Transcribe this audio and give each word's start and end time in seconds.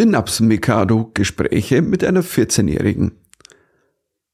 Synapsen-Mikado 0.00 1.10
Gespräche 1.12 1.82
mit 1.82 2.02
einer 2.02 2.22
14-Jährigen. 2.22 3.12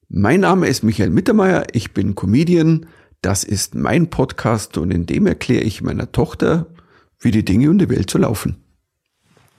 Mein 0.09 0.43
Name 0.43 0.69
ist 0.69 0.85
Michael 0.85 1.11
Mittermeier, 1.11 1.65
ich 1.73 1.93
bin 1.93 2.15
Comedian, 2.15 2.87
das 3.21 3.43
ist 3.43 3.75
mein 3.75 4.09
Podcast 4.09 4.79
und 4.79 4.93
in 4.93 5.07
dem 5.07 5.27
erkläre 5.27 5.65
ich 5.65 5.83
meiner 5.83 6.13
Tochter, 6.13 6.67
wie 7.19 7.33
die 7.33 7.45
Dinge 7.45 7.69
und 7.69 7.79
die 7.79 7.89
Welt 7.89 8.09
so 8.09 8.19
laufen. 8.19 8.63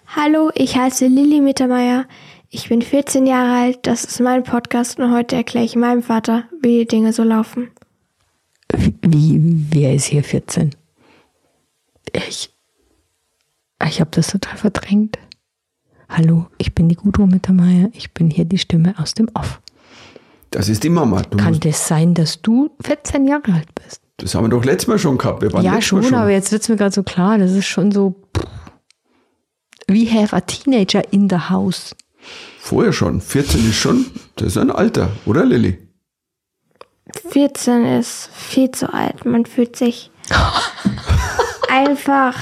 Hallo, 0.06 0.50
ich 0.56 0.78
heiße 0.78 1.08
Lilly 1.08 1.42
Mittermeier, 1.42 2.06
ich 2.50 2.70
bin 2.70 2.82
14 2.82 3.26
Jahre 3.26 3.64
alt, 3.64 3.80
das 3.82 4.06
ist 4.06 4.22
mein 4.22 4.44
Podcast 4.44 5.02
und 5.02 5.12
heute 5.12 5.36
erkläre 5.36 5.66
ich 5.66 5.76
meinem 5.76 6.04
Vater, 6.04 6.46
wie 6.62 6.78
die 6.78 6.88
Dinge 6.88 7.12
so 7.12 7.24
laufen. 7.24 7.68
Wie, 9.02 9.42
wer 9.72 9.94
ist 9.94 10.06
hier 10.06 10.24
14? 10.24 10.74
Ich, 12.14 12.50
ich 13.86 14.00
habe 14.00 14.12
das 14.12 14.28
total 14.28 14.56
verdrängt. 14.56 15.18
Hallo, 16.10 16.48
ich 16.58 16.74
bin 16.74 16.90
die 16.90 16.96
Gudrun 16.96 17.30
Mittermeier. 17.30 17.90
Ich 17.94 18.14
bin 18.14 18.30
hier 18.30 18.46
die 18.46 18.58
Stimme 18.58 18.96
aus 18.98 19.14
dem 19.14 19.30
Off. 19.34 19.60
Das 20.52 20.70
ist 20.70 20.84
die 20.84 20.90
Mama. 20.90 21.22
Du 21.24 21.38
Kann 21.38 21.60
das 21.60 21.88
sein, 21.88 22.14
dass 22.14 22.42
du 22.42 22.72
14 22.82 23.28
Jahre 23.28 23.54
alt 23.54 23.76
bist? 23.76 24.02
das 24.18 24.34
haben 24.34 24.46
wir 24.46 24.50
doch 24.50 24.66
letztes 24.66 24.88
Mal 24.88 24.98
schon 24.98 25.18
gehabt. 25.18 25.44
Wir 25.44 25.54
waren 25.54 25.64
ja, 25.64 25.74
Mal 25.74 25.82
schon, 25.82 26.14
aber 26.14 26.32
jetzt 26.32 26.52
wird 26.52 26.64
es 26.64 26.70
mir 26.70 26.76
gerade 26.76 26.94
so 26.94 27.04
klar. 27.04 27.38
Das 27.38 27.52
ist 27.52 27.68
schon 27.68 27.92
so. 27.92 28.16
We 29.88 30.12
have 30.12 30.36
a 30.36 30.42
teenager 30.42 31.02
in 31.14 31.30
the 31.30 31.38
house. 31.50 31.96
Vorher 32.60 32.94
schon. 32.94 33.22
14 33.22 33.70
ist 33.70 33.76
schon, 33.76 34.06
das 34.36 34.48
ist 34.48 34.58
ein 34.58 34.72
Alter, 34.72 35.12
oder 35.26 35.46
Lilly? 35.46 35.78
14 37.30 37.86
ist 37.86 38.30
viel 38.34 38.72
zu 38.72 38.92
alt, 38.94 39.24
man 39.24 39.46
fühlt 39.46 39.76
sich 39.76 40.12
einfach. 41.70 42.36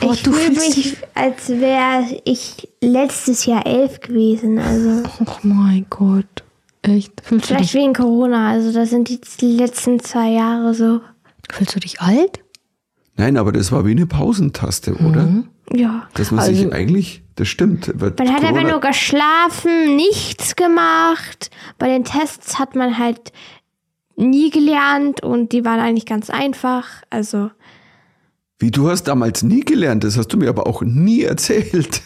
Boah, 0.00 0.12
ich 0.14 0.22
du 0.22 0.32
fühle 0.32 0.54
fühlst 0.60 0.76
mich, 0.76 0.96
als 1.14 1.48
wäre 1.48 2.04
ich 2.24 2.68
letztes 2.80 3.46
Jahr 3.46 3.66
elf 3.66 4.00
gewesen. 4.00 4.58
Also 4.58 5.02
Oh 5.20 5.36
mein 5.42 5.86
Gott. 5.90 6.24
Echt? 6.82 7.20
Fühlst 7.22 7.44
du, 7.50 7.54
vielleicht 7.54 7.74
dich, 7.74 7.80
wegen 7.80 7.92
Corona. 7.92 8.48
Also 8.50 8.72
das 8.72 8.90
sind 8.90 9.08
die 9.08 9.46
letzten 9.56 10.00
zwei 10.00 10.30
Jahre 10.30 10.74
so. 10.74 11.00
fühlst 11.50 11.74
du 11.76 11.80
dich 11.80 12.00
alt? 12.00 12.40
Nein, 13.16 13.36
aber 13.36 13.52
das 13.52 13.70
war 13.70 13.84
wie 13.84 13.90
eine 13.90 14.06
Pausentaste, 14.06 14.94
oder? 14.94 15.28
Ja. 15.72 16.08
Dass 16.14 16.30
man 16.30 16.40
Also- 16.40 16.54
sich 16.54 16.72
eigentlich, 16.72 17.22
das 17.36 17.48
stimmt. 17.48 17.88
Man 18.00 18.10
hat 18.32 18.42
aber 18.44 18.60
Corona- 18.60 18.70
nur 18.70 18.80
geschlafen, 18.80 19.94
nichts 19.96 20.56
gemacht. 20.56 21.50
Bei 21.78 21.88
den 21.88 22.04
Tests 22.04 22.58
hat 22.58 22.74
man 22.76 22.96
halt 22.98 23.32
nie 24.16 24.50
gelernt 24.50 25.22
und 25.22 25.52
die 25.52 25.64
waren 25.64 25.80
eigentlich 25.80 26.06
ganz 26.06 26.30
einfach. 26.30 26.86
Also 27.10 27.50
Wie, 28.60 28.70
du 28.70 28.88
hast 28.90 29.04
damals 29.04 29.42
nie 29.42 29.60
gelernt, 29.60 30.04
das 30.04 30.16
hast 30.16 30.28
du 30.28 30.36
mir 30.36 30.48
aber 30.48 30.66
auch 30.66 30.82
nie 30.82 31.22
erzählt. 31.24 32.02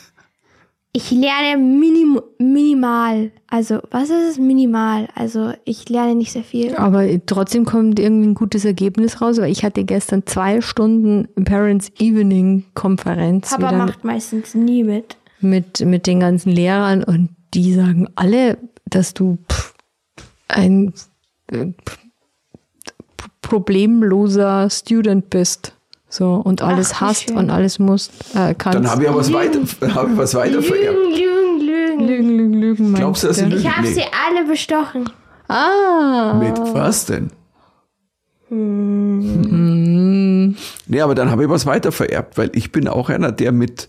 ich 0.92 1.11
lerne 1.11 1.61
minim 1.61 2.20
minimal. 2.38 3.33
Also 3.48 3.80
was 3.91 4.05
ist 4.05 4.30
es 4.30 4.38
minimal? 4.38 5.08
Also 5.14 5.52
ich 5.64 5.88
lerne 5.88 6.14
nicht 6.14 6.33
sehr 6.33 6.44
viel. 6.44 6.77
Aber 6.77 7.05
trotzdem 7.27 7.64
kommt 7.64 7.98
irgendwie 7.98 8.28
ein 8.28 8.34
gutes 8.34 8.64
Ergebnis 8.64 9.20
raus, 9.20 9.38
weil 9.38 9.50
ich 9.50 9.64
hatte 9.64 9.84
gestern 9.84 10.24
zwei 10.27 10.61
Stunden 10.61 11.28
Parents 11.44 11.91
Evening 11.98 12.64
Konferenz 12.74 13.50
Papa 13.50 13.72
macht 13.72 14.05
meistens 14.05 14.55
nie 14.55 14.84
mit. 14.84 15.16
mit, 15.41 15.80
mit 15.80 16.06
den 16.06 16.20
ganzen 16.20 16.50
Lehrern 16.52 17.02
und 17.02 17.30
die 17.52 17.74
sagen 17.74 18.08
alle, 18.14 18.58
dass 18.86 19.14
du 19.14 19.39
pff, 19.50 19.74
ein 20.48 20.92
äh, 21.48 21.66
pff, 21.66 21.98
problemloser 23.42 24.70
Student 24.70 25.30
bist. 25.30 25.73
So, 26.17 26.34
und 26.34 26.62
alles 26.62 26.93
Ach, 26.95 27.01
hast 27.01 27.25
schön. 27.25 27.37
und 27.37 27.51
alles 27.51 27.81
musst, 27.81 28.12
äh, 28.37 28.55
kannst. 28.55 28.77
Dann 28.79 28.89
habe 28.89 29.03
ich 29.03 29.09
aber 29.09 29.19
was 29.19 29.33
weiter, 29.33 29.59
habe 29.97 30.12
ich 30.12 30.17
was 30.17 30.33
weiter 30.37 30.62
vererbt. 30.62 30.97
Lügen, 30.97 31.59
lügen, 31.67 31.98
lügen. 31.98 32.07
Lügen, 32.07 32.29
Lügen, 32.29 32.53
Lügen. 32.55 32.95
Glaubst 32.95 33.25
du, 33.25 33.27
dass 33.27 33.39
sie 33.39 33.47
Ich 33.47 33.51
lügen? 33.55 33.77
habe 33.77 33.89
Nee. 33.89 33.95
sie 33.95 34.03
alle 34.29 34.47
bestochen. 34.47 35.11
Ah. 35.48 36.35
Mit 36.39 36.57
was 36.73 37.07
denn? 37.07 37.31
Hm. 39.55 40.55
Nee, 40.86 41.01
aber 41.01 41.17
dann 41.17 41.30
habe 41.33 41.42
ich 41.45 41.48
was 41.51 41.67
weiter 41.67 41.91
vererbt, 41.91 42.39
weil 42.39 42.51
ich 42.55 42.70
bin 42.70 42.86
auch 42.86 43.08
einer, 43.08 43.33
der 43.33 43.51
mit 43.51 43.89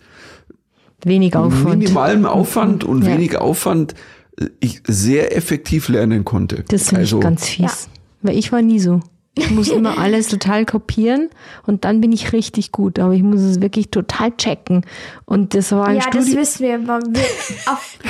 Wenig 1.03 1.35
Aufwand. 1.35 1.77
minimalem 1.79 2.25
Aufwand 2.25 2.83
und 2.83 3.03
Ja. 3.03 3.09
wenig 3.13 3.37
Aufwand 3.37 3.93
äh, 4.39 4.47
ich 4.59 4.81
sehr 4.87 5.37
effektiv 5.37 5.89
lernen 5.89 6.25
konnte. 6.25 6.63
Das 6.69 6.85
finde 6.89 7.01
also, 7.01 7.17
ich 7.17 7.23
ganz 7.23 7.45
fies. 7.47 7.87
Weil 8.23 8.35
ich 8.35 8.51
war 8.51 8.63
nie 8.63 8.79
so. 8.79 9.01
Ich 9.37 9.51
muss 9.51 9.67
immer 9.69 9.97
alles 9.99 10.29
total 10.29 10.65
kopieren 10.65 11.29
und 11.67 11.83
dann 11.83 11.99
bin 12.01 12.11
ich 12.13 12.31
richtig 12.31 12.71
gut. 12.71 12.99
Aber 12.99 13.13
ich 13.13 13.21
muss 13.23 13.41
es 13.41 13.61
wirklich 13.61 13.89
total 13.91 14.31
checken. 14.37 14.85
Und 15.25 15.53
das 15.53 15.71
war 15.73 15.87
ein 15.87 15.97
Ja, 15.97 16.03
das 16.09 16.23
Studium. 16.23 16.41
wissen 16.41 16.63
wir. 16.65 16.77
Mama. 16.77 16.99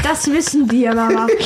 Das 0.04 0.32
wissen 0.32 0.72
wir, 0.72 0.94
Mama. 0.94 1.28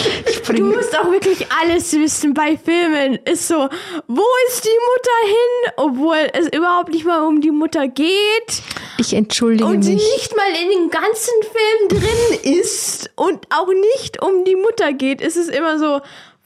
Du 0.50 0.64
musst 0.66 0.98
auch 0.98 1.12
wirklich 1.12 1.46
alles 1.62 1.94
wissen 1.94 2.34
bei 2.34 2.58
Filmen. 2.58 3.20
Ist 3.26 3.48
so, 3.48 3.70
wo 4.08 4.24
ist 4.48 4.66
die 4.66 4.80
Mutter 4.90 5.28
hin? 5.28 5.74
Obwohl 5.78 6.18
es 6.34 6.48
überhaupt 6.48 6.90
nicht 6.90 7.06
mal 7.06 7.22
um 7.28 7.40
die 7.40 7.52
Mutter 7.52 7.88
geht. 7.88 8.64
Ich 8.98 9.14
entschuldige 9.14 9.66
Und 9.66 9.84
sie 9.84 9.94
mich. 9.94 10.04
nicht 10.18 10.36
mal 10.36 10.50
in 10.64 10.70
dem 10.72 10.90
ganzen 10.90 11.34
Film 11.44 12.02
drin 12.02 12.54
ist. 12.60 13.12
Und 13.16 13.46
auch 13.52 13.68
nicht 14.00 14.22
um 14.24 14.44
die 14.44 14.56
Mutter 14.56 14.92
geht. 14.94 15.22
Es 15.22 15.36
ist 15.36 15.50
immer 15.52 15.78
so, 15.78 16.02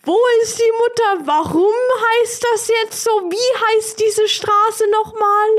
wo 0.05 0.17
ist 0.43 0.57
die 0.59 0.71
Mutter? 0.77 1.25
Warum 1.27 1.73
heißt 2.21 2.45
das 2.53 2.67
jetzt 2.83 3.03
so? 3.03 3.09
Wie 3.09 3.77
heißt 3.77 3.99
diese 3.99 4.27
Straße 4.27 4.83
nochmal? 4.91 5.49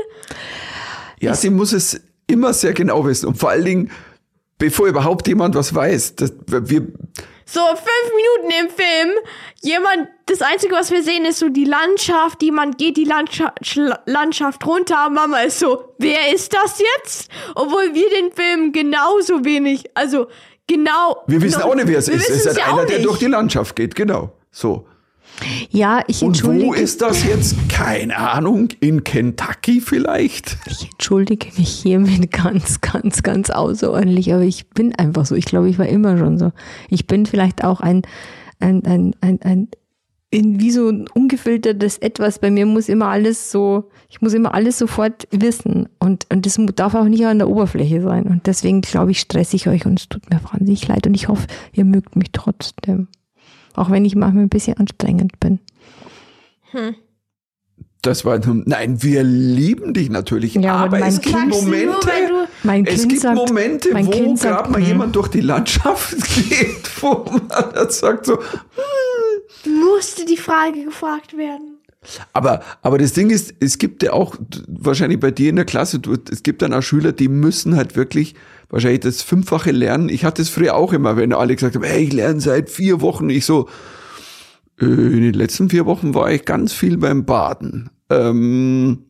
ja, 1.19 1.33
sie 1.33 1.49
muss 1.49 1.73
es 1.73 1.99
immer 2.27 2.53
sehr 2.53 2.73
genau 2.73 3.05
wissen 3.05 3.27
und 3.27 3.37
vor 3.37 3.49
allen 3.49 3.65
Dingen, 3.65 3.91
bevor 4.57 4.87
überhaupt 4.87 5.27
jemand 5.27 5.55
was 5.55 5.73
weiß. 5.73 6.15
Das, 6.15 6.33
wir, 6.47 6.81
So, 7.45 7.61
fünf 7.61 8.13
Minuten 8.15 8.63
im 8.65 8.69
Film. 8.69 9.11
Jemand, 9.61 10.09
das 10.27 10.41
Einzige, 10.41 10.75
was 10.75 10.91
wir 10.91 11.03
sehen, 11.03 11.25
ist 11.25 11.39
so 11.39 11.49
die 11.49 11.65
Landschaft. 11.65 12.41
Jemand 12.43 12.77
geht 12.77 12.97
die 12.97 13.03
Landschaft, 13.05 13.59
Schla- 13.63 13.99
Landschaft 14.05 14.65
runter. 14.65 15.09
Mama 15.09 15.41
ist 15.41 15.59
so, 15.59 15.95
wer 15.99 16.33
ist 16.33 16.53
das 16.53 16.79
jetzt? 16.97 17.29
Obwohl 17.55 17.93
wir 17.93 18.09
den 18.09 18.31
Film 18.31 18.71
genauso 18.71 19.43
wenig, 19.45 19.85
also 19.95 20.27
genau. 20.67 21.17
wir 21.27 21.41
wissen 21.41 21.59
noch- 21.59 21.67
auch 21.67 21.75
nicht, 21.75 21.87
wer 21.87 21.99
es 21.99 22.07
wir 22.07 22.15
ist. 22.15 22.29
Es 22.29 22.45
ist 22.45 22.57
ja 22.57 22.73
einer, 22.73 22.85
der 22.85 22.99
durch 22.99 23.19
die 23.19 23.25
Landschaft 23.27 23.75
geht, 23.75 23.95
genau. 23.95 24.33
So. 24.51 24.87
Ja, 25.69 26.01
ich 26.07 26.21
Und 26.21 26.29
entschuldige, 26.29 26.67
wo 26.67 26.73
ist 26.73 27.01
das 27.01 27.25
jetzt? 27.25 27.55
Keine 27.67 28.17
Ahnung. 28.17 28.69
In 28.79 29.03
Kentucky 29.03 29.81
vielleicht? 29.81 30.57
ich 30.65 30.89
entschuldige 30.91 31.47
mich 31.57 31.69
hiermit 31.69 32.31
ganz, 32.31 32.79
ganz, 32.79 33.21
ganz 33.21 33.49
außerordentlich. 33.49 34.33
Aber 34.33 34.43
ich 34.43 34.69
bin 34.69 34.95
einfach 34.95 35.25
so. 35.25 35.35
Ich 35.35 35.43
glaube, 35.45 35.67
ich 35.69 35.77
war 35.77 35.87
immer 35.87 36.17
schon 36.17 36.37
so. 36.37 36.53
Ich 36.89 37.05
bin 37.07 37.25
vielleicht 37.25 37.65
auch 37.65 37.81
ein, 37.81 38.03
ein, 38.61 38.85
ein, 38.85 39.13
ein, 39.19 39.41
ein 39.41 39.67
in 40.31 40.59
wie 40.59 40.71
so 40.71 40.89
ein 40.89 41.07
ungefiltertes 41.13 41.97
Etwas. 41.99 42.39
Bei 42.39 42.51
mir 42.51 42.65
muss 42.65 42.89
immer 42.89 43.07
alles 43.07 43.51
so, 43.51 43.89
ich 44.09 44.21
muss 44.21 44.33
immer 44.33 44.53
alles 44.53 44.77
sofort 44.77 45.27
wissen. 45.31 45.87
Und, 45.99 46.27
und 46.31 46.45
das 46.45 46.59
darf 46.75 46.95
auch 46.95 47.05
nicht 47.05 47.25
an 47.25 47.39
der 47.39 47.49
Oberfläche 47.49 48.01
sein. 48.01 48.23
Und 48.23 48.47
deswegen 48.47 48.81
glaube 48.81 49.11
ich, 49.11 49.19
stresse 49.19 49.55
ich 49.55 49.67
euch 49.67 49.85
und 49.85 49.99
es 49.99 50.09
tut 50.09 50.29
mir 50.29 50.39
wahnsinnig 50.51 50.87
leid. 50.87 51.07
Und 51.07 51.13
ich 51.13 51.27
hoffe, 51.27 51.47
ihr 51.73 51.85
mögt 51.85 52.15
mich 52.15 52.31
trotzdem. 52.31 53.07
Auch 53.75 53.91
wenn 53.91 54.05
ich 54.05 54.15
manchmal 54.15 54.43
ein 54.43 54.49
bisschen 54.49 54.77
anstrengend 54.77 55.39
bin. 55.39 55.59
Das 58.01 58.23
war, 58.23 58.39
nein, 58.65 59.01
wir 59.01 59.23
lieben 59.23 59.93
dich 59.93 60.09
natürlich, 60.09 60.53
Ja, 60.55 60.75
aber 60.75 60.99
es 60.99 61.21
gibt 61.21 61.35
Kind- 61.35 61.49
Momente, 61.49 62.07
nur, 62.29 62.83
es 62.85 62.99
Kind 62.99 63.09
gibt 63.09 63.21
sagt, 63.21 63.35
Momente, 63.35 63.89
mein 63.93 64.05
wo 64.05 64.35
gerade 64.35 64.69
mal 64.69 64.79
hm. 64.79 64.87
jemand 64.87 65.15
durch 65.15 65.29
die 65.29 65.41
Landschaft 65.41 66.15
geht, 66.49 67.01
wo 67.01 67.25
man 67.25 67.89
sagt 67.89 68.27
so, 68.27 68.37
musste 69.65 70.25
die 70.25 70.37
Frage 70.37 70.83
gefragt 70.83 71.37
werden. 71.37 71.79
aber, 72.33 72.63
aber 72.81 72.97
das 72.97 73.13
Ding 73.13 73.29
ist, 73.29 73.53
es 73.59 73.77
gibt 73.77 74.03
ja 74.03 74.13
auch, 74.13 74.35
wahrscheinlich 74.67 75.19
bei 75.19 75.31
dir 75.31 75.49
in 75.49 75.55
der 75.55 75.65
Klasse, 75.65 75.99
du, 75.99 76.15
es 76.31 76.43
gibt 76.43 76.61
dann 76.61 76.73
auch 76.73 76.81
Schüler, 76.81 77.11
die 77.11 77.27
müssen 77.27 77.75
halt 77.75 77.95
wirklich 77.95 78.35
wahrscheinlich 78.69 79.01
das 79.01 79.21
Fünffache 79.21 79.71
lernen. 79.71 80.09
Ich 80.09 80.25
hatte 80.25 80.41
es 80.41 80.49
früher 80.49 80.75
auch 80.75 80.93
immer, 80.93 81.17
wenn 81.17 81.33
alle 81.33 81.55
gesagt 81.55 81.75
haben, 81.75 81.83
hey, 81.83 82.03
ich 82.03 82.13
lerne 82.13 82.39
seit 82.41 82.69
vier 82.69 83.01
Wochen. 83.01 83.29
Ich 83.29 83.45
so, 83.45 83.69
äh, 84.79 84.85
in 84.85 85.21
den 85.21 85.33
letzten 85.33 85.69
vier 85.69 85.85
Wochen 85.85 86.13
war 86.13 86.31
ich 86.31 86.45
ganz 86.45 86.73
viel 86.73 86.97
beim 86.97 87.25
Baden. 87.25 87.89
Ähm, 88.09 89.05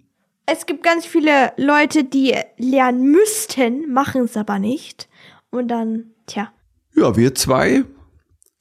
Es 0.46 0.66
gibt 0.66 0.84
ganz 0.84 1.06
viele 1.06 1.52
Leute, 1.58 2.04
die 2.04 2.36
lernen 2.58 3.12
müssten, 3.12 3.92
machen 3.92 4.24
es 4.24 4.38
aber 4.38 4.60
nicht. 4.60 5.10
Und 5.50 5.70
dann, 5.70 6.12
tja. 6.28 6.52
Ja, 6.96 7.16
wir 7.18 7.34
zwei. 7.36 7.84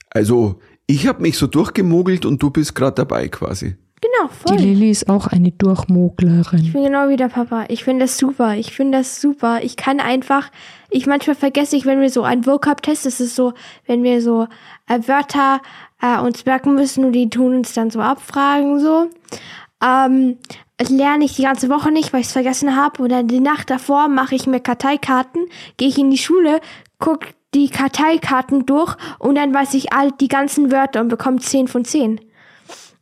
Also, 0.09 0.59
ich 0.87 1.07
habe 1.07 1.21
mich 1.21 1.37
so 1.37 1.47
durchgemogelt 1.47 2.25
und 2.25 2.41
du 2.41 2.49
bist 2.49 2.75
gerade 2.75 2.95
dabei 2.95 3.27
quasi. 3.27 3.75
Genau, 4.01 4.29
Die 4.29 4.47
voll. 4.49 4.57
Lilly 4.57 4.91
ist 4.91 5.09
auch 5.09 5.27
eine 5.27 5.47
Ich 5.47 5.57
Durchmoglerin. 5.57 6.71
bin 6.73 6.83
genau 6.83 7.09
wie 7.09 7.15
der 7.15 7.29
Papa. 7.29 7.65
Ich 7.69 7.83
finde 7.83 8.05
das 8.05 8.17
super. 8.17 8.55
Ich 8.55 8.73
finde 8.73 8.99
das 8.99 9.19
super. 9.21 9.63
Ich 9.63 9.77
kann 9.77 9.99
einfach, 9.99 10.51
ich 10.89 11.07
manchmal 11.07 11.35
vergesse 11.35 11.75
ich, 11.75 11.85
wenn 11.85 12.01
wir 12.01 12.09
so 12.09 12.23
einen 12.23 12.45
Vocab-Test, 12.45 13.05
das 13.05 13.19
ist 13.19 13.35
so, 13.35 13.53
wenn 13.87 14.03
wir 14.03 14.21
so 14.21 14.47
äh, 14.87 14.99
Wörter 15.07 15.61
äh, 16.01 16.19
uns 16.19 16.45
merken 16.45 16.75
müssen 16.75 17.05
und 17.05 17.13
die 17.13 17.29
tun 17.29 17.55
uns 17.55 17.73
dann 17.73 17.89
so 17.89 17.99
abfragen, 17.99 18.79
so. 18.79 19.09
Ähm, 19.83 20.37
lerne 20.89 21.25
ich 21.25 21.35
die 21.35 21.43
ganze 21.43 21.69
Woche 21.69 21.91
nicht, 21.91 22.11
weil 22.13 22.19
ich 22.21 22.27
es 22.27 22.33
vergessen 22.33 22.75
habe. 22.75 23.01
Und 23.01 23.09
dann 23.09 23.27
die 23.27 23.39
Nacht 23.39 23.69
davor 23.69 24.07
mache 24.07 24.35
ich 24.35 24.45
mir 24.45 24.59
Karteikarten, 24.59 25.47
gehe 25.77 25.87
ich 25.87 25.97
in 25.97 26.11
die 26.11 26.17
Schule, 26.17 26.59
guck 26.99 27.21
die 27.55 27.69
Karteikarten 27.69 28.65
durch 28.67 28.95
und 29.17 29.35
dann 29.35 29.53
weiß 29.53 29.73
ich 29.73 29.93
all 29.93 30.11
die 30.11 30.27
ganzen 30.27 30.71
Wörter 30.71 31.01
und 31.01 31.07
bekomme 31.07 31.39
10 31.39 31.67
von 31.67 31.85
10. 31.85 32.19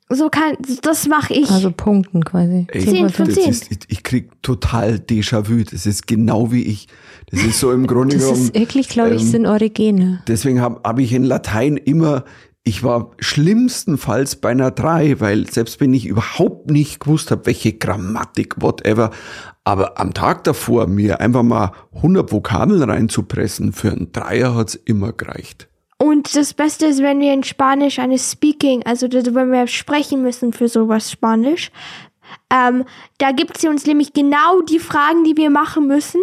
So 0.10 0.30
kann, 0.30 0.58
das 0.82 1.08
mache 1.08 1.34
ich. 1.34 1.50
Also 1.50 1.72
Punkten 1.72 2.24
quasi. 2.24 2.68
Ey, 2.70 2.86
Zehn 2.86 3.10
von 3.10 3.26
das 3.26 3.36
zehn. 3.36 3.50
Ist, 3.50 3.72
ich, 3.72 3.80
ich 3.88 4.04
krieg 4.04 4.30
total 4.44 4.96
Déjà-vu. 4.96 5.64
Das 5.64 5.86
ist 5.86 6.06
genau 6.06 6.52
wie 6.52 6.64
ich. 6.64 6.88
Das 7.32 7.44
ist 7.44 7.60
so 7.60 7.72
im 7.72 7.88
Grunde 7.88 8.16
Das 8.18 8.26
genommen. 8.26 8.44
ist 8.44 8.54
wirklich, 8.54 8.90
glaube 8.90 9.16
ich, 9.16 9.24
ähm, 9.24 9.28
sind 9.28 9.46
Origene. 9.48 10.22
Deswegen 10.28 10.62
habe 10.62 10.82
hab 10.84 11.00
ich 11.00 11.14
in 11.14 11.24
Latein 11.24 11.78
immer, 11.78 12.26
ich 12.64 12.84
war 12.84 13.12
schlimmstenfalls 13.20 14.36
bei 14.36 14.50
einer 14.50 14.72
3, 14.72 15.20
weil 15.20 15.50
selbst 15.50 15.80
wenn 15.82 15.94
ich 15.94 16.06
überhaupt 16.06 16.70
nicht 16.70 17.00
gewusst 17.00 17.32
habe, 17.32 17.48
welche 17.48 17.74
Grammatik, 17.74 18.62
whatever, 18.62 19.10
aber 19.64 20.00
am 20.00 20.14
Tag 20.14 20.44
davor 20.44 20.88
mir 20.88 21.22
einfach 21.22 21.44
mal 21.44 21.72
100 21.96 22.32
Vokabeln 22.32 22.84
reinzupressen, 22.84 23.72
für 23.72 23.92
einen 23.92 24.12
Dreier 24.12 24.56
hat's 24.56 24.76
immer 24.76 25.14
gereicht. 25.14 25.68
Und 25.98 26.36
das 26.36 26.54
Beste 26.54 26.88
ist, 26.88 27.02
wenn 27.02 27.22
wir 27.22 27.34
in 27.34 27.44
Spanisch 27.44 28.00
eine 28.00 28.20
Speaking, 28.20 28.84
also 28.84 29.08
wenn 29.10 29.52
wir 29.52 29.68
sprechen 29.68 30.22
müssen 30.22 30.52
für 30.52 30.68
sowas 30.68 31.10
Spanisch, 31.10 31.72
ähm, 32.50 32.84
da 33.20 33.32
gibt 33.32 33.58
sie 33.58 33.68
uns 33.68 33.86
nämlich 33.86 34.14
genau 34.14 34.62
die 34.62 34.80
Fragen, 34.80 35.24
die 35.24 35.38
wir 35.38 35.50
machen 35.50 35.88
müssen. 35.88 36.20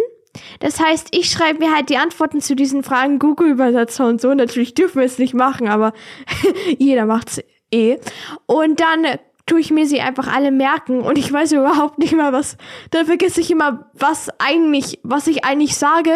Das 0.60 0.78
heißt, 0.78 1.08
ich 1.12 1.30
schreibe 1.30 1.60
mir 1.60 1.74
halt 1.74 1.88
die 1.88 1.96
Antworten 1.96 2.40
zu 2.40 2.54
diesen 2.54 2.82
Fragen 2.82 3.18
Google-Übersetzer 3.18 4.06
und 4.06 4.20
so. 4.20 4.32
Natürlich 4.34 4.74
dürfen 4.74 4.98
wir 4.98 5.06
es 5.06 5.18
nicht 5.18 5.34
machen, 5.34 5.68
aber 5.68 5.92
jeder 6.78 7.06
macht's 7.06 7.40
eh. 7.72 7.98
Und 8.46 8.80
dann 8.80 9.18
tue 9.50 9.60
ich 9.60 9.70
mir 9.72 9.86
sie 9.86 10.00
einfach 10.00 10.32
alle 10.32 10.52
merken 10.52 11.00
und 11.00 11.18
ich 11.18 11.32
weiß 11.32 11.52
überhaupt 11.52 11.98
nicht 11.98 12.14
mal 12.14 12.32
was. 12.32 12.56
Dann 12.92 13.06
vergesse 13.06 13.40
ich 13.40 13.50
immer, 13.50 13.90
was 13.94 14.28
eigentlich, 14.38 15.00
was 15.02 15.26
ich 15.26 15.44
eigentlich 15.44 15.76
sage. 15.76 16.12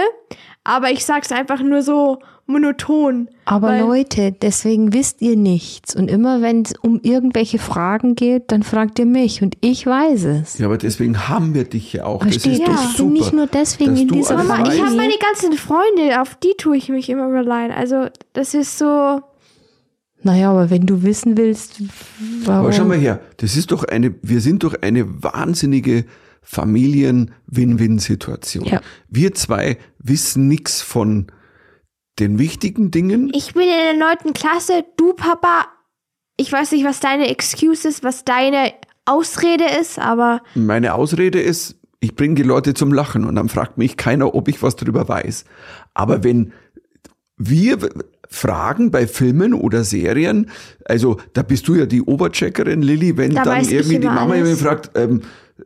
Aber 0.63 0.91
ich 0.91 1.05
sag's 1.05 1.33
einfach 1.33 1.61
nur 1.61 1.83
so 1.83 2.21
monoton. 2.47 3.29
Aber 3.45 3.79
Leute, 3.79 4.33
deswegen 4.33 4.95
wisst 4.95 5.21
ihr 5.21 5.37
nichts. 5.37 5.95
Und 5.97 6.09
immer 6.09 6.41
wenn 6.43 6.63
es 6.63 6.75
um 6.81 7.01
irgendwelche 7.03 7.59
Fragen 7.59 8.15
geht, 8.15 8.53
dann 8.53 8.63
fragt 8.63 8.99
ihr 8.99 9.07
mich 9.07 9.43
und 9.43 9.57
ich 9.61 9.85
weiß 9.87 10.25
es. 10.25 10.59
Ja, 10.59 10.67
aber 10.67 10.79
deswegen 10.79 11.29
haben 11.29 11.55
wir 11.55 11.65
dich 11.65 11.93
ja 11.93 12.05
auch. 12.05 12.21
Das 12.21 12.35
Versteht 12.37 12.53
ist 12.53 12.59
ihr? 12.61 12.67
doch 12.67 12.75
Ich 12.75 12.97
super. 12.97 13.03
bin 13.03 13.13
nicht 13.13 13.33
nur 13.33 13.47
deswegen 13.49 13.97
in 13.97 14.09
dieser 14.09 14.37
Mama, 14.43 14.73
ich 14.73 14.81
habe 14.81 14.95
meine 14.97 15.19
ganzen 15.19 15.53
Freunde, 15.55 16.21
auf 16.23 16.37
die 16.37 16.55
tue 16.57 16.77
ich 16.77 16.89
mich 16.89 17.11
immer 17.11 17.25
allein. 17.25 17.71
Also, 17.73 18.07
das 18.33 18.55
ist 18.55 18.79
so. 18.79 19.21
Naja, 20.25 20.51
aber 20.51 20.71
wenn 20.71 20.87
du 20.87 21.03
wissen 21.03 21.37
willst, 21.37 21.83
warum. 22.45 22.67
Aber 22.67 22.73
schau 22.73 22.87
mal 22.87 22.99
her, 22.99 23.21
das 23.37 23.57
ist 23.57 23.71
doch 23.71 23.85
eine, 23.85 24.15
wir 24.23 24.41
sind 24.41 24.65
doch 24.65 24.75
eine 24.81 25.23
wahnsinnige 25.23 26.07
Familien-Win-Win-Situation. 26.43 28.65
Ja. 28.65 28.81
Wir 29.09 29.35
zwei 29.35 29.79
wissen 29.99 30.49
nichts 30.49 30.83
von 30.83 31.29
den 32.19 32.39
wichtigen 32.39 32.91
Dingen. 32.91 33.31
Ich 33.35 33.55
bin 33.55 33.63
in 33.63 33.69
der 33.69 33.97
neunten 33.97 34.35
Klasse, 34.35 34.85
du 34.97 35.13
Papa, 35.15 35.67
ich 36.37 36.51
weiß 36.51 36.73
nicht, 36.73 36.85
was 36.85 36.99
deine 37.01 37.29
Excuse 37.29 37.89
ist, 37.89 38.03
was 38.03 38.25
deine 38.25 38.73
Ausrede 39.05 39.65
ist, 39.81 39.99
aber 39.99 40.43
Meine 40.55 40.95
Ausrede 40.95 41.41
ist, 41.41 41.77
ich 42.01 42.15
bringe 42.15 42.35
die 42.35 42.43
Leute 42.43 42.75
zum 42.75 42.93
Lachen 42.93 43.25
und 43.25 43.37
dann 43.37 43.49
fragt 43.49 43.79
mich 43.79 43.97
keiner, 43.97 44.35
ob 44.35 44.49
ich 44.49 44.63
was 44.63 44.77
darüber 44.77 45.09
weiß. 45.09 45.45
Aber 45.95 46.25
wenn 46.25 46.53
wir 47.37 47.79
fragen 48.29 48.91
bei 48.91 49.07
Filmen 49.07 49.55
oder 49.55 49.85
Serien, 49.85 50.51
also 50.85 51.19
da 51.35 51.43
bist 51.43 51.69
du 51.69 51.75
ja 51.75 51.87
die 51.87 52.03
Obercheckerin, 52.03 52.83
Lilly, 52.83 53.17
wenn 53.17 53.35
Da 53.35 53.43
dann 53.45 53.63
ich 53.63 53.73
irgendwie 53.73 53.99
die 53.99 54.07
Mama 54.07 54.33
alles. 54.35 54.49
irgendwie 54.49 54.63
fragt, 54.65 54.91
ähm, 54.97 55.21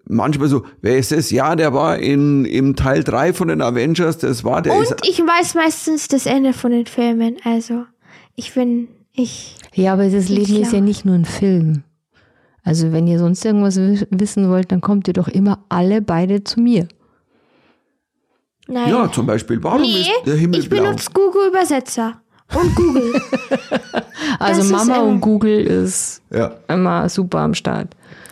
manchmal 0.07 0.49
so, 0.49 0.65
wer 0.83 0.99
ist 0.99 1.13
das? 1.13 1.31
Ja, 1.31 1.57
der 1.57 1.73
war 1.73 1.99
in, 1.99 2.45
im 2.45 2.77
Teil 2.77 3.05
3 3.05 3.33
von 3.33 3.49
den 3.49 3.63
Avengers, 3.63 4.19
das 4.19 4.45
war 4.45 4.61
der. 4.63 4.81
ist, 4.83 4.93
und 4.93 5.07
ich 5.09 5.19
weiß 5.21 5.55
meistens 5.55 6.09
das 6.09 6.27
Ende 6.27 6.53
von 6.53 6.71
den 6.73 6.87
Filmen. 6.87 7.37
Also, 7.45 7.85
ich 8.35 8.55
bin, 8.55 8.89
ich. 9.13 9.55
Ja, 9.75 9.93
aber 9.93 10.09
das 10.09 10.29
Leben 10.29 10.57
ist 10.57 10.63
ja 10.65 10.69
klar. 10.71 10.81
nicht 10.83 11.05
nur 11.05 11.15
ein 11.15 11.25
Film. 11.25 11.85
Also 12.65 12.93
wenn 12.93 13.07
ihr 13.07 13.19
sonst 13.19 13.45
irgendwas 13.47 13.77
wi- 13.79 14.07
wissen 14.11 14.51
wollt, 14.51 14.73
dann 14.73 14.81
kommt 14.83 15.09
ihr 15.09 15.15
doch 15.15 15.29
immer 15.29 15.65
alle 15.71 16.03
beide 16.03 16.45
zu 16.45 16.61
mir. 16.61 16.87
Nein. 18.67 18.91
ja, 18.91 19.11
zum 19.11 19.25
Beispiel, 19.27 19.63
warum 19.63 19.81
nee, 19.83 20.01
ist 20.03 20.11
der 20.27 20.35
Himmel 20.37 20.61
ich 20.61 20.69
blau? 20.69 20.83
benutze 20.83 21.11
Google 21.15 21.49
Übersetzer. 21.49 22.21
Und 22.55 22.75
Google. 22.75 23.21
Also 24.41 24.61
Das 24.61 24.87
Mama 24.87 24.99
und 25.01 25.21
Google 25.21 25.61
ist 25.61 26.23
Ja. 26.31 26.53
immer 26.69 27.09
super 27.09 27.39
am 27.41 27.55
Start. 27.55 27.89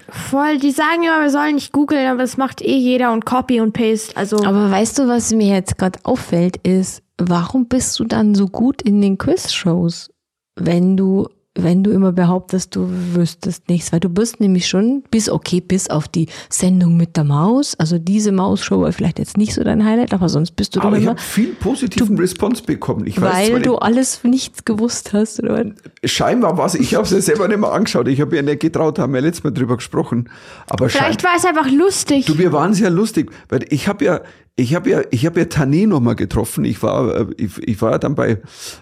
Voll, 0.09 0.59
die 0.59 0.71
sagen 0.71 1.03
immer, 1.03 1.21
wir 1.23 1.31
sollen 1.31 1.57
nicht 1.57 1.73
googeln, 1.73 2.07
aber 2.09 2.19
das 2.21 2.37
macht 2.37 2.63
eh 2.63 2.77
jeder 2.77 3.13
und 3.13 3.25
Copy 3.25 3.61
und 3.61 3.73
Paste. 3.73 4.17
Also, 4.17 4.37
Aber 4.45 4.71
weißt 4.71 4.99
du, 4.99 5.09
was 5.09 5.33
mir 5.33 5.55
jetzt 5.55 5.79
gerade 5.79 5.99
auffällt, 6.05 6.59
ist, 6.59 7.03
warum 7.19 7.67
bist 7.67 7.99
du 7.99 8.05
dann 8.05 8.35
so 8.35 8.47
gut 8.49 8.83
in 8.83 9.01
den 9.01 9.19
Quiz-Shows, 9.19 10.11
wenn 10.57 10.97
du, 10.97 11.29
wenn 11.57 11.83
du 11.83 11.91
immer 11.91 12.13
behauptest, 12.13 12.77
du 12.77 12.89
wüsstest 13.15 13.69
nichts? 13.69 13.93
Weil 13.93 14.01
du 14.01 14.09
bist 14.09 14.41
nämlich 14.41 14.67
schon, 14.67 15.03
bis 15.11 15.29
okay, 15.29 15.61
bis 15.61 15.89
auf 15.91 16.09
die 16.09 16.29
Sendung 16.49 16.97
mit 16.97 17.17
der 17.17 17.25
Maus, 17.25 17.75
also 17.79 17.99
diese 17.99 18.33
Maus-Show 18.33 18.83
war 18.83 18.93
vielleicht 18.93 19.19
jetzt 19.19 19.37
nicht 19.37 19.55
so 19.55 19.65
dein 19.65 19.85
Highlight, 19.85 20.13
aber 20.13 20.29
sonst 20.29 20.53
bist 20.53 20.75
du 20.75 20.81
doch 20.81 20.87
Aber 20.87 20.97
ich 20.97 21.03
immer, 21.03 21.13
habe 21.13 21.21
viel 21.21 21.55
positiven 21.55 22.19
Response 22.19 22.63
bekommen. 22.63 23.07
Ich 23.07 23.21
weiß 23.21 23.33
weil 23.33 23.55
nicht, 23.55 23.67
du 23.67 23.77
alles 23.77 24.23
nichts 24.25 24.65
gewusst 24.65 25.13
hast, 25.13 25.43
oder? 25.43 25.65
scheinbar 26.05 26.59
was, 26.59 26.75
ich 26.75 26.95
habe 26.95 27.05
es 27.05 27.11
ja 27.11 27.21
selber 27.21 27.49
nicht 27.49 27.59
mehr 27.59 27.73
angeschaut. 27.73 28.09
Ich 28.09 28.21
habe 28.21 28.37
ja 28.37 28.43
nicht 28.43 28.61
getraut, 28.61 28.99
haben 28.99 29.15
wir 29.15 29.21
letztes 29.21 29.45
Mal 29.45 29.53
drüber 29.53 29.77
gesprochen. 29.77 30.29
Aber 30.69 30.89
vielleicht 30.89 31.25
war 31.25 31.33
es 31.37 31.45
einfach 31.45 31.71
lustig. 31.71 32.27
Du, 32.27 32.39
wir 32.39 32.53
waren 32.53 32.75
sehr 32.75 32.91
lustig, 32.91 33.31
weil 33.49 33.65
ich 33.71 33.89
habe 33.89 34.05
ja, 34.05 34.21
ich 34.57 34.75
habe 34.75 34.91
ja, 34.91 35.03
ich 35.11 35.27
habe 35.27 35.41
ja 35.41 35.47
Tané 35.47 35.87
noch 35.87 36.01
mal 36.01 36.15
getroffen. 36.15 36.65
Ich 36.65 36.83
war, 36.83 37.15
äh, 37.15 37.27
ich, 37.37 37.59
ich 37.59 37.81
war 37.83 37.99
dann 37.99 38.15
bei 38.15 38.39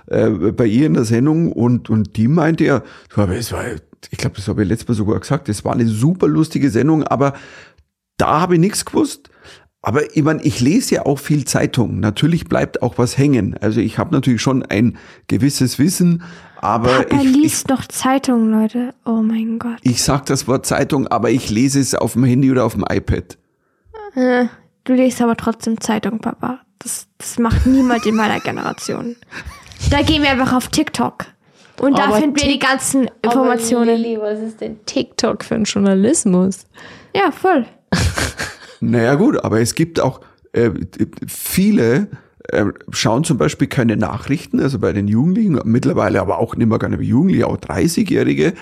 äh, 0.06 0.30
bei 0.30 0.66
ihr 0.66 0.86
in 0.86 0.94
der 0.94 1.04
Sendung 1.04 1.52
und 1.52 1.90
und 1.90 2.16
die 2.16 2.28
meinte 2.28 2.64
ja, 2.64 2.82
es 3.10 3.52
war, 3.52 3.64
ich 4.10 4.18
glaube, 4.18 4.36
das 4.36 4.46
habe 4.46 4.62
ich 4.62 4.68
letztes 4.68 4.88
Mal 4.88 4.94
sogar 4.94 5.18
gesagt, 5.18 5.48
es 5.48 5.64
war 5.64 5.72
eine 5.72 5.86
super 5.86 6.28
lustige 6.28 6.70
Sendung, 6.70 7.02
aber 7.02 7.34
da 8.16 8.40
habe 8.40 8.54
ich 8.54 8.60
nichts 8.60 8.84
gewusst. 8.84 9.30
Aber 9.82 10.16
ich 10.16 10.22
meine, 10.22 10.42
ich 10.42 10.60
lese 10.60 10.94
ja 10.94 11.04
auch 11.04 11.18
viel 11.18 11.44
Zeitung. 11.44 12.00
Natürlich 12.00 12.46
bleibt 12.46 12.80
auch 12.80 12.96
was 12.96 13.18
hängen. 13.18 13.54
Also 13.60 13.80
ich 13.80 13.98
habe 13.98 14.14
natürlich 14.14 14.40
schon 14.40 14.62
ein 14.62 14.96
gewisses 15.26 15.78
Wissen, 15.78 16.22
aber 16.56 17.02
Papa 17.02 17.16
ich, 17.16 17.24
ich, 17.24 17.36
liest 17.36 17.68
noch 17.68 17.86
Zeitungen, 17.86 18.50
Leute. 18.50 18.94
Oh 19.04 19.20
mein 19.20 19.58
Gott. 19.58 19.76
ich 19.82 20.02
sag 20.02 20.24
das 20.24 20.48
Wort 20.48 20.64
Zeitung, 20.64 21.08
aber 21.08 21.30
ich 21.30 21.50
lese 21.50 21.80
es 21.80 21.94
auf 21.94 22.14
dem 22.14 22.24
Handy 22.24 22.50
oder 22.50 22.64
auf 22.64 22.72
dem 22.72 22.84
iPad. 22.88 23.36
Äh, 24.14 24.46
Du 24.84 24.92
liest 24.92 25.20
aber 25.22 25.36
trotzdem 25.36 25.80
Zeitung, 25.80 26.18
Papa. 26.20 26.60
Das, 26.78 27.06
das 27.18 27.38
macht 27.38 27.66
niemand 27.66 28.04
in 28.06 28.16
meiner 28.16 28.40
Generation. 28.40 29.16
Da 29.90 30.02
gehen 30.02 30.22
wir 30.22 30.30
einfach 30.30 30.52
auf 30.52 30.68
TikTok. 30.68 31.26
Und 31.80 31.98
da 31.98 32.04
Aber 32.04 32.16
finden 32.16 32.36
wir 32.36 32.48
die 32.48 32.58
ganzen 32.58 33.08
Informationen. 33.22 33.88
Aber 33.88 33.98
Lilly, 33.98 34.20
was 34.20 34.40
ist 34.40 34.60
denn 34.60 34.84
TikTok 34.86 35.42
für 35.42 35.56
ein 35.56 35.64
Journalismus? 35.64 36.66
Ja, 37.14 37.30
voll. 37.30 37.66
Naja 38.80 39.14
gut, 39.14 39.42
aber 39.42 39.62
es 39.62 39.74
gibt 39.74 39.98
auch 39.98 40.20
äh, 40.52 40.70
viele 41.26 42.08
äh, 42.48 42.66
schauen 42.90 43.24
zum 43.24 43.38
Beispiel 43.38 43.66
keine 43.66 43.96
Nachrichten, 43.96 44.60
also 44.60 44.78
bei 44.78 44.92
den 44.92 45.08
Jugendlichen, 45.08 45.58
mittlerweile 45.64 46.20
aber 46.20 46.38
auch 46.38 46.54
nicht 46.56 46.68
mehr 46.68 46.78
mehr 46.78 47.00
Jugendliche, 47.00 47.46
auch 47.46 47.56
30-Jährige, 47.56 48.52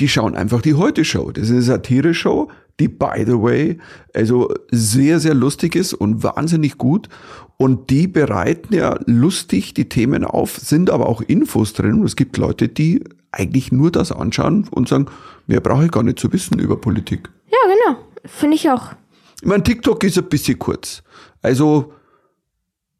die 0.00 0.08
schauen 0.08 0.34
einfach 0.34 0.62
die 0.62 0.74
Heute-Show. 0.74 1.30
Das 1.30 1.44
ist 1.44 1.52
eine 1.52 1.62
Satire-Show, 1.62 2.50
die, 2.80 2.88
by 2.88 3.24
the 3.26 3.40
way, 3.40 3.78
also 4.14 4.52
sehr, 4.70 5.20
sehr 5.20 5.34
lustig 5.34 5.76
ist 5.76 5.94
und 5.94 6.22
wahnsinnig 6.22 6.78
gut. 6.78 7.08
Und 7.56 7.90
die 7.90 8.08
bereiten 8.08 8.74
ja 8.74 8.98
lustig 9.06 9.74
die 9.74 9.88
Themen 9.88 10.24
auf, 10.24 10.56
sind 10.56 10.90
aber 10.90 11.08
auch 11.08 11.20
Infos 11.20 11.74
drin. 11.74 12.00
Und 12.00 12.06
es 12.06 12.16
gibt 12.16 12.36
Leute, 12.36 12.68
die 12.68 13.04
eigentlich 13.30 13.72
nur 13.72 13.90
das 13.90 14.10
anschauen 14.10 14.68
und 14.70 14.88
sagen, 14.88 15.06
mehr 15.46 15.60
brauche 15.60 15.84
ich 15.84 15.90
gar 15.90 16.02
nicht 16.02 16.18
zu 16.18 16.32
wissen 16.32 16.58
über 16.58 16.76
Politik. 16.76 17.30
Ja, 17.50 17.58
genau. 17.64 17.98
Finde 18.24 18.56
ich 18.56 18.68
auch. 18.70 18.92
Ich 19.40 19.48
meine, 19.48 19.62
TikTok 19.62 20.02
ist 20.04 20.18
ein 20.18 20.24
bisschen 20.24 20.58
kurz. 20.58 21.02
Also, 21.40 21.92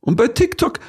und 0.00 0.16
bei 0.16 0.28
TikTok, 0.28 0.80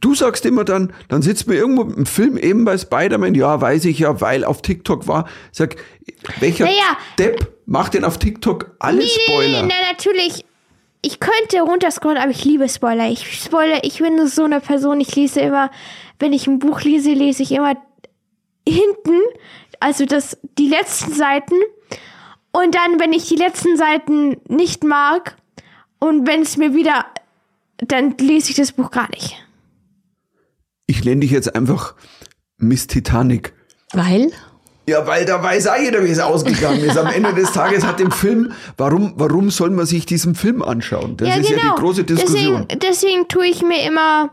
du 0.00 0.14
sagst 0.14 0.44
immer 0.46 0.64
dann, 0.64 0.92
dann 1.08 1.22
sitzt 1.22 1.46
mir 1.46 1.54
irgendwo 1.54 1.82
im 1.82 2.06
Film 2.06 2.36
eben 2.36 2.64
bei 2.64 2.76
Spider-Man, 2.76 3.34
ja, 3.34 3.60
weiß 3.60 3.84
ich 3.84 4.00
ja, 4.00 4.20
weil 4.20 4.44
auf 4.44 4.62
TikTok 4.62 5.06
war. 5.06 5.28
Sag, 5.52 5.76
welcher 6.40 6.64
Naja. 6.64 6.96
Depp 7.18 7.57
macht 7.68 7.94
denn 7.94 8.04
auf 8.04 8.18
TikTok 8.18 8.74
alle 8.78 9.02
Spoiler? 9.06 9.62
Nee, 9.62 9.68
na, 9.68 9.92
natürlich. 9.92 10.44
Ich 11.02 11.20
könnte 11.20 11.60
runterscrollen, 11.60 12.18
aber 12.18 12.32
ich 12.32 12.44
liebe 12.44 12.68
Spoiler. 12.68 13.08
Ich 13.08 13.40
spoiler, 13.40 13.84
ich 13.84 13.98
bin 13.98 14.26
so 14.26 14.44
eine 14.44 14.60
Person, 14.60 15.00
ich 15.00 15.14
lese 15.14 15.40
immer, 15.40 15.70
wenn 16.18 16.32
ich 16.32 16.46
ein 16.48 16.58
Buch 16.58 16.80
lese, 16.80 17.12
lese 17.12 17.44
ich 17.44 17.52
immer 17.52 17.76
hinten, 18.66 19.20
also 19.80 20.06
das, 20.06 20.38
die 20.58 20.68
letzten 20.68 21.12
Seiten. 21.12 21.54
Und 22.50 22.74
dann, 22.74 22.98
wenn 22.98 23.12
ich 23.12 23.28
die 23.28 23.36
letzten 23.36 23.76
Seiten 23.76 24.38
nicht 24.48 24.82
mag 24.82 25.36
und 26.00 26.26
wenn 26.26 26.42
es 26.42 26.56
mir 26.56 26.74
wieder, 26.74 27.06
dann 27.76 28.16
lese 28.18 28.50
ich 28.50 28.56
das 28.56 28.72
Buch 28.72 28.90
gar 28.90 29.08
nicht. 29.10 29.36
Ich 30.86 31.04
nenne 31.04 31.20
dich 31.20 31.30
jetzt 31.30 31.54
einfach 31.54 31.94
Miss 32.56 32.86
Titanic. 32.86 33.52
Weil? 33.92 34.32
Ja, 34.88 35.06
weil 35.06 35.24
da 35.26 35.42
weiß 35.42 35.66
auch 35.66 35.76
jeder, 35.76 36.02
wie 36.02 36.08
es 36.10 36.18
ausgegangen 36.18 36.80
ist. 36.82 36.96
Am 36.96 37.08
Ende 37.08 37.34
des 37.34 37.52
Tages 37.52 37.84
hat 37.84 38.00
dem 38.00 38.10
Film, 38.10 38.52
warum, 38.78 39.12
warum 39.16 39.50
soll 39.50 39.68
man 39.68 39.84
sich 39.84 40.06
diesen 40.06 40.34
Film 40.34 40.62
anschauen? 40.62 41.16
Das 41.18 41.36
ist 41.36 41.50
ja 41.50 41.56
die 41.56 41.80
große 41.80 42.04
Diskussion. 42.04 42.42
genau. 42.42 42.64
Deswegen, 42.64 42.80
deswegen 42.80 43.28
tue 43.28 43.46
ich 43.46 43.62
mir 43.62 43.82
immer 43.86 44.30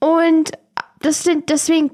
und 0.00 0.52
das 1.00 1.24
sind, 1.24 1.50
deswegen 1.50 1.90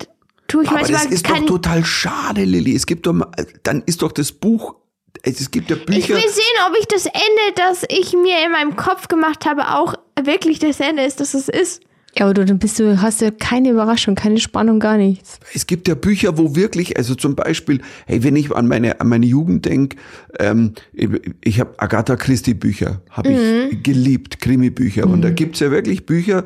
tue 0.46 0.62
ich 0.62 0.68
Aber 0.68 0.78
manchmal 0.78 1.02
das 1.02 1.10
ist 1.12 1.28
doch 1.28 1.44
total 1.44 1.84
schade, 1.84 2.44
Lilly. 2.44 2.76
Es 2.76 2.86
gibt 2.86 3.06
doch, 3.06 3.12
mal- 3.14 3.30
dann 3.64 3.82
ist 3.86 4.02
doch 4.02 4.12
das 4.12 4.30
Buch, 4.30 4.76
es 5.22 5.50
gibt 5.50 5.70
ja 5.70 5.76
Ich 5.76 5.84
Bücher. 5.86 6.14
will 6.14 6.28
sehen, 6.28 6.44
ob 6.70 6.76
ich 6.78 6.86
das 6.86 7.06
Ende, 7.06 7.20
das 7.56 7.84
ich 7.88 8.12
mir 8.12 8.44
in 8.44 8.52
meinem 8.52 8.76
Kopf 8.76 9.08
gemacht 9.08 9.44
habe, 9.46 9.74
auch 9.74 9.94
wirklich 10.22 10.58
das 10.60 10.78
Ende 10.80 11.02
ist, 11.02 11.18
dass 11.20 11.34
es 11.34 11.48
ist. 11.48 11.82
Ja, 12.16 12.26
aber 12.26 12.34
du, 12.34 12.44
dann 12.44 12.58
bist 12.58 12.78
du, 12.78 13.00
hast 13.02 13.20
ja 13.20 13.30
keine 13.30 13.70
Überraschung, 13.70 14.14
keine 14.14 14.38
Spannung, 14.38 14.78
gar 14.78 14.96
nichts. 14.96 15.40
Es 15.52 15.66
gibt 15.66 15.88
ja 15.88 15.94
Bücher, 15.94 16.38
wo 16.38 16.54
wirklich, 16.54 16.96
also 16.96 17.14
zum 17.14 17.34
Beispiel, 17.34 17.80
hey, 18.06 18.22
wenn 18.22 18.36
ich 18.36 18.54
an 18.54 18.68
meine, 18.68 19.00
an 19.00 19.08
meine 19.08 19.26
Jugend 19.26 19.66
denke, 19.66 19.96
ähm, 20.38 20.74
ich, 20.92 21.08
ich 21.42 21.60
habe 21.60 21.74
Agatha 21.78 22.14
Christie 22.16 22.54
Bücher, 22.54 23.00
habe 23.10 23.32
ich 23.32 23.82
geliebt, 23.82 24.40
Krimi-Bücher. 24.40 25.06
Und 25.06 25.22
da 25.22 25.30
gibt's 25.30 25.58
ja 25.60 25.72
wirklich 25.72 26.06
Bücher 26.06 26.44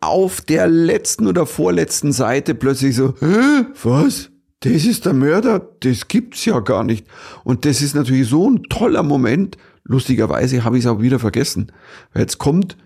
auf 0.00 0.40
der 0.40 0.66
letzten 0.68 1.26
oder 1.26 1.46
vorletzten 1.46 2.12
Seite 2.12 2.54
plötzlich 2.54 2.96
so, 2.96 3.14
Hä, 3.20 3.66
was? 3.82 4.30
Das 4.60 4.84
ist 4.84 5.06
der 5.06 5.12
Mörder? 5.12 5.68
Das 5.80 6.08
gibt's 6.08 6.44
ja 6.44 6.58
gar 6.58 6.82
nicht. 6.82 7.06
Und 7.44 7.64
das 7.64 7.80
ist 7.80 7.94
natürlich 7.94 8.28
so 8.28 8.50
ein 8.50 8.64
toller 8.64 9.04
Moment. 9.04 9.56
Lustigerweise 9.84 10.64
habe 10.64 10.76
ich 10.76 10.84
es 10.84 10.90
auch 10.90 11.00
wieder 11.00 11.20
vergessen. 11.20 11.70
Jetzt 12.14 12.38
kommt 12.38 12.76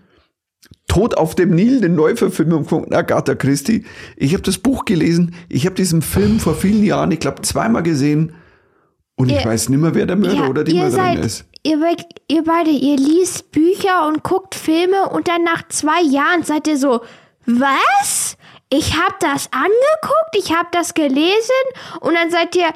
Tod 0.87 1.15
auf 1.17 1.35
dem 1.35 1.55
Nil, 1.55 1.77
eine 1.77 1.89
Neuverfilmung 1.89 2.65
von 2.65 2.91
Agatha 2.93 3.35
Christie. 3.35 3.85
Ich 4.15 4.33
habe 4.33 4.43
das 4.43 4.57
Buch 4.57 4.85
gelesen, 4.85 5.35
ich 5.49 5.65
habe 5.65 5.75
diesen 5.75 6.01
Film 6.01 6.39
vor 6.39 6.53
vielen 6.55 6.83
Jahren, 6.83 7.11
ich 7.11 7.19
glaube 7.19 7.41
zweimal 7.41 7.83
gesehen 7.83 8.35
und 9.15 9.29
ich 9.31 9.39
Ihr- 9.39 9.45
weiß 9.45 9.69
nicht 9.69 9.79
mehr, 9.79 9.95
wer 9.95 10.05
der 10.05 10.15
Mörder 10.15 10.35
Ja, 10.43 10.47
oder 10.49 10.63
die 10.63 10.73
Mörderin 10.75 10.91
seid, 11.15 11.25
ist. 11.25 11.45
ihr, 11.63 11.79
ihr 12.27 12.43
beide, 12.43 12.69
ihr 12.69 12.97
liest 12.97 13.51
Bücher 13.51 14.07
und 14.07 14.23
guckt 14.23 14.55
Filme 14.55 15.09
und 15.09 15.27
dann 15.27 15.43
nach 15.43 15.67
zwei 15.69 16.01
Jahren 16.01 16.43
seid 16.43 16.67
ihr 16.67 16.77
so, 16.77 17.01
was? 17.45 18.37
Ich 18.69 18.95
hab 18.97 19.19
das 19.19 19.49
angeguckt, 19.51 20.35
ich 20.35 20.51
hab 20.53 20.71
das 20.71 20.93
gelesen 20.93 21.29
und 22.01 22.13
dann 22.15 22.31
seid 22.31 22.55
ihr 22.55 22.67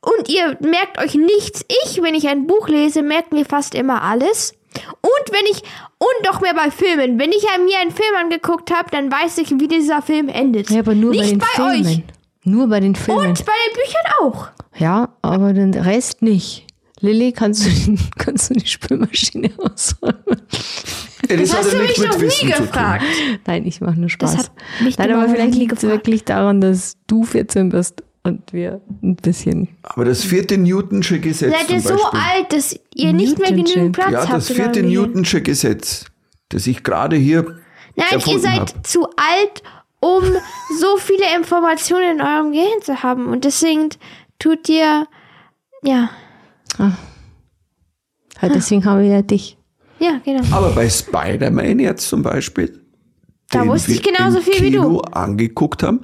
und 0.00 0.28
ihr 0.30 0.56
merkt 0.60 0.98
euch 0.98 1.14
nichts. 1.16 1.64
Ich, 1.84 2.00
wenn 2.02 2.14
ich 2.14 2.28
ein 2.28 2.46
Buch 2.46 2.68
lese, 2.68 3.02
merke 3.02 3.34
mir 3.34 3.44
fast 3.44 3.74
immer 3.74 4.02
alles. 4.02 4.54
Und 5.00 5.32
wenn 5.32 5.44
ich 5.50 5.62
und 5.98 6.24
noch 6.26 6.40
mehr 6.40 6.54
bei 6.54 6.70
Filmen, 6.70 7.18
wenn 7.18 7.30
ich 7.30 7.42
mir 7.42 7.78
einen 7.80 7.90
Film 7.90 8.14
angeguckt 8.18 8.70
habe, 8.70 8.90
dann 8.90 9.10
weiß 9.10 9.38
ich, 9.38 9.50
wie 9.58 9.68
dieser 9.68 10.02
Film 10.02 10.28
endet. 10.28 10.70
Ja, 10.70 10.80
aber 10.80 10.94
nur 10.94 11.10
Nicht 11.10 11.22
bei 11.22 11.28
den 11.30 11.38
bei 11.38 11.46
Filmen. 11.46 11.86
euch. 11.86 12.02
Nur 12.44 12.68
bei 12.68 12.80
den 12.80 12.94
Filmen. 12.94 13.28
Und 13.28 13.44
bei 13.44 13.52
den 13.66 13.74
Büchern 13.74 14.12
auch. 14.20 14.48
Ja, 14.76 15.08
aber 15.22 15.52
den 15.52 15.74
Rest 15.74 16.22
nicht. 16.22 16.66
Lilly, 17.00 17.32
kannst 17.32 17.64
du, 17.66 17.70
kannst 18.18 18.50
du 18.50 18.54
die 18.54 18.66
Spülmaschine 18.66 19.50
ausräumen? 19.58 20.42
Das, 21.28 21.54
hast 21.54 21.72
du 21.72 21.78
mich 21.78 21.98
noch 21.98 22.18
nie 22.18 22.46
gefragt. 22.52 23.04
Nein, 23.46 23.66
ich 23.66 23.80
mache 23.80 23.98
nur 24.00 24.08
Spaß. 24.08 24.36
hat 24.38 24.50
mich 24.82 24.96
Nein, 24.98 25.12
aber 25.12 25.28
vielleicht 25.28 25.54
liegt 25.56 25.74
es 25.74 25.82
wirklich 25.82 26.24
daran, 26.24 26.60
dass 26.60 26.96
du 27.06 27.24
14 27.24 27.68
bist 27.68 28.02
und 28.28 28.52
wir 28.52 28.80
ein 29.02 29.16
bisschen. 29.16 29.68
Aber 29.82 30.04
das 30.04 30.24
vierte 30.24 30.56
Newtonsche 30.58 31.18
Gesetz 31.18 31.52
Seid 31.52 31.70
ihr 31.70 31.80
zum 31.80 31.98
so 31.98 32.04
alt, 32.12 32.52
dass 32.52 32.78
ihr 32.94 33.12
nicht 33.12 33.38
mehr 33.38 33.50
genügend 33.50 33.92
Platz 33.92 34.12
ja, 34.12 34.20
habt? 34.20 34.32
das 34.32 34.50
in 34.50 34.56
vierte? 34.56 34.82
Newtonsche 34.82 35.42
Gesetz, 35.42 36.04
das 36.50 36.66
ich 36.66 36.84
gerade 36.84 37.16
hier 37.16 37.58
Nein, 37.96 38.06
ihr 38.26 38.38
seid 38.40 38.60
habe. 38.60 38.82
zu 38.82 39.06
alt, 39.16 39.62
um 40.00 40.22
so 40.78 40.96
viele 40.98 41.24
Informationen 41.36 42.18
in 42.18 42.20
eurem 42.22 42.52
Gehirn 42.52 42.82
zu 42.82 43.02
haben. 43.02 43.26
Und 43.26 43.44
deswegen 43.44 43.88
tut 44.38 44.68
ihr, 44.68 45.06
ja, 45.82 46.10
Halt, 48.40 48.54
deswegen 48.54 48.84
haben 48.84 49.00
wir 49.00 49.08
ja 49.08 49.22
dich. 49.22 49.56
ja, 49.98 50.20
genau. 50.24 50.42
Aber 50.54 50.70
bei 50.70 50.88
Spider-Man 50.88 51.80
jetzt 51.80 52.08
zum 52.08 52.22
Beispiel, 52.22 52.80
Da 53.50 53.62
den 53.62 53.68
wusste 53.70 53.90
ich 53.92 54.04
wir 54.04 54.12
genauso 54.12 54.38
im 54.38 54.44
viel 54.44 54.62
wie 54.62 54.70
Kino 54.70 54.88
du. 54.88 55.00
angeguckt 55.00 55.82
haben, 55.82 56.02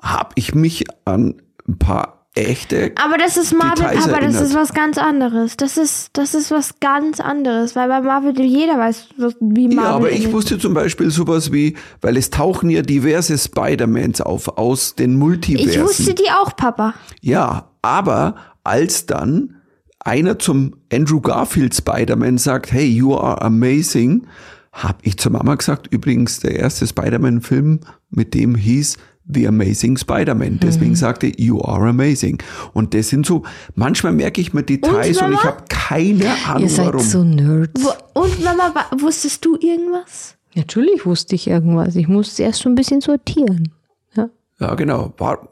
habe 0.00 0.30
ich 0.36 0.54
mich 0.54 0.84
an 1.04 1.42
ein 1.68 1.78
paar 1.78 2.26
echte 2.36 2.92
Aber 3.02 3.16
das 3.16 3.36
ist 3.36 3.54
Marvel, 3.54 3.86
Details 3.86 4.04
aber 4.04 4.20
das 4.20 4.34
erinnert. 4.34 4.42
ist 4.42 4.54
was 4.54 4.74
ganz 4.74 4.98
anderes. 4.98 5.56
Das 5.56 5.76
ist, 5.76 6.10
das 6.12 6.34
ist 6.34 6.50
was 6.50 6.80
ganz 6.80 7.18
anderes, 7.18 7.74
weil 7.74 7.88
bei 7.88 8.00
Marvel 8.02 8.38
jeder 8.40 8.78
weiß, 8.78 9.08
wie 9.40 9.68
Marvel 9.68 9.74
Ja, 9.74 9.90
aber 9.90 10.12
ich 10.12 10.30
wusste 10.32 10.58
zum 10.58 10.74
Beispiel 10.74 11.10
sowas 11.10 11.50
wie, 11.52 11.76
weil 12.02 12.16
es 12.16 12.30
tauchen 12.30 12.68
ja 12.70 12.82
diverse 12.82 13.38
Spider-Mans 13.38 14.20
auf 14.20 14.58
aus 14.58 14.94
den 14.94 15.16
Multiversen. 15.16 15.70
Ich 15.70 15.80
wusste 15.80 16.14
die 16.14 16.30
auch, 16.30 16.54
Papa. 16.56 16.94
Ja, 17.22 17.70
aber 17.82 18.36
als 18.64 19.06
dann 19.06 19.56
einer 20.00 20.38
zum 20.38 20.76
Andrew 20.92 21.20
Garfield 21.20 21.74
Spider-Man 21.74 22.38
sagt, 22.38 22.70
hey, 22.70 22.86
you 22.86 23.16
are 23.16 23.40
amazing, 23.42 24.26
habe 24.72 24.98
ich 25.02 25.16
zur 25.18 25.32
Mama 25.32 25.54
gesagt, 25.54 25.88
übrigens 25.90 26.40
der 26.40 26.56
erste 26.56 26.86
Spider-Man-Film, 26.86 27.80
mit 28.10 28.34
dem 28.34 28.54
hieß 28.54 28.98
The 29.28 29.48
Amazing 29.48 29.96
Spider-Man. 29.98 30.60
Deswegen 30.62 30.94
sagte 30.94 31.32
You 31.36 31.60
are 31.62 31.88
amazing. 31.88 32.42
Und 32.74 32.94
das 32.94 33.08
sind 33.08 33.26
so, 33.26 33.42
manchmal 33.74 34.12
merke 34.12 34.40
ich 34.40 34.52
mir 34.54 34.62
Details 34.62 35.16
und, 35.18 35.30
Mama? 35.30 35.38
ich 35.40 35.44
habe 35.44 35.64
keine 35.68 36.30
Ahnung 36.46 36.62
Ihr 36.62 36.68
seid 36.70 36.86
warum. 36.86 37.00
so 37.00 37.24
Nerds. 37.24 37.72
Wo- 37.82 38.20
Und 38.22 38.44
Mama, 38.44 38.72
wusstest 38.98 39.44
du 39.44 39.56
irgendwas? 39.56 40.36
Natürlich 40.54 41.04
wusste 41.04 41.34
ich 41.34 41.48
irgendwas. 41.48 41.96
Ich 41.96 42.08
musste 42.08 42.42
erst 42.44 42.62
so 42.62 42.68
ein 42.68 42.74
bisschen 42.76 43.00
sortieren. 43.00 43.72
Ja. 44.14 44.28
ja, 44.60 44.74
genau. 44.74 45.12
War, 45.18 45.48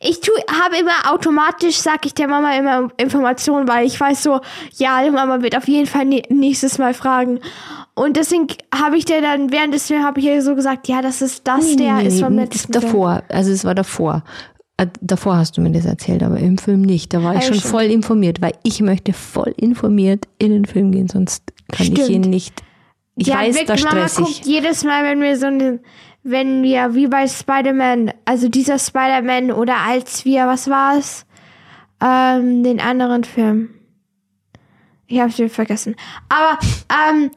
Ich 0.00 0.20
tu, 0.20 0.30
habe 0.62 0.76
immer 0.78 1.12
automatisch, 1.12 1.76
sag 1.76 2.04
ich 2.06 2.12
der 2.14 2.26
Mama 2.28 2.54
immer 2.58 2.88
Informationen, 2.98 3.68
weil 3.68 3.86
ich 3.86 3.98
weiß 4.00 4.22
so, 4.24 4.40
ja, 4.76 5.02
die 5.04 5.10
Mama 5.10 5.40
wird 5.42 5.56
auf 5.56 5.68
jeden 5.68 5.86
Fall 5.86 6.02
nä- 6.06 6.26
nächstes 6.32 6.76
Mal 6.78 6.92
fragen. 6.92 7.38
Und 7.98 8.16
deswegen 8.18 8.46
habe 8.74 8.98
ich 8.98 9.06
dir 9.06 9.22
dann, 9.22 9.50
während 9.50 9.72
des 9.72 9.86
Films, 9.86 10.04
habe 10.04 10.20
ich 10.20 10.26
ihr 10.26 10.42
so 10.42 10.54
gesagt, 10.54 10.86
ja, 10.86 11.00
das 11.00 11.22
ist 11.22 11.48
das, 11.48 11.76
der 11.76 12.02
ist 12.02 12.20
vom 12.20 12.34
nee, 12.34 12.42
letzten 12.42 12.70
Film. 12.72 12.84
davor. 12.84 13.22
Also 13.30 13.50
es 13.50 13.64
war 13.64 13.74
davor. 13.74 14.22
Äh, 14.76 14.86
Davor 15.00 15.38
hast 15.38 15.56
du 15.56 15.62
mir 15.62 15.72
das 15.72 15.86
erzählt, 15.86 16.22
aber 16.22 16.36
im 16.38 16.58
Film 16.58 16.82
nicht. 16.82 17.14
Da 17.14 17.22
war 17.22 17.34
ich 17.34 17.40
Ja, 17.40 17.46
schon 17.46 17.54
stimmt. 17.56 17.70
voll 17.72 17.84
informiert, 17.84 18.42
weil 18.42 18.52
ich 18.62 18.82
möchte 18.82 19.14
voll 19.14 19.54
informiert 19.56 20.28
in 20.38 20.50
den 20.52 20.66
Film 20.66 20.92
gehen, 20.92 21.08
sonst 21.08 21.42
kann 21.72 21.86
ich 21.86 21.94
Stimmt. 21.94 22.10
ihn 22.10 22.20
nicht. 22.30 22.62
Ich 23.16 23.28
ja, 23.28 23.36
weiß, 23.38 23.54
da 23.54 23.60
wirklich, 23.68 23.84
Mama 23.84 24.04
ich. 24.04 24.14
guckt 24.14 24.40
jedes 24.44 24.84
Mal, 24.84 25.02
wenn 25.04 25.22
wir 25.22 25.38
so 25.38 25.46
eine, 25.46 25.80
wenn 26.22 26.62
wir, 26.62 26.94
wie 26.94 27.06
bei 27.06 27.26
Spider-Man, 27.26 28.12
also 28.26 28.50
dieser 28.50 28.78
Spider-Man 28.78 29.50
oder 29.52 29.76
als 29.88 30.26
wir, 30.26 30.46
was 30.46 30.68
war 30.68 30.98
es? 30.98 31.24
Ähm, 32.04 32.62
den 32.62 32.78
anderen 32.78 33.24
Film. 33.24 33.70
Ich 35.06 35.18
hab's 35.18 35.38
wieder 35.38 35.48
vergessen. 35.48 35.96
Aber, 36.28 36.58
ähm, 36.90 37.30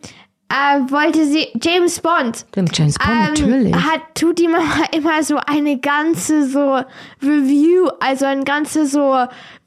äh, 0.49 0.91
wollte 0.91 1.25
sie, 1.25 1.47
James 1.61 1.99
Bond. 1.99 2.45
James 2.55 2.95
Bond, 2.97 2.99
Ähm, 2.99 3.49
natürlich. 3.49 3.75
hat, 3.75 4.01
tut 4.15 4.39
die 4.39 4.47
Mama 4.47 4.83
immer 4.91 5.21
so 5.23 5.37
eine 5.45 5.77
ganze 5.79 6.47
so 6.49 6.79
Review, 7.21 7.87
also 7.99 8.25
eine 8.25 8.43
ganze 8.43 8.87
so 8.87 9.15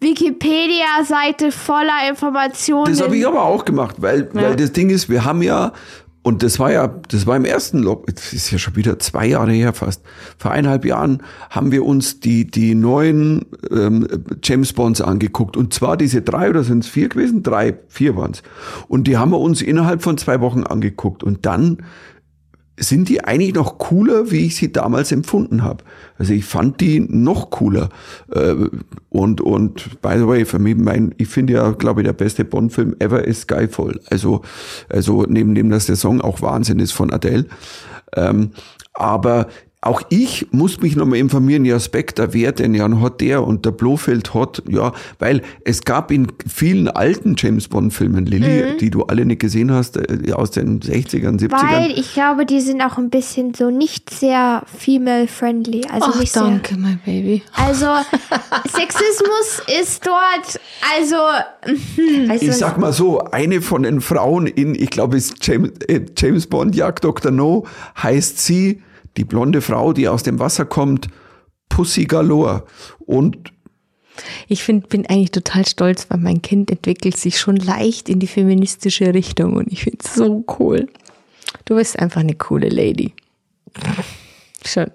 Wikipedia-Seite 0.01 1.53
voller 1.53 2.09
Informationen. 2.09 2.87
Das 2.87 3.01
habe 3.01 3.17
ich 3.17 3.27
aber 3.27 3.43
auch 3.45 3.65
gemacht, 3.65 3.97
weil, 3.99 4.29
weil 4.35 4.57
das 4.57 4.73
Ding 4.73 4.91
ist, 4.91 5.09
wir 5.09 5.25
haben 5.25 5.43
ja, 5.43 5.73
und 6.25 6.45
das 6.45 6.61
war 6.61 6.71
ja, 6.71 6.87
das 7.09 7.27
war 7.27 7.37
im 7.37 7.45
ersten 7.45 7.79
Lock, 7.79 8.07
das 8.07 8.33
ist 8.33 8.53
ja 8.53 8.59
schon 8.59 8.77
wieder 8.77 9.01
zwei 9.01 9.27
Jahre 9.27 9.51
her 9.51 9.73
fast, 9.73 10.03
vor 10.39 10.53
eineinhalb 10.53 10.85
Jahren 10.85 11.23
haben 11.51 11.73
wir 11.73 11.85
uns 11.85 12.21
die, 12.21 12.49
die 12.49 12.77
neuen 12.77 13.47
ähm, 13.71 14.07
James 14.41 14.73
Bonds 14.73 15.01
angeguckt. 15.01 15.57
Und 15.57 15.75
zwar 15.75 15.97
diese 15.97 16.23
drei 16.23 16.49
oder 16.49 16.63
sind 16.63 16.85
es 16.85 16.91
vier 16.91 17.09
gewesen? 17.09 17.43
Drei, 17.43 17.77
vier 17.89 18.17
waren 18.17 18.31
es. 18.31 18.43
Und 18.87 19.09
die 19.09 19.17
haben 19.17 19.33
wir 19.33 19.41
uns 19.41 19.63
innerhalb 19.63 20.03
von 20.03 20.17
zwei 20.17 20.41
Wochen 20.41 20.63
angeguckt. 20.63 21.25
Und 21.25 21.45
dann 21.45 21.79
sind 22.79 23.09
die 23.09 23.23
eigentlich 23.23 23.55
noch 23.55 23.79
cooler, 23.79 24.31
wie 24.31 24.47
ich 24.47 24.57
sie 24.57 24.73
damals 24.73 25.13
empfunden 25.13 25.63
habe. 25.63 25.85
Also 26.19 26.33
ich 26.33 26.45
fand 26.45 26.81
die 26.81 27.01
noch 27.01 27.51
cooler. 27.51 27.91
Äh, 28.35 28.55
Und, 29.11 29.43
und 29.43 30.01
by 30.01 30.15
the 30.17 30.27
way, 30.27 30.47
für 30.47 30.59
mich, 30.59 30.77
mein, 30.77 31.15
ich 31.19 31.29
finde 31.29 31.53
ja, 31.53 31.73
glaube 31.73 32.01
ich, 32.01 32.07
der 32.07 32.15
beste 32.15 32.47
Bond-Film 32.47 32.97
ever 32.99 33.23
ist 33.25 33.43
Skyfall. 33.43 34.01
Also, 34.11 34.41
also 34.89 35.27
neben 35.29 35.55
dem, 35.55 35.69
dass 35.69 35.85
der 35.85 35.97
Song 35.97 36.23
auch 36.23 36.41
Wahnsinn 36.41 36.79
ist 36.79 36.93
von 36.93 37.13
Adele. 37.13 37.45
Ähm, 38.17 38.53
aber 38.95 39.49
auch 39.83 40.01
ich 40.11 40.47
muss 40.53 40.81
mich 40.81 40.95
nochmal 40.95 41.19
informieren, 41.19 41.65
ja, 41.65 41.81
Spectre, 41.81 42.33
wer 42.33 42.53
denn 42.53 42.73
ja 42.73 42.89
hat 43.01 43.21
der 43.21 43.45
und 43.45 43.65
der 43.65 43.73
Blofeld 43.73 44.33
hat, 44.33 44.63
ja, 44.69 44.93
weil 45.19 45.43
es 45.65 45.83
gab 45.83 46.13
in 46.13 46.29
vielen 46.47 46.87
alten 46.87 47.35
James 47.37 47.67
Bond-Filmen, 47.67 48.25
Lilly, 48.27 48.77
die 48.79 48.91
du 48.91 49.03
alle 49.03 49.27
nicht 49.27 49.41
gesehen 49.41 49.73
hast, 49.73 49.97
äh, 49.97 50.33
aus 50.35 50.53
den 50.53 50.79
60ern, 50.81 51.41
70ern. 51.41 51.73
Weil 51.73 51.99
ich 51.99 52.15
glaube, 52.15 52.47
die 52.47 52.61
sind 52.61 52.81
auch 52.81 52.97
ein 52.97 53.11
bisschen 53.11 53.55
so 53.55 53.71
nicht 53.71 54.11
sehr 54.11 54.63
female-friendly. 54.79 55.87
Also 55.93 56.11
Ach, 56.13 56.21
nicht 56.21 56.37
danke, 56.37 56.77
mein 56.79 57.01
Baby. 57.05 57.43
sehr. 57.57 57.67
Also 57.67 57.87
Sexismus 58.69 59.63
ist 59.81 60.07
dort, 60.07 60.61
also, 60.97 61.17
Also, 62.29 62.47
Ich 62.47 62.53
sag 62.53 62.79
mal 62.79 62.93
so, 62.93 63.19
eine 63.19 63.61
von 63.61 63.83
den 63.83 64.01
Frauen 64.01 64.47
in, 64.47 64.77
ich 64.77 64.91
glaube, 64.91 65.17
es 65.17 65.31
ist 65.31 65.45
James, 65.45 65.73
äh, 65.89 66.03
James 66.17 66.47
Bond 66.47 66.77
Jagd 66.77 67.03
Dr. 67.03 67.33
No, 67.33 67.67
heißt 68.01 68.39
sie, 68.39 68.81
die 69.17 69.25
blonde 69.25 69.61
Frau, 69.61 69.93
die 69.93 70.09
aus 70.09 70.23
dem 70.23 70.39
Wasser 70.39 70.65
kommt, 70.65 71.09
Pussy 71.69 72.05
Galore. 72.05 72.65
Und 72.99 73.53
ich 74.49 74.63
find, 74.63 74.89
bin 74.89 75.07
eigentlich 75.07 75.31
total 75.31 75.67
stolz, 75.67 76.07
weil 76.11 76.19
mein 76.21 76.43
Kind 76.43 76.71
entwickelt 76.71 77.17
sich 77.17 77.39
schon 77.39 77.57
leicht 77.57 78.09
in 78.09 78.19
die 78.19 78.27
feministische 78.27 79.15
Richtung 79.15 79.55
und 79.55 79.73
ich 79.73 79.85
finde 79.85 79.99
es 80.05 80.15
so 80.15 80.45
cool. 80.59 80.87
Du 81.65 81.77
bist 81.77 81.99
einfach 81.99 82.21
eine 82.21 82.35
coole 82.35 82.69
Lady. 82.69 83.15
Schön. 84.67 84.91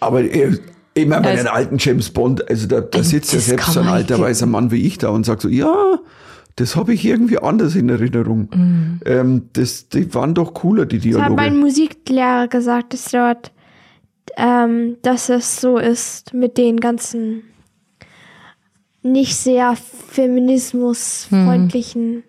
Aber 0.00 0.22
äh, 0.22 0.58
ich 0.94 1.06
meine, 1.06 1.22
bei 1.22 1.30
Also- 1.30 1.44
den 1.44 1.52
alten 1.52 1.76
James 1.78 2.10
Bond, 2.10 2.48
also 2.50 2.66
da, 2.66 2.80
da 2.80 3.02
sitzt 3.02 3.32
ja 3.32 3.38
selbst 3.40 3.72
so 3.72 3.80
ein 3.80 3.88
alter 3.88 4.18
weißer 4.18 4.46
Mann 4.46 4.70
wie 4.70 4.86
ich 4.86 4.98
da 4.98 5.08
und 5.08 5.24
sagt 5.24 5.42
so, 5.42 5.48
ja, 5.48 5.98
das 6.56 6.76
habe 6.76 6.94
ich 6.94 7.04
irgendwie 7.04 7.38
anders 7.38 7.74
in 7.74 7.88
Erinnerung. 7.88 8.48
Mhm. 8.54 9.00
Ähm, 9.04 9.48
das, 9.52 9.88
die 9.88 10.14
waren 10.14 10.34
doch 10.34 10.54
cooler, 10.54 10.86
die 10.86 10.98
Das 10.98 11.20
hat 11.20 11.30
mein 11.30 11.52
Dialoge. 11.52 11.60
Musiklehrer 11.60 12.48
gesagt, 12.48 12.94
dass 12.94 13.10
dort, 13.10 13.52
ähm, 14.36 14.96
dass 15.02 15.28
es 15.28 15.60
so 15.60 15.78
ist 15.78 16.34
mit 16.34 16.58
den 16.58 16.80
ganzen 16.80 17.42
nicht 19.02 19.36
sehr 19.36 19.76
feminismusfreundlichen 19.76 22.24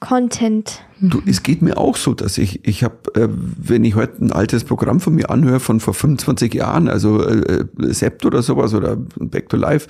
Content. 0.00 0.82
Du, 1.00 1.20
es 1.26 1.42
geht 1.42 1.60
mir 1.62 1.78
auch 1.78 1.96
so, 1.96 2.14
dass 2.14 2.38
ich, 2.38 2.64
ich 2.66 2.84
habe, 2.84 2.96
äh, 3.14 3.28
wenn 3.30 3.84
ich 3.84 3.96
heute 3.96 4.24
ein 4.24 4.32
altes 4.32 4.64
Programm 4.64 5.00
von 5.00 5.14
mir 5.14 5.30
anhöre 5.30 5.60
von 5.60 5.80
vor 5.80 5.94
25 5.94 6.54
Jahren, 6.54 6.88
also 6.88 7.24
äh, 7.24 7.60
äh, 7.60 7.64
Sept 7.92 8.24
oder 8.24 8.42
sowas 8.42 8.74
oder 8.74 8.96
Back 8.96 9.48
to 9.48 9.56
Life, 9.56 9.88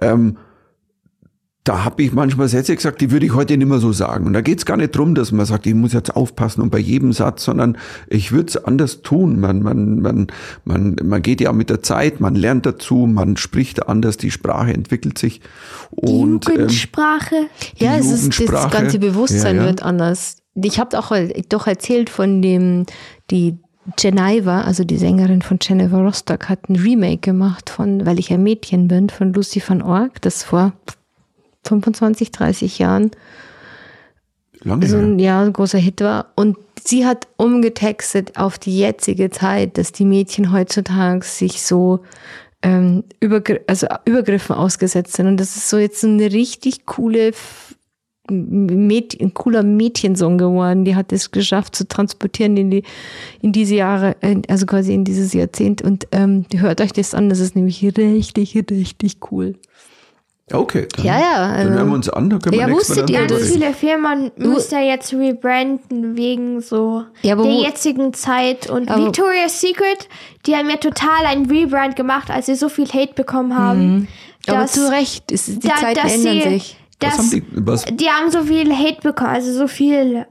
ähm, 0.00 0.38
da 1.68 1.84
habe 1.84 2.02
ich 2.02 2.12
manchmal 2.14 2.48
Sätze 2.48 2.74
gesagt, 2.74 3.02
die 3.02 3.10
würde 3.10 3.26
ich 3.26 3.34
heute 3.34 3.54
nicht 3.58 3.66
mehr 3.68 3.78
so 3.78 3.92
sagen. 3.92 4.24
Und 4.24 4.32
da 4.32 4.40
geht's 4.40 4.64
gar 4.64 4.78
nicht 4.78 4.96
drum, 4.96 5.14
dass 5.14 5.32
man 5.32 5.44
sagt, 5.44 5.66
ich 5.66 5.74
muss 5.74 5.92
jetzt 5.92 6.16
aufpassen 6.16 6.62
und 6.62 6.70
bei 6.70 6.78
jedem 6.78 7.12
Satz, 7.12 7.44
sondern 7.44 7.76
ich 8.08 8.32
würde 8.32 8.48
es 8.48 8.64
anders 8.64 9.02
tun. 9.02 9.38
Man, 9.38 9.62
man, 9.62 10.00
man, 10.00 10.28
man, 10.64 10.96
man 11.04 11.20
geht 11.20 11.42
ja 11.42 11.52
mit 11.52 11.68
der 11.68 11.82
Zeit, 11.82 12.20
man 12.20 12.34
lernt 12.36 12.64
dazu, 12.64 13.06
man 13.06 13.36
spricht 13.36 13.86
anders, 13.86 14.16
die 14.16 14.30
Sprache 14.30 14.72
entwickelt 14.72 15.18
sich. 15.18 15.42
Die 15.90 16.06
Und 16.10 16.48
ähm, 16.48 16.54
Jugendsprache. 16.54 17.48
Ja, 17.76 17.96
die 17.96 18.00
es 18.00 18.12
ist, 18.12 18.50
das 18.50 18.70
ganze 18.70 18.98
Bewusstsein 18.98 19.56
Ja, 19.56 19.62
ja. 19.62 19.68
wird 19.68 19.82
anders. 19.82 20.38
Ich 20.54 20.80
habe 20.80 20.98
auch 20.98 21.12
doch 21.50 21.66
erzählt 21.66 22.08
von 22.08 22.40
dem, 22.40 22.86
die 23.30 23.58
Geneva, 23.96 24.62
also 24.62 24.84
die 24.84 24.96
Sängerin 24.96 25.42
von 25.42 25.58
Jennifer 25.60 25.98
Rostock, 25.98 26.48
hat 26.48 26.70
ein 26.70 26.76
Remake 26.76 27.18
gemacht 27.18 27.68
von 27.68 28.06
Weil 28.06 28.18
ich 28.18 28.32
ein 28.32 28.42
Mädchen 28.42 28.88
bin, 28.88 29.10
von 29.10 29.34
Lucy 29.34 29.62
van 29.66 29.82
Org, 29.82 30.22
das 30.22 30.42
vor 30.42 30.72
25, 31.68 32.30
30 32.32 32.78
Jahren 32.78 33.10
lange 34.62 34.86
so 34.86 34.96
her. 34.96 35.04
ein, 35.04 35.18
ja, 35.18 35.42
ein 35.42 35.52
großer 35.52 35.78
Hit 35.78 36.00
war. 36.00 36.32
Und 36.36 36.56
sie 36.82 37.06
hat 37.06 37.28
umgetextet 37.36 38.36
auf 38.36 38.58
die 38.58 38.78
jetzige 38.78 39.30
Zeit, 39.30 39.78
dass 39.78 39.92
die 39.92 40.04
Mädchen 40.04 40.52
heutzutage 40.52 41.24
sich 41.24 41.62
so 41.62 42.00
ähm, 42.62 43.04
Übergr 43.20 43.60
also 43.66 43.86
Übergriffen 44.04 44.56
ausgesetzt 44.56 45.14
sind. 45.14 45.26
Und 45.26 45.36
das 45.38 45.56
ist 45.56 45.68
so 45.68 45.78
jetzt 45.78 46.00
so 46.00 46.08
eine 46.08 46.32
richtig 46.32 46.86
coole, 46.86 47.32
Mäd 48.30 49.18
ein 49.20 49.32
cooler 49.32 49.62
Mädchensong 49.62 50.36
geworden. 50.36 50.84
Die 50.84 50.96
hat 50.96 51.12
es 51.12 51.30
geschafft 51.30 51.74
zu 51.74 51.88
transportieren 51.88 52.56
in 52.56 52.70
die 52.70 52.82
in 53.40 53.52
diese 53.52 53.76
Jahre, 53.76 54.16
also 54.48 54.66
quasi 54.66 54.92
in 54.92 55.04
dieses 55.04 55.32
Jahrzehnt. 55.32 55.82
Und 55.82 56.08
ähm, 56.12 56.44
hört 56.54 56.80
euch 56.80 56.92
das 56.92 57.14
an, 57.14 57.30
das 57.30 57.40
ist 57.40 57.56
nämlich 57.56 57.82
richtig, 57.82 58.54
richtig 58.70 59.18
cool. 59.30 59.54
Okay, 60.52 60.86
dann, 60.96 61.04
Ja, 61.04 61.18
ja, 61.20 61.34
dann 61.48 61.50
also- 61.56 61.70
hören 61.74 61.88
wir 61.88 61.94
uns 61.94 62.08
an. 62.08 62.30
Da 62.30 62.38
können 62.38 62.52
wir 62.54 62.60
Ja, 62.60 62.66
nächstes 62.68 62.88
Mal 62.96 63.02
wusstet 63.02 63.08
dann 63.08 63.14
ihr 63.14 63.18
Ganz 63.20 63.32
drüber 63.32 63.40
das? 63.40 63.50
reden. 63.50 63.62
viele 63.62 63.74
Firmen 63.74 64.30
müssen 64.36 64.74
ja 64.74 64.80
jetzt 64.80 65.12
rebranden 65.12 66.16
wegen 66.16 66.60
so 66.60 67.04
Ja, 67.22 67.36
der 67.36 67.52
jetzigen 67.52 68.12
Zeit. 68.14 68.68
Und 68.70 68.90
Aber- 68.90 69.06
Victoria's 69.06 69.60
Secret, 69.60 70.08
die 70.46 70.56
haben 70.56 70.68
ja 70.70 70.76
total 70.76 71.26
einen 71.26 71.46
Rebrand 71.50 71.96
gemacht, 71.96 72.30
als 72.30 72.46
sie 72.46 72.54
so 72.54 72.68
viel 72.68 72.86
Hate 72.88 73.14
bekommen 73.14 73.56
haben. 73.56 73.94
Mhm. 73.94 74.08
Aber 74.46 74.58
dass- 74.62 74.72
zu 74.72 74.90
Recht, 74.90 75.30
es, 75.32 75.48
ist- 75.48 75.62
die 75.62 75.68
da- 75.68 75.74
Zeiten 75.76 76.00
dass 76.02 76.14
ändern 76.14 76.32
sie- 76.42 76.48
sich. 76.50 76.76
Was 77.00 77.10
dass- 77.10 77.18
haben 77.18 77.30
die, 77.30 77.42
was, 77.52 77.84
die 77.84 78.08
haben 78.08 78.30
so 78.30 78.42
viel 78.42 78.74
Hate 78.74 79.00
bekommen, 79.02 79.30
also 79.30 79.52
so 79.52 79.68
viel 79.68 80.26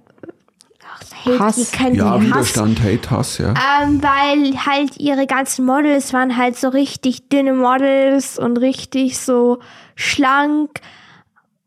Hate, 1.25 1.39
Hass. 1.39 1.55
die 1.55 1.65
kennen 1.65 1.95
ja, 1.95 2.11
Hass. 2.11 2.21
Widerstand, 2.21 2.83
Hate, 2.83 3.11
Hass, 3.11 3.37
ja. 3.37 3.53
Ähm, 3.81 4.01
weil 4.01 4.65
halt 4.65 4.97
ihre 4.97 5.27
ganzen 5.27 5.65
Models 5.65 6.13
waren 6.13 6.37
halt 6.37 6.57
so 6.57 6.69
richtig 6.69 7.29
dünne 7.29 7.53
Models 7.53 8.37
und 8.39 8.57
richtig 8.57 9.19
so 9.19 9.59
schlank 9.95 10.81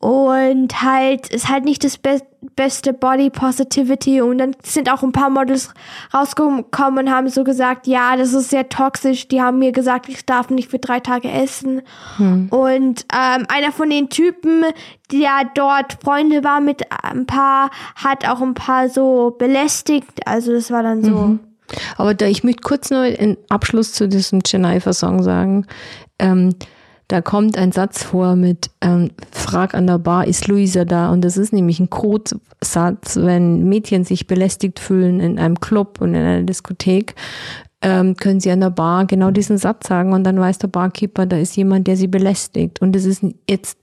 und 0.00 0.80
halt 0.80 1.28
ist 1.28 1.50
halt 1.50 1.64
nicht 1.64 1.84
das 1.84 1.98
be 1.98 2.20
beste 2.56 2.94
Body 2.94 3.28
Positivity 3.28 4.22
und 4.22 4.38
dann 4.38 4.56
sind 4.62 4.90
auch 4.90 5.02
ein 5.02 5.12
paar 5.12 5.28
Models 5.28 5.74
rausgekommen 6.12 7.06
und 7.06 7.10
haben 7.10 7.28
so 7.28 7.44
gesagt, 7.44 7.86
ja, 7.86 8.16
das 8.16 8.32
ist 8.32 8.48
sehr 8.48 8.70
toxisch. 8.70 9.28
Die 9.28 9.42
haben 9.42 9.58
mir 9.58 9.72
gesagt, 9.72 10.08
ich 10.08 10.24
darf 10.24 10.48
nicht 10.48 10.70
für 10.70 10.78
drei 10.78 11.00
Tage 11.00 11.30
essen. 11.30 11.82
Und 12.50 13.04
ähm, 13.12 13.46
einer 13.48 13.72
von 13.72 13.90
den 13.90 14.08
Typen, 14.08 14.64
der 15.12 15.50
dort 15.54 15.98
Freunde 16.02 16.42
war 16.44 16.62
mit 16.62 16.82
ein 17.02 17.26
paar, 17.26 17.70
hat 17.94 18.26
auch 18.26 18.40
ein 18.40 18.54
paar 18.54 18.88
so 18.88 19.36
belästigt. 19.38 20.26
Also 20.26 20.52
das 20.52 20.70
war 20.70 20.82
dann 20.82 21.04
so. 21.04 21.38
Aber 21.98 22.14
da, 22.14 22.26
ich 22.26 22.42
möchte 22.42 22.62
kurz 22.62 22.90
noch 22.90 23.02
einen 23.02 23.36
Abschluss 23.50 23.92
zu 23.92 24.08
diesem 24.08 24.40
Geneva-Song 24.40 25.22
sagen. 25.22 25.66
Ähm, 26.18 26.54
da 27.10 27.20
kommt 27.20 27.58
ein 27.58 27.72
Satz 27.72 28.04
vor 28.04 28.36
mit 28.36 28.70
ähm, 28.80 29.10
Frag 29.32 29.74
an 29.74 29.88
der 29.88 29.98
Bar, 29.98 30.28
ist 30.28 30.46
Luisa 30.46 30.84
da? 30.84 31.10
Und 31.10 31.22
das 31.22 31.36
ist 31.36 31.52
nämlich 31.52 31.80
ein 31.80 31.90
Codesatz, 31.90 33.16
wenn 33.16 33.68
Mädchen 33.68 34.04
sich 34.04 34.28
belästigt 34.28 34.78
fühlen 34.78 35.18
in 35.18 35.38
einem 35.38 35.58
Club 35.58 36.00
und 36.00 36.10
in 36.10 36.22
einer 36.22 36.42
Diskothek, 36.44 37.16
ähm, 37.82 38.14
können 38.14 38.38
sie 38.38 38.52
an 38.52 38.60
der 38.60 38.70
Bar 38.70 39.06
genau 39.06 39.32
diesen 39.32 39.58
Satz 39.58 39.88
sagen 39.88 40.12
und 40.12 40.22
dann 40.22 40.38
weiß 40.38 40.58
der 40.58 40.68
Barkeeper, 40.68 41.26
da 41.26 41.36
ist 41.36 41.56
jemand, 41.56 41.88
der 41.88 41.96
sie 41.96 42.06
belästigt. 42.06 42.80
Und 42.80 42.94
es 42.94 43.04
ist 43.04 43.24
jetzt 43.48 43.76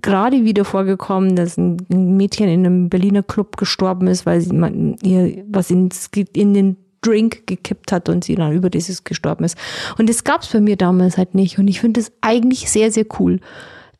gerade 0.00 0.44
wieder 0.44 0.64
vorgekommen, 0.64 1.34
dass 1.34 1.58
ein 1.58 1.76
Mädchen 1.88 2.48
in 2.48 2.64
einem 2.64 2.88
Berliner 2.88 3.24
Club 3.24 3.56
gestorben 3.56 4.06
ist, 4.06 4.26
weil 4.26 4.40
sie 4.40 4.52
man, 4.52 4.94
ihr 5.02 5.44
was 5.48 5.72
ins, 5.72 6.08
in 6.34 6.54
den 6.54 6.76
Drink 7.02 7.46
gekippt 7.46 7.92
hat 7.92 8.08
und 8.08 8.24
sie 8.24 8.34
dann 8.34 8.52
über 8.52 8.70
dieses 8.70 9.04
gestorben 9.04 9.44
ist. 9.44 9.56
Und 9.98 10.08
das 10.08 10.24
gab's 10.24 10.48
bei 10.48 10.60
mir 10.60 10.76
damals 10.76 11.16
halt 11.16 11.34
nicht. 11.34 11.58
Und 11.58 11.68
ich 11.68 11.80
finde 11.80 12.00
das 12.00 12.12
eigentlich 12.20 12.70
sehr, 12.70 12.92
sehr 12.92 13.06
cool. 13.18 13.40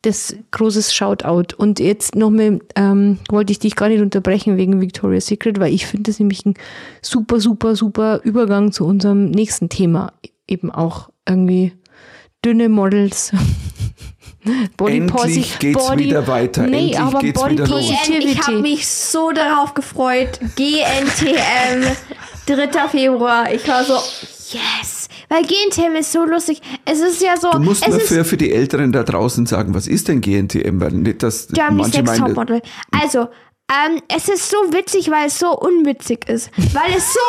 Das 0.03 0.35
großes 0.51 0.93
Shoutout. 0.93 1.55
Und 1.57 1.79
jetzt 1.79 2.15
nochmal, 2.15 2.59
ähm, 2.75 3.19
wollte 3.29 3.51
ich 3.51 3.59
dich 3.59 3.75
gar 3.75 3.89
nicht 3.89 4.01
unterbrechen 4.01 4.57
wegen 4.57 4.81
Victoria's 4.81 5.27
Secret, 5.27 5.59
weil 5.59 5.73
ich 5.73 5.85
finde 5.85 6.11
das 6.11 6.19
nämlich 6.19 6.45
ein 6.45 6.55
super, 7.01 7.39
super, 7.39 7.75
super 7.75 8.21
Übergang 8.23 8.71
zu 8.71 8.85
unserem 8.85 9.29
nächsten 9.29 9.69
Thema. 9.69 10.13
Eben 10.47 10.71
auch 10.71 11.09
irgendwie 11.27 11.73
dünne 12.43 12.69
Models. 12.69 13.31
Body 14.77 14.97
Endlich 14.97 15.59
geht's 15.59 15.87
Body- 15.87 16.05
wieder 16.05 16.27
weiter. 16.27 16.63
Nee, 16.63 16.77
Endlich 16.93 16.99
aber 16.99 17.19
geht's 17.19 17.39
Body 17.39 17.53
wieder 17.53 17.67
los. 17.67 17.87
Positivity. 17.87 18.27
Ich 18.31 18.47
habe 18.47 18.59
mich 18.59 18.87
so 18.87 19.31
darauf 19.31 19.73
gefreut. 19.73 20.39
GNTM, 20.55 21.85
3. 22.47 22.87
Februar. 22.89 23.51
Ich 23.53 23.67
war 23.67 23.83
so, 23.83 23.93
yes. 23.95 25.07
Weil 25.29 25.43
GNTM 25.43 25.95
ist 25.95 26.11
so 26.11 26.25
lustig. 26.25 26.61
Es 26.85 26.99
ist 26.99 27.21
ja 27.21 27.37
so, 27.37 27.51
Du 27.51 27.59
musst 27.59 27.87
es 27.87 27.95
ist 27.95 28.07
für, 28.09 28.25
für 28.25 28.37
die 28.37 28.51
Älteren 28.51 28.91
da 28.91 29.03
draußen 29.03 29.45
sagen, 29.45 29.73
was 29.73 29.87
ist 29.87 30.07
denn 30.07 30.21
GNTM? 30.21 30.81
Weil 30.81 30.91
nicht, 30.91 31.23
dass 31.23 31.47
Germany's 31.47 31.93
manche 31.93 32.03
Next 32.03 32.19
meinen, 32.19 32.27
Topmodel. 32.35 32.61
Also, 32.91 33.27
ähm, 33.69 34.01
es 34.13 34.27
ist 34.27 34.49
so 34.49 34.57
witzig, 34.73 35.09
weil 35.09 35.27
es 35.27 35.39
so 35.39 35.57
unwitzig 35.57 36.27
ist. 36.27 36.49
Weil 36.73 36.91
es 36.97 37.13
so, 37.13 37.19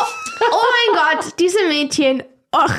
oh 0.51 0.95
mein 0.95 1.19
Gott, 1.21 1.35
diese 1.39 1.59
Mädchen, 1.69 2.23
och. 2.53 2.71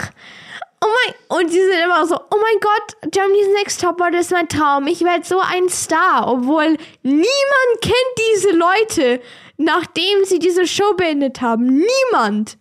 Oh 0.84 0.88
mein, 0.88 1.40
und 1.40 1.50
die 1.50 1.62
sind 1.62 1.80
immer 1.86 2.06
so, 2.06 2.16
oh 2.16 2.36
mein 2.42 2.60
Gott, 2.60 3.12
Germany's 3.12 3.48
Next 3.56 3.80
Topmodel 3.80 4.20
ist 4.20 4.32
mein 4.32 4.50
Traum. 4.50 4.86
Ich 4.88 5.02
werde 5.02 5.24
so 5.24 5.40
ein 5.40 5.70
Star, 5.70 6.28
obwohl 6.28 6.78
niemand 7.04 7.82
kennt 7.82 7.94
diese 8.34 8.52
Leute, 8.52 9.22
nachdem 9.58 10.26
sie 10.26 10.40
diese 10.40 10.68
Show 10.68 10.94
beendet 10.98 11.40
haben. 11.40 11.66
Niemand. 12.12 12.58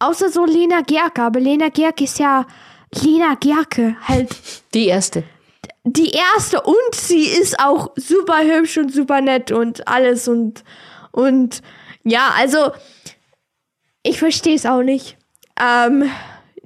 Außer 0.00 0.28
so 0.28 0.44
Lena 0.44 0.82
Gerke. 0.82 1.22
Aber 1.22 1.40
Lena 1.40 1.70
Gerke 1.70 2.04
ist 2.04 2.18
ja 2.18 2.46
Lena 3.02 3.36
Gerke 3.36 3.96
halt 4.06 4.30
Die 4.74 4.88
erste. 4.88 5.24
die 5.84 6.10
erste 6.10 6.60
und 6.60 6.94
sie 6.94 7.24
ist 7.24 7.58
auch 7.58 7.92
super 7.96 8.42
hübsch 8.42 8.76
und 8.76 8.92
super 8.92 9.20
nett 9.22 9.50
und 9.50 9.88
alles 9.88 10.28
und 10.28 10.62
und 11.12 11.62
ja, 12.04 12.32
also 12.36 12.72
ich 14.02 14.18
verstehe 14.18 14.56
es 14.56 14.66
auch 14.66 14.82
nicht. 14.82 15.16
Ähm, 15.60 16.10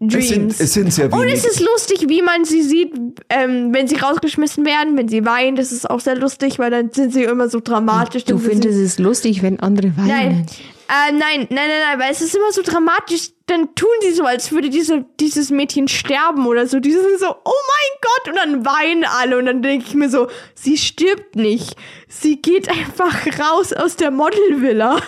es 0.09 0.29
sind, 0.29 0.39
Dreams. 0.39 0.61
es 0.61 0.73
sind 0.73 0.93
sehr 0.93 1.13
und 1.13 1.23
wenig. 1.23 1.35
es 1.35 1.45
ist 1.45 1.61
lustig, 1.61 2.07
wie 2.09 2.23
man 2.23 2.45
sie 2.45 2.63
sieht, 2.63 2.93
ähm, 3.29 3.73
wenn 3.73 3.87
sie 3.89 3.97
rausgeschmissen 3.97 4.65
werden, 4.65 4.97
wenn 4.97 5.09
sie 5.09 5.25
weinen. 5.25 5.57
Das 5.57 5.73
ist 5.73 5.89
auch 5.89 6.01
sehr 6.01 6.17
lustig, 6.17 6.59
weil 6.59 6.71
dann 6.71 6.91
sind 6.93 7.13
sie 7.13 7.25
immer 7.25 7.49
so 7.49 7.61
dramatisch. 7.61 8.25
Du 8.25 8.39
findest 8.39 8.79
es 8.79 8.99
lustig, 8.99 9.43
wenn 9.43 9.61
andere 9.61 9.97
weinen. 9.97 10.09
Nein. 10.09 10.47
Äh, 10.89 11.13
nein, 11.13 11.21
nein, 11.21 11.49
nein, 11.51 11.69
nein, 11.89 11.99
weil 11.99 12.13
es 12.13 12.21
ist 12.21 12.35
immer 12.35 12.53
so 12.53 12.63
dramatisch. 12.63 13.31
Dann 13.47 13.75
tun 13.75 13.91
sie 14.01 14.13
so, 14.13 14.25
als 14.25 14.53
würde 14.53 14.71
diese, 14.71 15.05
dieses 15.21 15.51
Mädchen 15.51 15.87
sterben 15.87 16.47
oder 16.47 16.67
so. 16.67 16.81
Die 16.81 16.93
sind 16.93 17.19
so, 17.21 17.27
oh 17.27 17.53
mein 17.69 18.01
Gott, 18.01 18.29
und 18.31 18.37
dann 18.37 18.65
weinen 18.65 19.05
alle. 19.05 19.37
Und 19.39 19.45
dann 19.47 19.61
denke 19.61 19.85
ich 19.87 19.95
mir 19.95 20.09
so, 20.09 20.29
sie 20.55 20.79
stirbt 20.79 21.37
nicht. 21.37 21.77
Sie 22.09 22.41
geht 22.41 22.71
einfach 22.71 23.27
raus 23.39 23.75
aus 23.75 23.97
der 23.97 24.11
Modelvilla. 24.11 24.99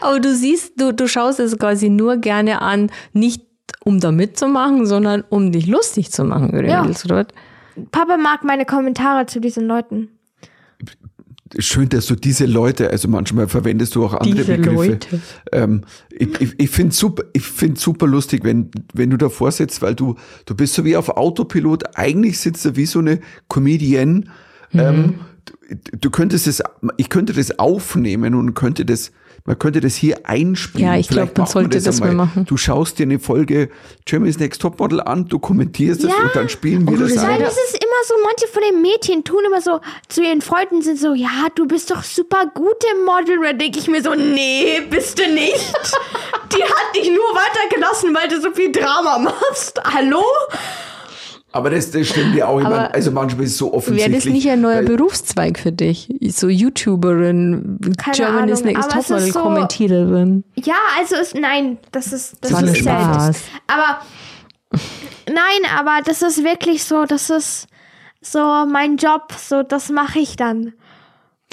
Aber 0.00 0.20
du 0.20 0.34
siehst, 0.34 0.80
du, 0.80 0.92
du 0.92 1.08
schaust 1.08 1.40
es 1.40 1.58
quasi 1.58 1.88
nur 1.88 2.16
gerne 2.18 2.62
an, 2.62 2.90
nicht 3.12 3.42
um 3.84 4.00
da 4.00 4.12
mitzumachen, 4.12 4.86
sondern 4.86 5.24
um 5.28 5.50
dich 5.52 5.66
lustig 5.66 6.12
zu 6.12 6.24
machen, 6.24 6.50
Ja. 6.66 6.82
Mädels? 6.82 7.04
Papa 7.90 8.16
mag 8.16 8.44
meine 8.44 8.64
Kommentare 8.64 9.26
zu 9.26 9.40
diesen 9.40 9.66
Leuten. 9.66 10.10
Schön, 11.58 11.88
dass 11.88 12.06
du 12.06 12.14
diese 12.14 12.46
Leute, 12.46 12.90
also 12.90 13.08
manchmal 13.08 13.48
verwendest 13.48 13.94
du 13.94 14.04
auch 14.04 14.14
andere 14.14 14.34
Diese 14.34 14.56
Begriffe. 14.56 14.90
Leute. 14.90 15.20
Ähm, 15.52 15.82
ich 16.10 16.40
ich, 16.40 16.54
ich 16.58 16.70
finde 16.70 16.94
super, 16.94 17.24
ich 17.32 17.42
finde 17.42 17.80
super 17.80 18.06
lustig, 18.06 18.44
wenn, 18.44 18.70
wenn 18.92 19.10
du 19.10 19.16
davor 19.16 19.52
sitzt, 19.52 19.82
weil 19.82 19.94
du, 19.94 20.16
du 20.46 20.54
bist 20.54 20.74
so 20.74 20.84
wie 20.84 20.96
auf 20.96 21.08
Autopilot. 21.08 21.96
Eigentlich 21.96 22.38
sitzt 22.38 22.64
du 22.64 22.76
wie 22.76 22.86
so 22.86 22.98
eine 22.98 23.20
Comedienne. 23.48 24.24
Mhm. 24.72 24.80
Ähm, 24.80 25.14
du, 25.44 25.96
du 25.98 26.10
könntest 26.10 26.46
es, 26.46 26.62
ich 26.96 27.08
könnte 27.08 27.32
das 27.32 27.58
aufnehmen 27.58 28.34
und 28.34 28.54
könnte 28.54 28.84
das, 28.84 29.12
man 29.46 29.58
könnte 29.58 29.80
das 29.82 29.94
hier 29.94 30.20
einspielen. 30.24 30.86
Ja, 30.86 30.96
ich 30.98 31.06
glaub, 31.08 31.24
Vielleicht 31.24 31.36
man 31.38 31.46
sollte 31.46 31.82
das 31.82 32.00
mal 32.00 32.08
einmal. 32.10 32.26
machen. 32.26 32.46
Du 32.46 32.56
schaust 32.56 32.98
dir 32.98 33.02
eine 33.02 33.18
Folge 33.18 33.68
Germany's 34.06 34.38
Next 34.38 34.62
Topmodel 34.62 35.02
an, 35.02 35.28
du 35.28 35.38
kommentierst 35.38 36.02
es 36.02 36.10
Ja. 36.10 36.16
und 36.22 36.34
dann 36.34 36.48
spielen 36.48 36.86
wir 36.88 36.94
Oh, 36.94 37.00
das 37.02 37.12
das 37.14 37.24
ein. 37.24 37.40
Das 37.40 37.52
ist 37.54 37.74
immer 37.74 38.02
so, 38.08 38.14
manche 38.24 38.46
von 38.48 38.62
den 38.62 38.80
Mädchen 38.80 39.22
tun 39.22 39.40
immer 39.46 39.60
so, 39.60 39.80
zu 40.08 40.22
ihren 40.22 40.40
Freunden 40.40 40.80
sind 40.80 40.98
so, 40.98 41.12
ja, 41.12 41.48
du 41.54 41.66
bist 41.66 41.90
doch 41.90 42.02
super 42.02 42.46
gut 42.54 42.82
im 42.96 43.04
Model. 43.04 43.36
Und 43.38 43.44
dann 43.44 43.58
denke 43.58 43.78
ich 43.78 43.86
mir 43.88 44.02
so, 44.02 44.14
nee, 44.14 44.80
bist 44.88 45.18
du 45.18 45.28
nicht. 45.30 45.54
Die 46.56 46.62
hat 46.62 46.96
dich 46.96 47.08
nur 47.10 47.18
weitergelassen, 47.34 48.14
weil 48.14 48.28
du 48.28 48.40
so 48.40 48.50
viel 48.52 48.72
Drama 48.72 49.18
machst. 49.18 49.78
Hallo? 49.92 50.22
Aber 51.54 51.70
das, 51.70 51.90
das 51.92 52.08
stimmt 52.08 52.34
ja 52.34 52.48
auch 52.48 52.58
immer. 52.58 52.66
Aber 52.68 52.94
Also 52.94 53.12
manchmal 53.12 53.44
ist 53.44 53.52
es 53.52 53.58
so 53.58 53.66
Wäre 53.66 53.76
offensichtlich. 53.76 54.24
das 54.24 54.32
nicht 54.32 54.50
ein 54.50 54.60
neuer 54.60 54.82
Berufszweig 54.82 55.56
für 55.58 55.70
dich? 55.70 56.08
So 56.30 56.48
YouTuberin, 56.48 57.78
Keine 57.96 58.16
Germany's 58.16 58.62
Ahnung, 58.62 58.72
Next 58.74 58.90
aber 58.90 58.98
es 59.00 59.04
ist 59.04 59.08
Topmodel 59.08 59.32
so- 59.32 59.40
Kommentiererin. 59.40 60.44
Ja, 60.56 60.74
also 60.98 61.14
ist, 61.14 61.34
nein, 61.36 61.78
das 61.92 62.12
ist, 62.12 62.36
das 62.40 62.50
Das 62.50 62.62
ist. 62.64 62.78
Spaß. 62.78 63.40
Aber, 63.68 64.00
nein, 65.28 65.70
aber 65.78 66.00
das 66.04 66.22
ist 66.22 66.42
wirklich 66.42 66.82
so, 66.82 67.04
das 67.04 67.30
ist 67.30 67.68
so 68.20 68.38
mein 68.66 68.96
Job, 68.96 69.32
so, 69.38 69.62
das 69.62 69.90
mache 69.90 70.18
ich 70.18 70.34
dann. 70.34 70.72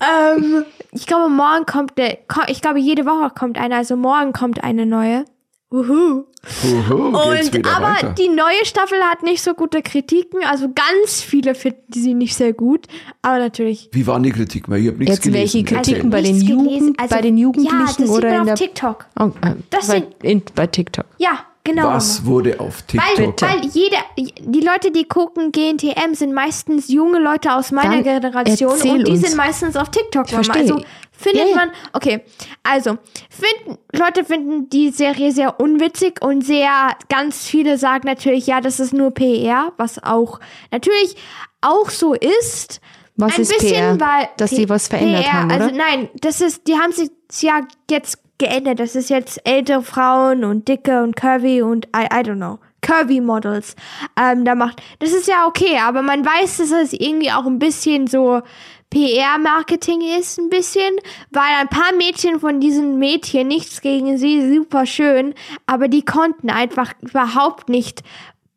ähm, 0.00 0.64
ich 0.92 1.06
glaube, 1.06 1.28
morgen 1.28 1.66
kommt 1.66 1.98
der, 1.98 2.18
ich 2.48 2.60
glaube, 2.62 2.78
jede 2.78 3.04
Woche 3.06 3.30
kommt 3.36 3.58
eine, 3.58 3.76
also 3.76 3.96
morgen 3.96 4.32
kommt 4.32 4.62
eine 4.62 4.86
neue. 4.86 5.24
Uhu. 5.72 6.24
Geht's 6.46 7.50
Und, 7.50 7.66
aber 7.66 7.86
weiter. 7.94 8.14
die 8.18 8.28
neue 8.28 8.64
Staffel 8.64 8.98
hat 9.02 9.22
nicht 9.22 9.42
so 9.42 9.54
gute 9.54 9.82
Kritiken, 9.82 10.40
also 10.44 10.68
ganz 10.72 11.20
viele 11.22 11.54
finden 11.54 11.92
sie 11.92 12.14
nicht 12.14 12.34
sehr 12.34 12.52
gut, 12.52 12.86
aber 13.22 13.38
natürlich. 13.38 13.88
Wie 13.92 14.06
waren 14.06 14.22
die 14.22 14.30
Kritiken? 14.32 14.72
Ich 14.74 14.86
habe 14.86 14.98
nichts 14.98 15.16
Jetzt 15.24 15.32
welche 15.32 15.62
gelesen. 15.64 15.82
Kritiken 15.84 16.10
bei 16.10 16.22
den 16.22 16.40
Jugend- 16.40 16.96
bei 17.08 17.20
den 17.20 17.36
Jugendlichen 17.36 17.78
ja, 17.80 17.86
das 17.86 17.96
sieht 17.96 18.08
oder 18.08 18.28
man 18.28 18.34
in 18.34 18.40
auf 18.40 18.46
der- 18.46 18.54
TikTok. 18.56 19.06
Oh, 19.18 19.24
äh, 19.42 19.54
Das 19.70 19.88
bei, 19.88 19.94
sind- 19.94 20.06
in, 20.22 20.42
bei 20.54 20.66
TikTok. 20.66 21.06
Ja, 21.18 21.40
genau. 21.66 21.88
Was 21.88 22.24
wurde 22.24 22.58
auf 22.58 22.82
Weil, 22.92 23.26
TikTok? 23.26 23.48
weil 23.48 23.66
jeder, 23.66 23.98
die 24.16 24.60
Leute, 24.60 24.90
die 24.90 25.04
gucken 25.04 25.52
GNTM, 25.52 26.14
sind 26.14 26.32
meistens 26.32 26.88
junge 26.88 27.18
Leute 27.18 27.54
aus 27.54 27.72
meiner 27.72 28.02
Dann 28.02 28.22
Generation 28.22 28.72
und 28.72 29.06
die 29.06 29.12
uns. 29.12 29.20
sind 29.20 29.36
meistens 29.36 29.76
auf 29.76 29.90
TikTok. 29.90 30.28
Verstehe. 30.28 30.62
Also 30.62 30.80
findet 31.12 31.50
ja. 31.50 31.56
man, 31.56 31.70
okay, 31.92 32.22
also 32.62 32.98
finden, 33.28 33.78
Leute 33.92 34.24
finden 34.24 34.68
die 34.70 34.90
Serie 34.90 35.32
sehr 35.32 35.60
unwitzig 35.60 36.22
und 36.22 36.44
sehr, 36.44 36.96
ganz 37.08 37.46
viele 37.46 37.76
sagen 37.78 38.06
natürlich, 38.06 38.46
ja, 38.46 38.60
das 38.60 38.80
ist 38.80 38.94
nur 38.94 39.12
PR, 39.12 39.72
was 39.76 40.02
auch 40.02 40.40
natürlich 40.70 41.16
auch 41.60 41.90
so 41.90 42.14
ist. 42.14 42.80
Was 43.16 43.34
Ein 43.36 43.42
ist 43.42 43.58
bisschen, 43.58 43.98
PR? 43.98 44.00
weil 44.00 44.28
Dass 44.36 44.50
die 44.50 44.68
was 44.68 44.88
verändert 44.88 45.24
PR, 45.24 45.32
haben, 45.32 45.50
oder? 45.50 45.64
Also 45.64 45.74
nein, 45.74 46.08
das 46.20 46.40
ist, 46.40 46.66
die 46.66 46.74
haben 46.74 46.92
sich 46.92 47.10
ja 47.40 47.60
jetzt 47.90 48.18
geändert. 48.38 48.80
Das 48.80 48.94
ist 48.94 49.10
jetzt 49.10 49.40
ältere 49.44 49.82
Frauen 49.82 50.44
und 50.44 50.68
dicke 50.68 51.02
und 51.02 51.16
curvy 51.16 51.62
und 51.62 51.86
I, 51.86 52.04
I 52.04 52.20
don't 52.20 52.36
know. 52.36 52.58
Curvy 52.82 53.20
Models. 53.20 53.74
Ähm, 54.20 54.44
da 54.44 54.54
macht. 54.54 54.80
Das 55.00 55.12
ist 55.12 55.26
ja 55.26 55.46
okay, 55.46 55.78
aber 55.82 56.02
man 56.02 56.24
weiß, 56.24 56.58
dass 56.58 56.70
es 56.70 56.92
irgendwie 56.92 57.32
auch 57.32 57.44
ein 57.44 57.58
bisschen 57.58 58.06
so 58.06 58.42
PR-Marketing 58.90 60.00
ist, 60.18 60.38
ein 60.38 60.48
bisschen, 60.48 60.94
weil 61.30 61.50
ein 61.60 61.68
paar 61.68 61.92
Mädchen 61.96 62.38
von 62.38 62.60
diesen 62.60 62.98
Mädchen, 62.98 63.48
nichts 63.48 63.80
gegen 63.80 64.16
sie, 64.16 64.54
super 64.54 64.86
schön, 64.86 65.34
aber 65.66 65.88
die 65.88 66.04
konnten 66.04 66.50
einfach 66.50 66.92
überhaupt 67.00 67.68
nicht 67.68 68.02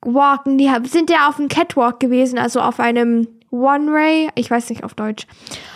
walken. 0.01 0.57
Die 0.57 0.71
sind 0.83 1.09
ja 1.09 1.27
auf 1.27 1.37
dem 1.37 1.47
Catwalk 1.47 1.99
gewesen, 1.99 2.37
also 2.37 2.61
auf 2.61 2.79
einem 2.79 3.27
One-Way, 3.51 4.29
ich 4.35 4.49
weiß 4.49 4.69
nicht 4.69 4.83
auf 4.83 4.93
Deutsch. 4.93 5.25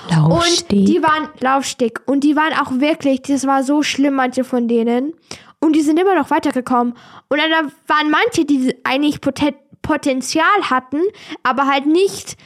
Und 0.09 0.29
Laufsteg. 0.29 0.85
die 0.85 1.01
waren 1.01 1.27
Laufsteg. 1.39 2.01
Und 2.05 2.23
die 2.23 2.35
waren 2.35 2.53
auch 2.53 2.79
wirklich, 2.79 3.21
das 3.23 3.47
war 3.47 3.63
so 3.63 3.83
schlimm, 3.83 4.15
manche 4.15 4.43
von 4.43 4.67
denen. 4.67 5.13
Und 5.59 5.75
die 5.75 5.81
sind 5.81 5.99
immer 5.99 6.15
noch 6.15 6.29
weitergekommen. 6.29 6.93
Und 7.29 7.37
dann 7.37 7.71
waren 7.87 8.11
manche, 8.11 8.45
die 8.45 8.75
eigentlich 8.83 9.21
Poten 9.21 9.55
Potenzial 9.83 10.69
hatten, 10.69 11.01
aber 11.43 11.67
halt 11.67 11.85
nicht, 11.85 12.37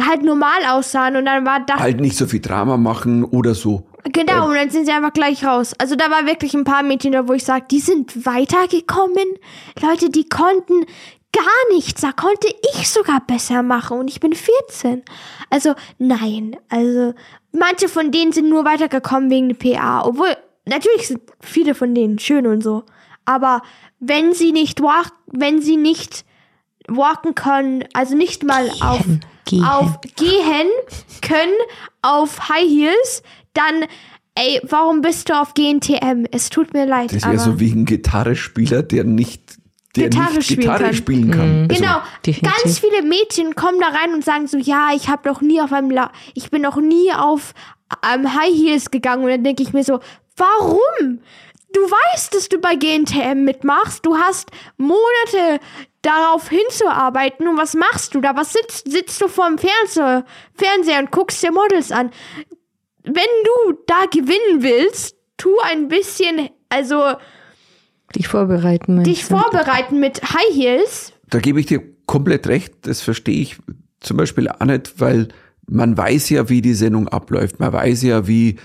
halt 0.00 0.22
normal 0.22 0.64
aussahen. 0.68 1.16
Und 1.16 1.26
dann 1.26 1.44
war 1.44 1.60
das, 1.60 1.78
halt 1.78 2.00
nicht 2.00 2.16
so 2.16 2.26
viel 2.26 2.40
Drama 2.40 2.76
machen 2.76 3.24
oder 3.24 3.54
so. 3.54 3.86
genau, 4.04 4.48
und 4.48 4.54
dann 4.54 4.70
sind 4.70 4.86
sie 4.86 4.92
einfach 4.92 5.12
gleich 5.12 5.44
raus. 5.44 5.72
Also 5.78 5.96
da 5.96 6.10
war 6.10 6.26
wirklich 6.26 6.54
ein 6.54 6.64
paar 6.64 6.82
Mädchen 6.82 7.12
da, 7.12 7.28
wo 7.28 7.32
ich 7.32 7.44
sage, 7.44 7.66
die 7.70 7.80
sind 7.80 8.24
weitergekommen. 8.24 9.26
Leute, 9.82 10.10
die 10.10 10.28
konnten 10.28 10.86
gar 11.34 11.74
nichts. 11.74 12.00
Da 12.00 12.12
konnte 12.12 12.48
ich 12.74 12.88
sogar 12.88 13.20
besser 13.20 13.62
machen. 13.62 13.98
Und 13.98 14.08
ich 14.08 14.20
bin 14.20 14.32
14. 14.32 15.02
Also, 15.50 15.74
nein. 15.98 16.56
Also, 16.68 17.14
manche 17.52 17.88
von 17.88 18.10
denen 18.10 18.32
sind 18.32 18.48
nur 18.48 18.64
weitergekommen 18.64 19.30
wegen 19.30 19.48
der 19.48 19.56
PA. 19.56 20.04
Obwohl, 20.04 20.36
natürlich 20.64 21.08
sind 21.08 21.20
viele 21.40 21.74
von 21.74 21.94
denen 21.94 22.18
schön 22.18 22.46
und 22.46 22.62
so. 22.62 22.84
Aber 23.24 23.62
wenn 24.00 24.32
sie 24.34 24.52
nicht 24.52 24.80
walk, 24.80 25.12
wenn 25.26 25.60
sie 25.60 25.76
nicht 25.76 26.24
walken 26.86 27.34
können, 27.34 27.84
also 27.94 28.14
nicht 28.14 28.44
mal 28.44 28.70
auf, 28.80 29.04
gehen. 29.46 29.64
auf 29.64 30.00
gehen 30.16 30.68
können 31.22 31.54
auf 32.02 32.48
High 32.48 32.68
Heels, 32.68 33.22
dann 33.54 33.86
ey, 34.34 34.60
warum 34.64 35.00
bist 35.00 35.28
du 35.28 35.40
auf 35.40 35.54
GNTM? 35.54 36.26
Es 36.30 36.50
tut 36.50 36.74
mir 36.74 36.86
leid, 36.86 37.12
Das 37.12 37.22
ja 37.22 37.38
so 37.38 37.60
wie 37.60 37.70
ein 37.70 37.84
Gitarrespieler, 37.84 38.82
der 38.82 39.04
nicht, 39.04 39.43
der 39.96 40.08
Gitarre 40.10 40.34
nicht 40.34 40.44
spielen 40.44 40.60
Gitarre 40.60 40.84
kann. 40.84 40.94
spielen 40.94 41.30
kann. 41.30 41.68
Also, 41.70 41.82
Genau, 41.82 41.96
definitiv. 42.26 42.62
ganz 42.62 42.78
viele 42.78 43.02
Mädchen 43.02 43.54
kommen 43.54 43.80
da 43.80 43.88
rein 43.88 44.14
und 44.14 44.24
sagen 44.24 44.46
so, 44.46 44.58
ja, 44.58 44.90
ich 44.94 45.08
habe 45.08 45.28
noch 45.28 45.40
nie 45.40 45.60
auf 45.60 45.72
einem, 45.72 45.90
La 45.90 46.10
ich 46.34 46.50
bin 46.50 46.62
noch 46.62 46.76
nie 46.76 47.12
auf 47.12 47.54
einem 48.02 48.34
High 48.34 48.54
Heels 48.54 48.90
gegangen 48.90 49.24
und 49.24 49.30
dann 49.30 49.44
denke 49.44 49.62
ich 49.62 49.72
mir 49.72 49.84
so, 49.84 50.00
warum? 50.36 51.20
Du 51.72 51.80
weißt, 51.80 52.34
dass 52.34 52.48
du 52.48 52.58
bei 52.58 52.76
GNTM 52.76 53.44
mitmachst, 53.44 54.06
du 54.06 54.16
hast 54.16 54.50
Monate 54.76 55.60
darauf 56.02 56.48
hinzuarbeiten 56.48 57.48
und 57.48 57.56
was 57.56 57.74
machst 57.74 58.14
du 58.14 58.20
da? 58.20 58.36
Was 58.36 58.52
sitzt, 58.52 58.90
sitzt 58.90 59.20
du 59.20 59.26
vorm 59.28 59.58
Fernseher, 59.58 60.24
Fernseher 60.54 61.00
und 61.00 61.10
guckst 61.10 61.42
dir 61.42 61.50
Models 61.50 61.90
an? 61.90 62.10
Wenn 63.02 63.14
du 63.44 63.78
da 63.86 64.06
gewinnen 64.10 64.62
willst, 64.62 65.16
tu 65.36 65.50
ein 65.64 65.88
bisschen, 65.88 66.48
also 66.68 67.14
Dich 68.16 68.28
vorbereiten. 68.28 68.96
meinst 68.96 69.10
dich 69.10 69.26
du? 69.26 69.38
vorbereiten 69.38 70.00
mit 70.00 70.22
High 70.22 70.54
Heels. 70.54 71.12
Da 71.30 71.40
gebe 71.40 71.60
ich 71.60 71.66
dir 71.66 71.82
komplett 72.06 72.46
recht. 72.46 72.74
Das 72.82 73.00
verstehe 73.00 73.40
ich 73.40 73.58
zum 74.00 74.16
Beispiel 74.16 74.48
auch 74.48 74.64
nicht, 74.64 75.00
weil 75.00 75.28
man 75.66 75.96
weiß 75.96 76.30
ja, 76.30 76.48
wie 76.48 76.60
die 76.60 76.74
Sendung 76.74 77.08
abläuft. 77.08 77.58
Man 77.60 77.72
weiß 77.72 78.02
ja, 78.02 78.26
wie 78.26 78.56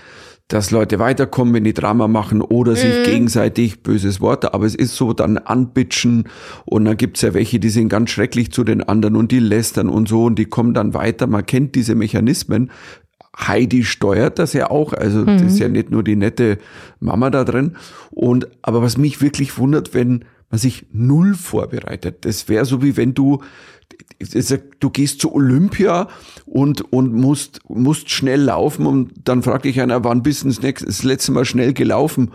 dass 0.50 0.72
Leute 0.72 0.98
weiterkommen, 0.98 1.54
wenn 1.54 1.64
die 1.64 1.74
Drama 1.74 2.08
machen 2.08 2.42
oder 2.42 2.74
sich 2.74 3.04
gegenseitig, 3.04 3.82
böses 3.82 4.20
Wort, 4.20 4.52
aber 4.52 4.66
es 4.66 4.74
ist 4.74 4.96
so, 4.96 5.12
dann 5.12 5.38
anbitschen 5.38 6.24
und 6.64 6.84
dann 6.86 6.96
gibt's 6.96 7.22
ja 7.22 7.34
welche, 7.34 7.60
die 7.60 7.68
sind 7.68 7.88
ganz 7.88 8.10
schrecklich 8.10 8.50
zu 8.50 8.64
den 8.64 8.82
anderen 8.82 9.14
und 9.14 9.30
die 9.30 9.38
lästern 9.38 9.88
und 9.88 10.08
so 10.08 10.24
und 10.24 10.38
die 10.38 10.46
kommen 10.46 10.74
dann 10.74 10.92
weiter. 10.92 11.28
Man 11.28 11.46
kennt 11.46 11.76
diese 11.76 11.94
Mechanismen. 11.94 12.72
Heidi 13.38 13.84
steuert 13.84 14.38
das 14.38 14.52
ja 14.52 14.70
auch, 14.70 14.92
also 14.92 15.24
das 15.24 15.42
ist 15.42 15.58
ja 15.60 15.68
nicht 15.68 15.90
nur 15.90 16.02
die 16.02 16.16
nette 16.16 16.58
Mama 16.98 17.30
da 17.30 17.44
drin. 17.44 17.76
Und 18.10 18.48
aber 18.62 18.82
was 18.82 18.98
mich 18.98 19.22
wirklich 19.22 19.56
wundert, 19.56 19.94
wenn 19.94 20.24
man 20.50 20.58
sich 20.58 20.86
null 20.92 21.34
vorbereitet. 21.34 22.24
Das 22.24 22.48
wäre 22.48 22.64
so 22.64 22.82
wie 22.82 22.96
wenn 22.96 23.14
du 23.14 23.40
es- 24.18 24.54
du 24.80 24.90
gehst 24.90 25.20
zu 25.20 25.32
Olympia 25.34 26.08
und, 26.46 26.92
und 26.92 27.12
musst, 27.14 27.60
musst 27.68 28.10
schnell 28.10 28.40
laufen 28.42 28.86
und 28.86 29.12
dann 29.24 29.42
fragt 29.42 29.64
dich 29.64 29.80
einer, 29.80 30.02
wann 30.04 30.22
bist 30.22 30.42
du 30.44 30.48
das, 30.48 30.60
nächste, 30.62 30.86
das 30.86 31.02
letzte 31.04 31.32
Mal 31.32 31.44
schnell 31.44 31.72
gelaufen? 31.72 32.30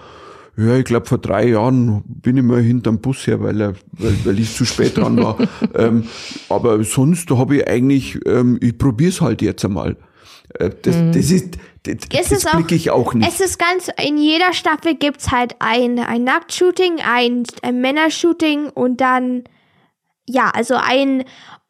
Ja, 0.58 0.77
ich 0.77 0.86
glaube 0.86 1.05
vor 1.05 1.17
drei 1.17 1.49
Jahren 1.49 2.03
bin 2.08 2.38
ich 2.38 2.43
mal 2.43 2.62
hinterm 2.62 2.99
Bus 2.99 3.27
her, 3.27 3.41
weil, 3.43 3.60
er, 3.60 3.73
weil, 3.91 4.15
weil 4.23 4.39
ich 4.39 4.55
zu 4.55 4.63
spät 4.63 4.95
dran 4.95 5.17
war. 5.17 5.38
ähm, 5.75 6.03
aber 6.47 6.81
sonst 6.86 7.29
habe 7.31 7.58
ich 7.58 7.67
eigentlich, 7.67 8.19
ähm, 8.25 8.58
ich 8.62 8.77
probier's 8.77 9.19
halt 9.19 9.41
jetzt 9.41 9.65
einmal. 9.65 9.97
Äh, 10.53 10.69
das, 10.81 10.95
das 11.13 11.31
ist, 11.31 11.58
das, 11.84 11.95
Es 12.13 12.29
das 12.29 12.51
blicke 12.51 12.75
ich 12.75 12.91
auch 12.91 13.13
nicht. 13.13 13.27
Es 13.27 13.39
ist 13.39 13.60
ganz, 13.60 13.89
in 14.01 14.17
jeder 14.17 14.53
Staffel 14.53 14.95
gibt's 14.95 15.31
halt 15.31 15.55
ein, 15.60 15.99
ein 15.99 16.23
Nacktshooting, 16.23 16.99
ein, 17.01 17.43
ein 17.62 17.81
Männershooting 17.81 18.69
und 18.69 19.01
dann, 19.01 19.43
ja, 20.27 20.49
also 20.53 20.75
ein, 20.75 21.23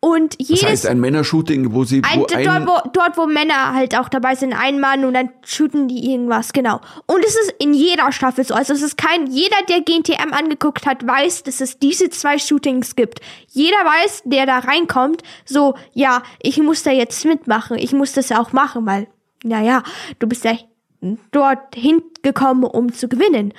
Und 0.06 0.40
Das 0.40 0.50
jedes 0.50 0.64
heißt 0.64 0.86
ein 0.86 1.00
Männershooting, 1.00 1.74
wo 1.74 1.84
sie 1.84 2.04
ein, 2.04 2.20
wo 2.20 2.26
dort, 2.28 2.36
ein, 2.36 2.68
wo, 2.68 2.78
dort, 2.94 3.18
wo 3.18 3.26
Männer 3.26 3.74
halt 3.74 3.98
auch 3.98 4.08
dabei 4.08 4.36
sind, 4.36 4.54
ein 4.54 4.80
Mann 4.80 5.04
und 5.04 5.16
dann 5.16 5.30
shooten 5.44 5.88
die 5.88 6.12
irgendwas, 6.12 6.54
genau. 6.54 6.80
Und 7.08 7.26
es 7.26 7.36
ist 7.36 7.56
in 7.58 7.74
jeder 7.74 8.12
Staffel 8.12 8.46
so. 8.46 8.54
Also 8.54 8.74
es 8.74 8.84
ist 8.84 9.00
kein, 9.00 9.26
jeder, 9.26 9.56
der 9.68 9.82
GNTM 9.82 10.32
angeguckt 10.32 10.86
hat, 10.86 11.08
weiß, 11.08 11.42
dass 11.42 11.60
es 11.60 11.80
diese 11.80 12.12
zwei 12.12 12.38
Shootings 12.38 12.96
gibt. 12.96 13.20
Jeder 13.48 13.78
weiß, 13.78 14.22
der 14.26 14.46
da 14.46 14.60
reinkommt, 14.60 15.24
so, 15.44 15.74
ja, 15.94 16.22
ich 16.40 16.62
muss 16.62 16.84
da 16.84 16.92
jetzt 16.92 17.26
mitmachen. 17.26 17.80
Ich 17.80 17.92
muss 17.92 18.14
das 18.14 18.32
auch 18.32 18.54
machen, 18.54 18.86
weil, 18.86 19.08
naja, 19.44 19.82
du 20.20 20.28
bist 20.28 20.46
ja 20.46 20.56
dort 21.32 21.74
hingekommen, 21.74 22.66
um 22.66 22.94
zu 22.94 23.08
gewinnen. 23.08 23.56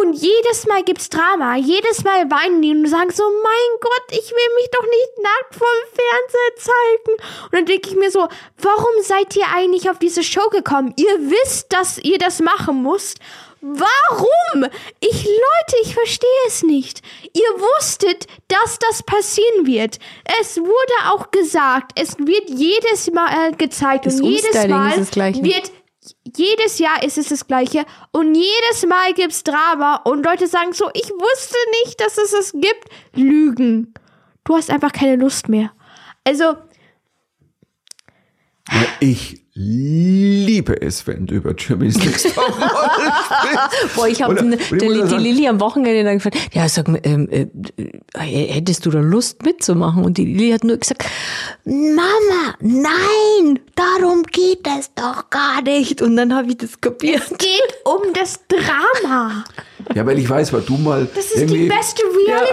Und 0.00 0.14
jedes 0.14 0.66
Mal 0.66 0.82
gibt's 0.82 1.08
Drama. 1.08 1.56
Jedes 1.56 2.04
Mal 2.04 2.30
weinen 2.30 2.62
die 2.62 2.70
und 2.70 2.86
sagen 2.86 3.10
so, 3.10 3.22
mein 3.22 3.80
Gott, 3.80 4.04
ich 4.10 4.30
will 4.30 4.54
mich 4.56 4.70
doch 4.70 4.82
nicht 4.82 5.22
nackt 5.22 5.54
vom 5.54 5.68
Fernseher 5.94 6.56
zeigen. 6.56 7.22
Und 7.44 7.52
dann 7.52 7.66
denke 7.66 7.90
ich 7.90 7.96
mir 7.96 8.10
so, 8.10 8.28
warum 8.58 9.02
seid 9.02 9.34
ihr 9.36 9.46
eigentlich 9.54 9.88
auf 9.88 9.98
diese 9.98 10.22
Show 10.22 10.48
gekommen? 10.50 10.92
Ihr 10.96 11.30
wisst, 11.30 11.72
dass 11.72 11.98
ihr 11.98 12.18
das 12.18 12.40
machen 12.40 12.82
müsst. 12.82 13.18
Warum? 13.62 14.70
Ich, 15.00 15.24
Leute, 15.24 15.76
ich 15.82 15.94
verstehe 15.94 16.28
es 16.46 16.62
nicht. 16.62 17.00
Ihr 17.32 17.42
wusstet, 17.58 18.26
dass 18.48 18.78
das 18.78 19.02
passieren 19.02 19.66
wird. 19.66 19.98
Es 20.40 20.58
wurde 20.58 21.10
auch 21.10 21.30
gesagt, 21.30 21.92
es 21.98 22.18
wird 22.18 22.50
jedes 22.50 23.10
Mal 23.12 23.48
äh, 23.48 23.52
gezeigt 23.56 24.06
Das 24.06 24.20
und 24.20 24.24
jedes 24.24 24.68
Mal 24.68 24.96
wird 24.96 25.72
jedes 26.36 26.78
Jahr 26.78 27.02
ist 27.02 27.18
es 27.18 27.28
das 27.28 27.46
gleiche 27.46 27.84
und 28.12 28.34
jedes 28.34 28.86
Mal 28.86 29.12
gibt's 29.14 29.44
Drama 29.44 29.96
und 30.04 30.24
Leute 30.24 30.46
sagen 30.46 30.72
so, 30.72 30.90
ich 30.94 31.10
wusste 31.10 31.56
nicht, 31.84 32.00
dass 32.00 32.18
es 32.18 32.32
es 32.32 32.52
gibt. 32.52 32.88
Lügen. 33.14 33.94
Du 34.44 34.56
hast 34.56 34.70
einfach 34.70 34.92
keine 34.92 35.16
Lust 35.16 35.48
mehr. 35.48 35.72
Also, 36.24 36.56
Ja, 38.70 38.86
ich 39.00 39.45
liebe 39.58 40.80
es, 40.82 41.06
wenn 41.06 41.26
du 41.26 41.36
über 41.36 41.54
Germany's 41.54 41.96
Next 41.96 42.34
Topmodel 42.34 42.68
sprichst. 42.68 43.96
Boah, 43.96 44.06
ich 44.08 44.22
habe 44.22 44.34
die, 44.34 44.78
die 44.78 44.94
sagen- 45.08 45.18
Lilly 45.18 45.48
am 45.48 45.60
Wochenende 45.60 46.04
dann 46.04 46.18
gefragt, 46.18 46.36
ja, 46.52 46.68
sag 46.68 46.88
mal, 46.88 47.00
ähm, 47.04 47.26
äh, 47.30 47.46
äh, 47.78 48.52
hättest 48.52 48.84
du 48.84 48.90
da 48.90 49.00
Lust 49.00 49.42
mitzumachen? 49.44 50.04
Und 50.04 50.18
die 50.18 50.26
Lilly 50.26 50.50
hat 50.52 50.62
nur 50.64 50.76
gesagt, 50.76 51.04
Mama, 51.64 52.54
nein, 52.60 53.58
darum 53.74 54.24
geht 54.24 54.66
es 54.78 54.92
doch 54.94 55.30
gar 55.30 55.62
nicht. 55.62 56.02
Und 56.02 56.16
dann 56.16 56.34
habe 56.34 56.48
ich 56.50 56.58
das 56.58 56.78
kapiert. 56.80 57.22
es 57.30 57.38
geht 57.38 57.74
um 57.84 58.12
das 58.12 58.40
Drama. 58.48 59.44
Ja, 59.94 60.06
weil 60.06 60.18
ich 60.18 60.28
weiß, 60.28 60.52
weil 60.52 60.62
du 60.62 60.76
mal. 60.76 61.06
Das 61.14 61.32
ist 61.32 61.50
die 61.50 61.66
beste 61.66 62.02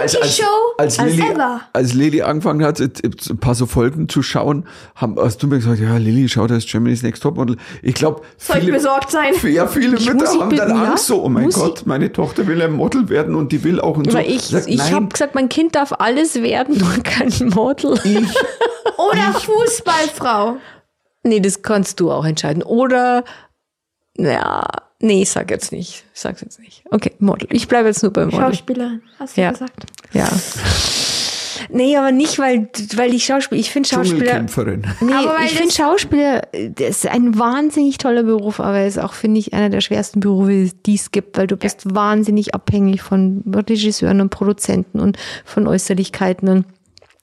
als, 0.00 0.14
Reality-Show 0.14 0.74
als 0.78 0.98
Lilly, 0.98 1.30
ever. 1.30 1.60
als 1.72 1.94
Lilly 1.94 2.22
angefangen 2.22 2.64
hat, 2.64 2.80
ein 2.80 3.38
paar 3.38 3.54
so 3.54 3.66
Folgen 3.66 4.08
zu 4.08 4.22
schauen, 4.22 4.66
haben, 4.94 5.16
hast 5.18 5.42
du 5.42 5.46
mir 5.46 5.56
gesagt, 5.56 5.80
ja, 5.80 5.96
Lilly, 5.96 6.28
schau, 6.28 6.46
das 6.46 6.58
ist 6.58 6.70
Germany's 6.70 7.02
Next 7.02 7.22
Topmodel. 7.22 7.56
Ich 7.82 7.94
glaube, 7.94 8.22
Soll 8.36 8.56
ich 8.56 8.64
viele, 8.64 8.76
besorgt 8.76 9.10
sein? 9.10 9.32
ja, 9.52 9.66
viele 9.66 9.96
Ich 9.96 10.06
Mütter 10.06 10.26
haben 10.26 10.38
dann 10.38 10.48
bitten, 10.48 10.68
ja? 10.70 10.90
Angst 10.90 11.06
so, 11.06 11.22
oh 11.22 11.28
mein 11.28 11.44
Muss 11.44 11.54
Gott, 11.54 11.86
meine 11.86 12.12
Tochter 12.12 12.46
will 12.46 12.60
ein 12.60 12.72
Model 12.72 13.08
werden 13.08 13.34
und 13.34 13.52
die 13.52 13.64
will 13.64 13.80
auch 13.80 13.96
und 13.96 14.10
so. 14.10 14.18
Ich, 14.18 14.42
Sag, 14.42 14.68
ich 14.68 14.92
habe 14.92 15.06
gesagt, 15.06 15.34
mein 15.34 15.48
Kind 15.48 15.74
darf 15.74 15.92
alles 15.98 16.34
werden, 16.34 16.78
nur 16.78 17.02
kein 17.02 17.32
Model. 17.48 17.98
ich, 18.04 18.16
Oder 18.96 19.32
Fußballfrau. 19.32 20.56
Nee, 21.22 21.40
das 21.40 21.62
kannst 21.62 22.00
du 22.00 22.10
auch 22.12 22.24
entscheiden. 22.24 22.62
Oder, 22.62 23.24
ja, 24.16 24.66
nee, 25.04 25.22
ich 25.22 25.30
sag 25.30 25.50
jetzt 25.50 25.72
nicht. 25.72 26.04
Ich 26.14 26.20
sag's 26.20 26.40
jetzt 26.40 26.58
nicht. 26.60 26.82
Okay, 26.90 27.12
Model. 27.18 27.48
Ich 27.52 27.68
bleibe 27.68 27.88
jetzt 27.88 28.02
nur 28.02 28.12
beim 28.12 28.28
Model. 28.30 28.40
Schauspielerin, 28.40 29.02
hast 29.18 29.36
du 29.36 29.40
Ja. 29.42 29.52
gesagt. 29.52 29.84
Ja. 30.12 30.28
Nee, 31.70 31.96
aber 31.96 32.12
nicht, 32.12 32.38
weil, 32.38 32.68
weil 32.96 33.14
ich 33.14 33.24
Schauspieler, 33.24 33.60
ich 33.60 33.70
finde 33.70 33.88
Schauspieler, 33.88 34.42
nee, 34.42 35.12
Aber 35.12 35.34
weil 35.38 35.46
ich 35.46 35.54
finde 35.54 35.72
Schauspieler, 35.72 36.42
das 36.52 37.04
ist 37.04 37.06
ein 37.06 37.38
wahnsinnig 37.38 37.98
toller 37.98 38.22
Beruf, 38.24 38.60
aber 38.60 38.78
er 38.78 38.86
ist 38.86 38.98
auch, 38.98 39.14
finde 39.14 39.40
ich, 39.40 39.54
einer 39.54 39.70
der 39.70 39.80
schwersten 39.80 40.20
Berufe, 40.20 40.70
die 40.84 40.94
es 40.94 41.10
gibt, 41.10 41.38
weil 41.38 41.46
du 41.46 41.56
bist 41.56 41.94
wahnsinnig 41.94 42.54
abhängig 42.54 43.02
von 43.02 43.42
Regisseuren 43.46 44.20
und 44.20 44.30
Produzenten 44.30 45.00
und 45.00 45.16
von 45.44 45.66
Äußerlichkeiten 45.66 46.48
und 46.48 46.64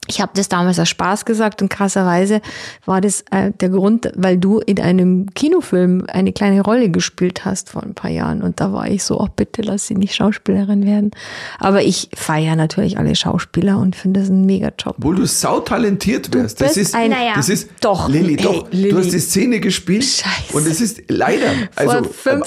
ich 0.07 0.19
habe 0.19 0.31
das 0.35 0.49
damals 0.49 0.79
aus 0.79 0.89
Spaß 0.89 1.25
gesagt 1.25 1.61
und 1.61 1.69
krasserweise 1.69 2.41
war 2.85 3.01
das 3.01 3.23
äh, 3.29 3.51
der 3.51 3.69
Grund, 3.69 4.11
weil 4.15 4.37
du 4.37 4.59
in 4.59 4.79
einem 4.79 5.27
Kinofilm 5.35 6.05
eine 6.11 6.33
kleine 6.33 6.61
Rolle 6.61 6.89
gespielt 6.89 7.45
hast 7.45 7.69
vor 7.69 7.83
ein 7.83 7.93
paar 7.93 8.09
Jahren 8.09 8.41
und 8.41 8.59
da 8.59 8.73
war 8.73 8.87
ich 8.87 9.03
so, 9.03 9.19
oh 9.21 9.27
bitte 9.35 9.61
lass 9.61 9.85
sie 9.87 9.93
nicht 9.95 10.15
Schauspielerin 10.15 10.85
werden. 10.87 11.11
Aber 11.59 11.83
ich 11.83 12.09
feiere 12.15 12.55
natürlich 12.55 12.97
alle 12.97 13.15
Schauspieler 13.15 13.77
und 13.77 13.95
finde 13.95 14.21
das 14.21 14.29
ein 14.29 14.45
mega 14.45 14.71
Job. 14.77 14.95
Obwohl 14.97 15.15
du 15.17 15.25
sautalentiert 15.27 16.33
wärst. 16.33 16.59
Das 16.59 16.69
bist 16.73 16.77
ist, 16.89 16.95
ein- 16.95 17.11
Naja. 17.11 17.33
das 17.35 17.49
ist, 17.49 17.69
Doch. 17.81 18.09
Lilly, 18.09 18.37
Hey, 18.37 18.43
doch. 18.43 18.67
Lilly. 18.71 18.89
Du 18.89 18.97
hast 18.97 19.11
die 19.13 19.19
Szene 19.19 19.59
gespielt. 19.59 20.03
Scheiße. 20.03 20.53
Und 20.57 20.65
es 20.67 20.81
ist 20.81 21.03
leider, 21.09 21.51
also, 21.75 21.91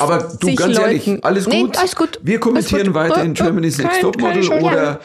aber 0.00 0.18
du 0.40 0.48
50 0.48 0.56
ganz 0.56 0.78
ehrlich, 0.78 1.06
Leuten. 1.06 1.22
alles 1.22 1.46
Nee, 1.46 1.62
gut. 1.62 1.78
alles 1.78 1.94
gut. 1.94 2.18
Wir 2.22 2.40
kommentieren 2.40 2.94
Alles 2.94 3.08
gut. 3.10 3.16
weiter 3.16 3.24
in 3.24 3.30
Äh, 3.30 3.34
Germany's 3.34 3.78
Next 3.78 4.00
Topmodel 4.00 4.48
oder, 4.48 5.00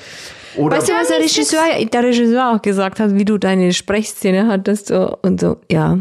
oder 0.55 0.77
Weißt 0.77 0.89
du, 0.89 0.93
was 0.93 1.07
der 1.07 1.19
Regisseur, 1.19 1.63
der 1.91 2.03
Regisseur 2.03 2.51
auch 2.55 2.61
gesagt 2.61 2.99
hat, 2.99 3.15
wie 3.15 3.25
du 3.25 3.37
deine 3.37 3.73
Sprechszene 3.73 4.47
hattest 4.47 4.87
so, 4.87 5.17
und 5.21 5.39
so, 5.39 5.57
ja, 5.71 5.97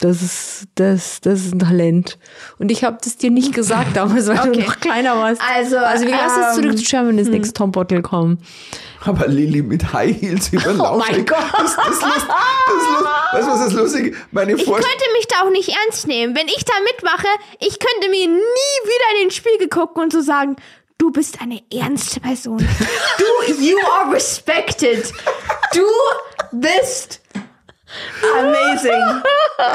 das 0.00 0.22
ist, 0.22 0.64
das, 0.74 1.20
das 1.20 1.40
ist 1.46 1.54
ein 1.54 1.60
Talent. 1.60 2.18
Und 2.58 2.70
ich 2.72 2.82
habe 2.84 2.98
das 3.02 3.16
dir 3.16 3.30
nicht 3.30 3.54
gesagt 3.54 3.96
damals, 3.96 4.26
weil 4.26 4.36
du 4.36 4.48
Okay. 4.50 4.64
noch 4.66 4.80
kleiner 4.80 5.16
warst. 5.16 5.40
Also, 5.56 5.78
also 5.78 6.04
wir 6.04 6.12
lassen 6.12 6.40
ähm, 6.42 6.62
zurück 6.62 6.78
zu 6.78 6.84
Germany's 6.84 7.28
Next 7.28 7.56
Topmodel 7.56 8.02
kommen. 8.02 8.38
Aber 9.04 9.28
Lilly 9.28 9.62
mit 9.62 9.92
High 9.92 10.20
Heels 10.20 10.48
über 10.52 10.72
den 10.72 10.80
Oh 10.80 10.98
mein. 10.98 11.24
Gott. 11.24 11.38
Das, 11.52 11.76
das, 11.76 11.86
lust, 11.86 12.02
das, 12.02 12.02
lust, 12.02 13.06
weißt 13.32 13.46
du, 13.46 13.52
was 13.52 13.64
das 13.66 13.72
Lustige? 13.74 14.16
Meine 14.32 14.52
Ich 14.52 14.64
könnte 14.64 14.82
mich 15.16 15.26
da 15.28 15.46
auch 15.46 15.50
nicht 15.50 15.68
ernst 15.68 16.06
nehmen. 16.08 16.34
Wenn 16.34 16.48
ich 16.48 16.64
da 16.64 16.72
mitmache, 16.84 17.28
ich 17.60 17.78
könnte 17.78 18.08
mir 18.10 18.26
nie 18.26 18.34
wieder 18.34 19.16
in 19.22 19.28
den 19.28 19.30
Spiegel 19.30 19.68
gucken 19.68 20.02
und 20.02 20.12
so 20.12 20.20
sagen, 20.22 20.56
du 21.04 21.10
bist 21.10 21.38
eine 21.42 21.60
ernste 21.70 22.18
Person. 22.18 22.58
Du, 23.18 23.62
you 23.62 23.76
are 24.00 24.12
respected. 24.12 25.12
Du 25.72 25.86
bist 26.52 27.20
amazing. 28.38 29.22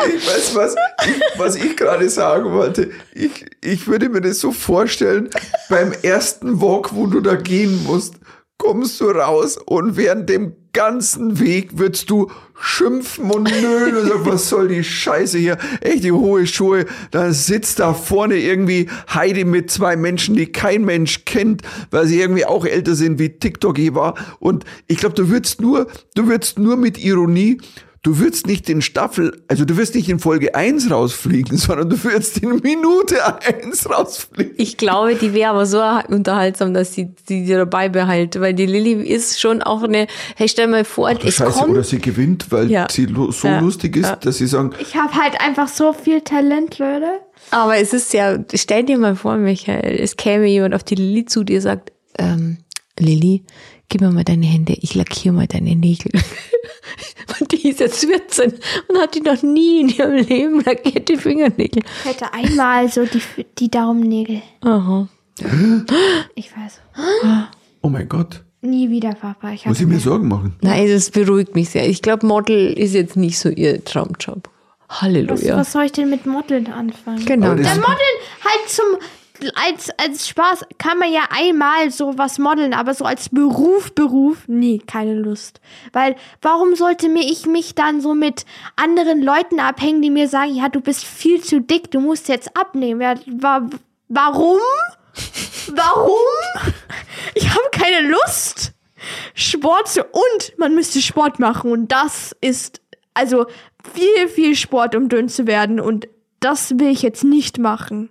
Ich 0.08 0.28
weiß, 0.28 0.56
was 0.56 0.76
ich, 1.06 1.40
was 1.40 1.56
ich 1.56 1.78
gerade 1.78 2.10
sagen 2.10 2.52
wollte. 2.52 2.92
Ich, 3.14 3.46
ich 3.62 3.88
würde 3.88 4.10
mir 4.10 4.22
das 4.22 4.40
so 4.40 4.52
vorstellen, 4.52 5.30
beim 5.70 5.94
ersten 6.02 6.60
Walk, 6.62 6.96
wo 6.96 7.06
du 7.06 7.22
da 7.22 7.36
gehen 7.36 7.84
musst, 7.84 8.16
kommst 8.58 9.00
du 9.00 9.12
raus 9.12 9.58
und 9.58 9.96
während 9.96 10.30
dem 10.30 10.56
ganzen 10.74 11.40
Weg 11.40 11.78
würdest 11.78 12.10
du 12.10 12.32
schimpfen 12.60 13.32
und 13.32 13.44
nölen 13.62 13.96
und 13.96 14.08
sagen, 14.08 14.26
was 14.26 14.50
soll 14.50 14.68
die 14.68 14.84
Scheiße 14.84 15.38
hier? 15.38 15.58
Echt 15.82 16.04
die 16.04 16.12
hohe 16.12 16.46
Schuhe. 16.46 16.86
Da 17.12 17.32
sitzt 17.32 17.80
da 17.80 17.94
vorne 17.94 18.36
irgendwie 18.36 18.90
Heidi 19.14 19.46
mit 19.46 19.72
zwei 19.72 19.96
Menschen, 19.96 20.36
die 20.36 20.52
kein 20.52 20.84
Mensch 20.84 21.26
kennt, 21.26 21.62
weil 21.92 22.06
sie 22.06 22.20
irgendwie 22.20 22.46
auch 22.46 22.66
älter 22.66 22.96
sind 22.96 23.20
wie 23.20 23.30
TikTok 23.30 23.80
war. 23.96 24.16
Und 24.40 24.66
ich 24.88 24.98
glaube, 24.98 25.16
du 25.16 25.30
würdest 25.30 25.62
nur, 25.62 25.88
du 26.16 26.28
würdest 26.28 26.60
nur 26.60 26.76
mit 26.76 26.98
Ironie 26.98 27.60
Du 28.02 28.18
würdest 28.18 28.48
nicht 28.48 28.70
in 28.70 28.82
Staffel, 28.82 29.44
also 29.50 29.66
du 29.66 29.76
wirst 29.76 29.94
nicht 29.94 30.08
in 30.08 30.20
Folge 30.20 30.56
1 30.56 30.90
rausfliegen, 30.90 31.58
sondern 31.58 31.90
du 31.90 32.02
würdest 32.04 32.38
in 32.38 32.50
Minute 32.62 33.18
1 33.46 33.90
rausfliegen. 33.90 34.54
Ich 34.58 34.78
glaube, 34.78 35.16
die 35.16 35.34
wäre 35.34 35.50
aber 35.52 35.66
so 35.66 35.82
unterhaltsam, 36.08 36.74
dass 36.74 36.94
sie 36.94 37.10
die 37.28 37.46
dabei 37.46 37.90
behalte, 37.90 38.40
weil 38.40 38.54
die 38.54 38.66
Lilly 38.68 38.94
ist 39.04 39.40
schon 39.42 39.62
auch 39.62 39.84
eine, 39.84 40.08
hey, 40.38 40.48
stell 40.48 40.68
mal 40.68 40.86
vor, 40.86 41.10
es 41.10 41.36
Scheiße, 41.36 41.60
kommt 41.60 41.72
oder 41.72 41.84
sie 41.84 42.00
gewinnt, 42.00 42.52
weil 42.52 42.72
Ja. 42.72 42.88
sie 42.90 43.08
so 43.32 43.48
Ja. 43.48 43.60
lustig 43.60 43.98
ist, 43.98 44.06
Ja. 44.06 44.16
dass 44.16 44.38
sie 44.38 44.48
sagen, 44.48 44.72
Ich 44.80 44.96
habe 44.96 45.14
halt 45.14 45.40
einfach 45.42 45.68
so 45.68 45.92
viel 45.92 46.22
Talent, 46.22 46.80
Leute. 46.80 47.20
Aber 47.52 47.76
es 47.78 47.94
ist 47.94 48.14
ja, 48.14 48.38
stell 48.54 48.84
dir 48.84 48.98
mal 48.98 49.16
vor, 49.18 49.36
Michael, 49.36 50.00
es 50.00 50.16
käme 50.16 50.46
jemand 50.48 50.74
auf 50.74 50.84
die 50.84 50.96
Lilly 50.96 51.26
zu 51.26 51.44
dir 51.44 51.62
sagt, 51.62 51.92
ähm, 52.18 52.60
Lilly, 52.98 53.44
gib 53.90 54.02
mir 54.02 54.12
mal 54.12 54.24
deine 54.24 54.46
Hände, 54.46 54.74
ich 54.80 54.96
lackiere 54.96 55.34
mal 55.34 55.48
deine 55.48 55.76
Nägel. 55.76 56.12
Und 57.40 57.52
die 57.52 57.70
ist 57.70 57.80
jetzt 57.80 58.06
14 58.06 58.54
und 58.88 58.98
hat 58.98 59.14
die 59.14 59.22
noch 59.22 59.42
nie 59.44 59.82
in 59.82 59.90
ihrem 59.90 60.16
Leben 60.16 60.62
lackierte 60.62 61.16
Fingernägel. 61.16 61.84
Ich 62.04 62.10
hätte 62.10 62.34
einmal 62.34 62.90
so 62.92 63.06
die, 63.06 63.22
die 63.60 63.70
Daumennägel. 63.70 64.42
Aha. 64.62 65.08
Ich 66.34 66.52
weiß. 66.52 66.82
oh 67.82 67.90
mein 67.90 68.10
Gott, 68.10 68.44
Nie 68.62 68.90
wieder, 68.90 69.14
Papa. 69.14 69.54
Ich 69.54 69.66
muss 69.66 69.80
ich 69.80 69.88
mir 69.88 70.00
Sorgen 70.00 70.28
machen. 70.28 70.56
Nein, 70.62 70.90
das 70.90 71.12
beruhigt 71.12 71.56
mich 71.56 71.70
sehr. 71.70 71.88
Ich 71.88 72.02
glaube, 72.02 72.26
Model 72.26 72.74
ist 72.74 72.94
jetzt 72.94 73.16
nicht 73.16 73.40
so 73.40 73.48
ihr 73.48 73.84
Traumjob. 73.86 74.50
was, 74.90 75.02
Halleluja. 75.02 75.58
was 75.58 75.72
soll 75.72 75.86
ich 75.86 75.94
denn 75.94 76.10
mit 76.10 76.26
Modeln 76.26 76.68
anfangen? 76.68 77.24
Genau. 77.24 77.48
Ja, 77.48 77.54
Modeln 77.54 78.18
halt 78.44 78.68
zum 78.68 78.86
als 79.56 79.90
als 79.98 80.28
Spaß 80.28 80.66
kann 80.78 80.98
man 80.98 81.12
ja 81.12 81.22
einmal 81.30 81.92
so 81.92 82.18
was 82.18 82.40
modeln, 82.40 82.74
aber 82.74 82.94
so 82.94 83.06
als 83.06 83.30
Beruf 83.30 83.94
Beruf 83.94 84.44
nee, 84.48 84.82
keine 84.86 85.16
Lust. 85.16 85.62
Weil 85.94 86.16
warum 86.42 86.76
sollte 86.76 87.10
mir 87.10 87.24
ich 87.24 87.46
mich 87.46 87.76
dann 87.76 88.02
so 88.02 88.14
mit 88.14 88.46
anderen 88.76 89.22
Leuten 89.22 89.60
abhängen, 89.60 90.02
die 90.02 90.10
mir 90.10 90.28
sagen, 90.28 90.56
ja, 90.56 90.70
du 90.70 90.82
bist 90.82 91.06
viel 91.06 91.42
zu 91.42 91.62
dick, 91.62 91.92
du 91.92 92.00
musst 92.00 92.28
jetzt 92.28 92.56
abnehmen. 92.58 93.02
Ja, 93.02 93.16
wa 93.28 93.70
warum? 94.08 94.60
Warum? 95.76 96.72
Ich 97.36 97.50
habe 97.50 97.70
keine 97.72 98.08
Lust. 98.08 98.74
Sport 99.34 99.88
zu, 99.88 100.04
und 100.04 100.58
man 100.58 100.76
müsste 100.76 101.02
Sport 101.02 101.40
machen 101.40 101.72
und 101.72 101.92
das 101.92 102.36
ist 102.42 102.82
also 103.14 103.46
viel, 103.94 104.28
viel 104.28 104.56
Sport, 104.56 104.96
um 104.96 105.10
dünn 105.10 105.30
zu 105.30 105.48
werden 105.48 105.80
und 105.80 106.08
das 106.40 106.78
will 106.80 106.90
ich 106.90 107.02
jetzt 107.02 107.24
nicht 107.24 107.58
machen. 107.58 108.10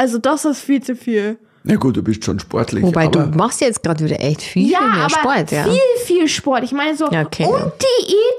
Also 0.00 0.16
das 0.16 0.46
ist 0.46 0.62
viel 0.62 0.82
zu 0.82 0.96
viel. 0.96 1.38
Na 1.62 1.76
gut, 1.76 1.94
du 1.94 2.02
bist 2.02 2.24
schon 2.24 2.40
sportlich. 2.40 2.82
Wobei 2.82 3.04
aber 3.04 3.26
du 3.26 3.36
machst 3.36 3.60
jetzt 3.60 3.82
gerade 3.82 4.02
wieder 4.02 4.18
echt 4.18 4.40
viel, 4.40 4.70
Ja, 4.70 4.78
viel 4.78 4.88
mehr 4.88 5.00
aber 5.00 5.10
Sport, 5.10 5.50
ja. 5.52 5.64
viel, 5.64 6.06
viel 6.06 6.26
Sport. 6.26 6.64
Ich 6.64 6.72
meine 6.72 6.96
so, 6.96 7.10
Ja, 7.10 7.20
okay, 7.20 7.44
und 7.44 7.58
ja. 7.58 7.72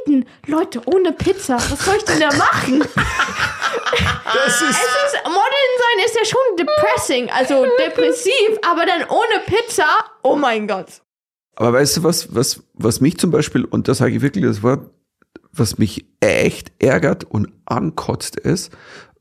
Diäten. 0.08 0.26
Leute, 0.48 0.82
ohne 0.88 1.12
Pizza. 1.12 1.58
Was 1.58 1.86
soll 1.86 1.98
ich 1.98 2.04
denn 2.06 2.20
da 2.20 2.36
machen? 2.36 2.80
das 4.34 4.62
ist, 4.62 4.70
Es 4.72 4.72
ist, 4.72 5.24
Modeln 5.26 5.74
sein 5.78 6.06
ist 6.06 6.16
ja 6.18 6.26
schon 6.26 6.58
depressing, 6.58 7.30
also 7.30 7.68
depressiv, 7.86 8.58
aber 8.68 8.88
dann 8.88 9.04
ohne 9.08 9.44
Pizza, 9.46 9.86
oh 10.24 10.36
mein 10.36 10.68
Gott. 10.68 10.88
aber 11.58 11.74
weißt 11.74 11.98
du 11.98 12.04
was, 12.04 12.34
was, 12.34 12.64
was 12.74 13.02
mich 13.02 13.20
zum 13.20 13.30
Beispiel, 13.30 13.66
und 13.66 13.88
da 13.88 13.94
sage 13.94 14.16
ich 14.16 14.24
wirklich 14.24 14.46
das 14.46 14.64
Wort, 14.64 14.90
was 15.54 15.78
mich 15.78 16.08
echt 16.22 16.72
ärgert 16.80 17.24
und 17.24 17.50
ankotzt 17.72 18.36
ist, 18.38 18.72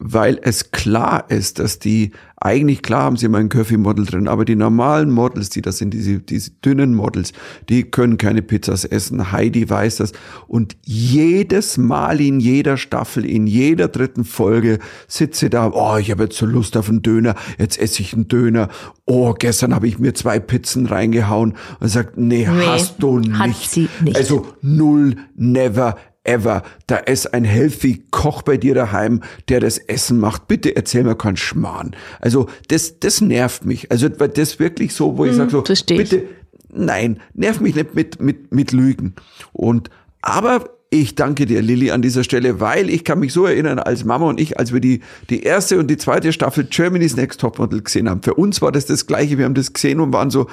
weil 0.03 0.39
es 0.43 0.71
klar 0.71 1.27
ist, 1.29 1.59
dass 1.59 1.79
die, 1.79 2.13
eigentlich 2.37 2.81
klar 2.81 3.03
haben 3.03 3.19
sie 3.19 3.27
immer 3.27 3.37
ein 3.37 3.51
Curvy-Model 3.51 4.07
drin, 4.07 4.29
aber 4.29 4.47
die 4.47 4.57
normalen 4.57 5.11
Models, 5.11 5.51
die 5.51 5.61
das 5.61 5.77
sind, 5.77 5.93
diese, 5.93 6.21
diese 6.21 6.53
dünnen 6.65 6.95
Models, 6.95 7.35
die 7.69 7.83
können 7.85 8.17
keine 8.17 8.41
Pizzas 8.41 8.87
essen. 8.87 9.31
Heidi 9.31 9.69
weiß 9.69 9.97
das. 9.97 10.13
Und 10.49 10.79
jedes 10.87 11.77
Mal 11.77 12.23
in 12.23 12.41
jeder 12.41 12.79
Staffel, 12.79 13.27
in 13.27 13.47
jeder 13.47 13.89
dritten 13.89 14.25
Folge 14.25 14.79
sitze 15.07 15.51
da, 15.51 15.71
oh, 15.71 15.99
ich 15.99 16.11
habe 16.11 16.23
jetzt 16.23 16.39
so 16.39 16.47
Lust 16.47 16.79
auf 16.79 16.89
einen 16.89 17.03
Döner, 17.03 17.35
jetzt 17.59 17.79
esse 17.79 18.01
ich 18.01 18.15
einen 18.15 18.27
Döner. 18.27 18.71
Oh, 19.05 19.35
gestern 19.39 19.75
habe 19.75 19.87
ich 19.87 19.99
mir 19.99 20.15
zwei 20.15 20.39
Pizzen 20.39 20.87
reingehauen 20.87 21.55
und 21.79 21.89
sagt, 21.89 22.17
nee, 22.17 22.49
Nee, 22.51 22.67
hast 22.67 23.03
du 23.03 23.19
nicht. 23.19 23.39
hat 23.39 23.55
sie 23.55 23.89
nicht. 24.03 24.17
Also 24.17 24.47
null, 24.63 25.17
never, 25.37 25.97
ever. 26.25 26.63
Da 26.87 26.97
ist 26.97 27.35
ein 27.35 27.45
healthy 27.45 28.05
Koch 28.11 28.40
bei 28.43 28.57
dir 28.57 28.75
daheim, 28.75 29.23
der 29.49 29.61
das 29.61 29.79
Essen 29.79 30.19
macht. 30.19 30.49
Bitte 30.49 30.75
erzähl 30.77 31.05
mir 31.05 31.15
keinen 31.15 31.37
Schmarrn. 31.37 31.95
Also 32.21 32.47
das, 32.69 32.99
das 33.01 33.21
nervt 33.21 33.65
mich. 33.65 33.91
Also 33.91 34.09
das 34.09 34.59
wirklich 34.59 34.95
so, 34.95 35.17
wo 35.17 35.25
ich 35.25 35.35
sage 35.35 35.51
so, 35.51 35.63
bitte, 35.63 36.25
nein, 36.73 37.21
nerv 37.35 37.61
mich 37.61 37.75
nicht 37.75 37.95
mit, 37.95 38.21
mit, 38.21 38.53
mit 38.53 38.73
Lügen. 38.73 39.15
Und, 39.53 39.91
aber 40.23 40.65
ich 40.91 41.15
danke 41.15 41.47
dir, 41.47 41.63
Lilly, 41.63 41.93
an 41.93 42.03
dieser 42.03 42.25
Stelle, 42.25 42.59
weil 42.61 42.91
ich 42.91 43.05
kann 43.05 43.21
mich 43.21 43.33
so 43.33 43.47
erinnern, 43.47 43.79
als 43.79 44.05
Mama 44.05 44.29
und 44.29 44.41
ich, 44.41 44.59
als 44.59 44.73
wir 44.73 44.81
die, 44.81 45.01
die 45.31 45.45
erste 45.45 45.79
und 45.79 45.89
die 45.89 45.97
zweite 45.97 46.33
Staffel 46.33 46.65
Germany's 46.65 47.17
Next 47.17 47.41
Topmodel 47.41 47.83
gesehen 47.83 48.11
haben, 48.11 48.23
für 48.23 48.35
uns 48.35 48.61
war 48.61 48.73
das 48.73 48.87
das 48.87 49.07
Gleiche. 49.07 49.39
Wir 49.39 49.45
haben 49.45 49.55
das 49.55 49.73
gesehen 49.73 50.01
und 50.01 50.13
waren 50.13 50.31
so, 50.31 50.49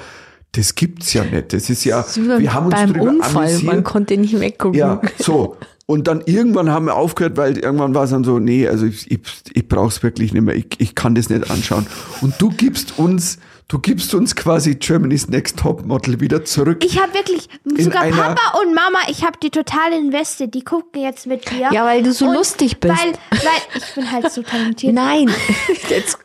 das 0.52 0.76
gibt's 0.76 1.12
ja 1.12 1.24
nicht. 1.24 1.52
Das 1.52 1.68
ist 1.68 1.84
ja, 1.84 2.04
wir 2.14 2.54
haben 2.54 2.66
uns 2.66 2.74
beim 2.76 2.92
drüber 2.92 3.10
Unfall, 3.10 3.46
amüsiert. 3.46 3.72
man 3.72 3.84
konnte 3.84 4.16
nicht 4.16 4.38
weggucken. 4.38 4.78
Ja, 4.78 5.00
so. 5.18 5.56
Und 5.90 6.06
dann 6.06 6.20
irgendwann 6.26 6.68
haben 6.68 6.84
wir 6.84 6.96
aufgehört, 6.96 7.38
weil 7.38 7.56
irgendwann 7.56 7.94
war 7.94 8.04
es 8.04 8.10
dann 8.10 8.22
so, 8.22 8.38
nee, 8.38 8.68
also 8.68 8.84
ich, 8.84 9.10
ich, 9.10 9.20
ich 9.54 9.68
brauch's 9.68 10.02
wirklich 10.02 10.34
nicht 10.34 10.42
mehr, 10.42 10.54
ich, 10.54 10.66
ich 10.76 10.94
kann 10.94 11.14
das 11.14 11.30
nicht 11.30 11.50
anschauen. 11.50 11.86
Und 12.20 12.34
du 12.42 12.50
gibst 12.50 12.98
uns, 12.98 13.38
du 13.68 13.78
gibst 13.78 14.12
uns 14.12 14.36
quasi 14.36 14.74
Germany's 14.74 15.28
Next 15.28 15.58
Top 15.58 15.86
Model 15.86 16.20
wieder 16.20 16.44
zurück. 16.44 16.84
Ich 16.84 17.00
habe 17.00 17.14
wirklich, 17.14 17.48
sogar 17.78 18.04
Papa 18.10 18.58
und 18.60 18.74
Mama, 18.74 18.98
ich 19.08 19.24
habe 19.24 19.38
die 19.42 19.48
total 19.48 19.94
invested. 19.94 20.52
Die 20.52 20.62
gucken 20.62 21.00
jetzt 21.00 21.26
mit 21.26 21.50
dir. 21.50 21.70
Ja, 21.72 21.86
weil 21.86 22.02
du 22.02 22.12
so 22.12 22.26
Und 22.26 22.34
lustig 22.34 22.80
bist. 22.80 22.94
Weil, 22.94 23.14
weil 23.30 23.62
ich 23.74 23.94
bin 23.94 24.12
halt 24.12 24.30
so 24.30 24.42
talentiert. 24.42 24.92
Nein, 24.92 25.30
Jetzt, 25.88 26.18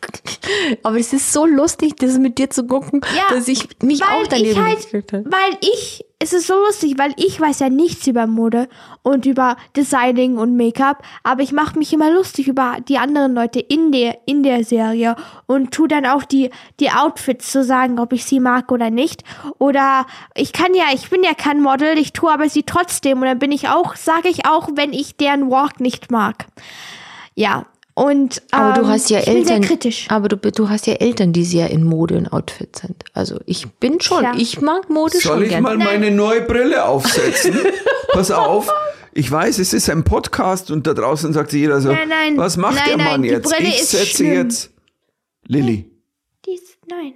aber 0.84 0.98
es 0.98 1.14
ist 1.14 1.32
so 1.34 1.46
lustig, 1.46 1.96
das 1.98 2.18
mit 2.18 2.38
dir 2.38 2.50
zu 2.50 2.66
gucken, 2.66 3.02
Ja, 3.16 3.36
dass 3.36 3.48
ich 3.48 3.68
mich 3.82 4.04
auch 4.04 4.28
daneben 4.28 4.52
ich 4.52 4.58
halt, 4.58 5.14
habe. 5.14 5.26
Weil 5.26 5.58
ich, 5.62 6.06
es 6.20 6.34
ist 6.34 6.48
so 6.48 6.56
lustig, 6.56 6.96
weil 6.98 7.14
ich 7.18 7.40
weiß 7.40 7.60
ja 7.60 7.70
nichts 7.70 8.08
über 8.08 8.28
Mode 8.28 8.68
und 9.02 9.26
über 9.26 9.58
Designing 9.76 10.38
und 10.38 10.56
Make-up, 10.56 11.04
aber 11.24 11.42
ich 11.42 11.52
mache 11.52 11.78
mich 11.78 11.94
immer 11.94 12.12
lustig 12.12 12.48
über 12.48 12.78
die 12.88 12.98
anderen 12.98 13.34
Leute 13.34 13.60
in 13.60 13.92
der, 13.92 14.20
in 14.26 14.44
der 14.44 14.64
Serie 14.64 15.16
und 15.46 15.72
tu 15.72 15.88
dann 15.88 16.06
auch 16.06 16.24
die, 16.24 16.50
die 16.80 16.92
Outfits 16.92 17.52
zu 17.52 17.64
sagen, 17.64 18.00
ob 18.00 18.14
ich 18.14 18.26
sie 18.26 18.40
mag 18.40 18.72
oder 18.72 18.90
nicht. 18.90 19.24
Oder 19.60 20.06
ich 20.36 20.54
kann 20.54 20.74
ja, 20.74 20.86
ich 20.94 21.10
bin 21.10 21.24
ja 21.24 21.34
kein 21.34 21.62
Model, 21.62 21.98
ich 21.98 22.14
tue 22.14 22.32
aber 22.32 22.50
sie 22.50 22.64
trotzdem 22.64 23.20
und 23.20 23.26
dann 23.26 23.40
bin 23.40 23.52
ich 23.52 23.70
auch, 23.70 23.96
sage 23.96 24.30
ich 24.30 24.46
auch, 24.46 24.70
wenn 24.76 24.94
ich 24.94 25.18
deren 25.18 25.50
Walk 25.50 25.80
nicht 25.80 26.12
mag. 26.12 26.46
Ja. 27.36 27.66
Und 27.96 28.42
Aber 28.52 28.74
du 28.74 28.82
ähm, 28.82 28.88
hast 28.88 29.10
ja 29.12 29.20
ich 29.20 29.26
bin 29.26 29.36
Eltern, 29.38 29.62
sehr 29.62 29.70
kritisch. 29.70 30.06
aber 30.10 30.28
du, 30.28 30.38
du 30.38 30.70
hast 30.70 30.88
ja 30.88 30.94
Eltern, 30.96 31.32
die 31.32 31.46
sehr 31.46 31.70
in 31.70 31.84
Mode 31.84 32.18
und 32.18 32.34
Outfit 32.34 32.76
sind. 32.76 33.04
Also 33.14 33.40
ich 33.46 33.68
bin 33.74 34.02
schon, 34.02 34.22
Tja. 34.22 34.34
ich 34.36 34.62
mag 34.62 34.90
Mode 34.90 35.22
schon 35.22 35.34
Soll 35.34 35.44
ich 35.44 35.50
gerne. 35.50 35.62
mal 35.62 35.78
meine 35.78 36.10
neue 36.10 36.42
Brille 36.42 36.86
aufsetzen? 36.86 37.56
Pass 38.14 38.32
auf. 38.32 38.68
Ich 39.14 39.30
weiß, 39.32 39.60
es 39.60 39.74
ist 39.74 39.92
ein 39.92 40.04
Podcast 40.04 40.72
und 40.72 40.88
da 40.88 40.96
draußen 40.96 41.34
sagt 41.34 41.52
sich 41.52 41.60
jeder 41.62 41.82
so, 41.82 41.90
Nein, 41.92 42.10
nein, 42.10 42.38
was 42.38 42.58
macht 42.58 42.76
nein, 42.78 42.86
der 42.88 42.98
nein, 42.98 43.08
Mann 43.12 43.22
die 43.22 43.30
jetzt? 43.30 43.54
Ich 43.60 43.80
ist 43.82 43.92
setze 43.92 44.06
schlimm. 44.18 44.34
jetzt 44.34 44.72
Lilly. 45.46 45.92
Dies, 46.48 46.62
nein. 46.90 47.14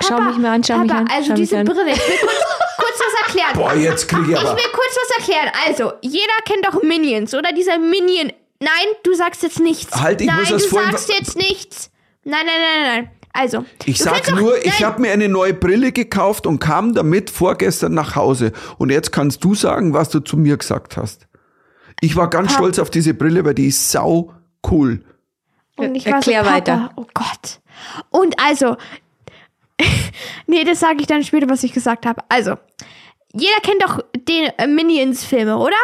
Schau 0.00 0.20
mich 0.20 0.36
mal 0.38 0.54
an, 0.54 0.64
schau 0.64 0.74
Papa, 0.78 0.84
mich 0.84 0.92
an, 0.94 1.08
also 1.14 1.28
schau 1.28 1.34
diese 1.34 1.58
an. 1.58 1.66
Brille, 1.66 1.92
ich 1.92 1.96
will 2.08 2.18
kurz, 2.22 2.42
kurz 2.76 2.98
was 2.98 3.28
erklären. 3.28 3.52
Boah, 3.54 3.74
jetzt 3.74 4.08
krieg 4.08 4.20
ich 4.24 4.30
Ich 4.30 4.36
aber. 4.38 4.56
will 4.56 4.70
kurz 4.72 4.96
was 4.96 5.16
erklären. 5.18 5.52
Also, 5.68 5.92
jeder 6.02 6.32
kennt 6.44 6.66
doch 6.66 6.82
Minions, 6.82 7.34
oder? 7.34 7.52
Dieser 7.52 7.78
Minion. 7.78 8.32
Nein, 8.62 8.94
du 9.02 9.14
sagst 9.14 9.42
jetzt 9.42 9.60
nichts. 9.60 10.00
Halt, 10.00 10.20
ich 10.20 10.26
nein, 10.26 10.38
muss 10.40 10.48
das 10.50 10.62
du 10.64 10.68
vorhin- 10.70 10.92
sagst 10.92 11.08
jetzt 11.12 11.36
nichts. 11.36 11.90
Nein, 12.24 12.46
nein, 12.46 12.54
nein, 12.60 12.82
nein, 12.94 13.04
nein. 13.04 13.10
Also, 13.34 13.64
Ich 13.86 13.98
sag 13.98 14.14
kennst 14.16 14.30
doch- 14.32 14.36
nur, 14.40 14.64
ich 14.64 14.84
habe 14.84 15.00
mir 15.00 15.10
eine 15.12 15.28
neue 15.28 15.54
Brille 15.54 15.90
gekauft 15.92 16.46
und 16.46 16.58
kam 16.58 16.94
damit 16.94 17.30
vorgestern 17.30 17.94
nach 17.94 18.14
Hause. 18.14 18.52
Und 18.78 18.90
jetzt 18.90 19.10
kannst 19.10 19.42
du 19.42 19.54
sagen, 19.54 19.94
was 19.94 20.10
du 20.10 20.20
zu 20.20 20.36
mir 20.36 20.56
gesagt 20.58 20.96
hast. 20.98 21.26
Ich 22.00 22.14
war 22.14 22.28
ganz 22.28 22.52
stolz 22.52 22.78
auf 22.78 22.90
diese 22.90 23.14
Brille, 23.14 23.44
weil 23.44 23.54
die 23.54 23.68
ist 23.68 23.90
sau 23.90 24.34
cool. 24.70 25.02
Und 25.76 25.94
ich 25.94 26.04
war 26.04 26.22
so, 26.22 26.30
Erklär 26.30 26.42
Papa, 26.42 26.54
weiter. 26.54 26.90
Oh 26.96 27.06
Gott. 27.14 27.60
Und 28.10 28.38
also, 28.38 28.76
nee, 30.46 30.64
das 30.64 30.80
sage 30.80 30.98
ich 31.00 31.06
dann 31.06 31.24
später, 31.24 31.48
was 31.48 31.62
ich 31.64 31.72
gesagt 31.72 32.06
habe. 32.06 32.22
Also, 32.28 32.56
jeder 33.34 33.56
kennt 33.62 33.82
doch 33.82 33.98
den 34.28 34.50
äh, 34.58 34.66
Minions-Filme, 34.66 35.56
oder? 35.56 35.76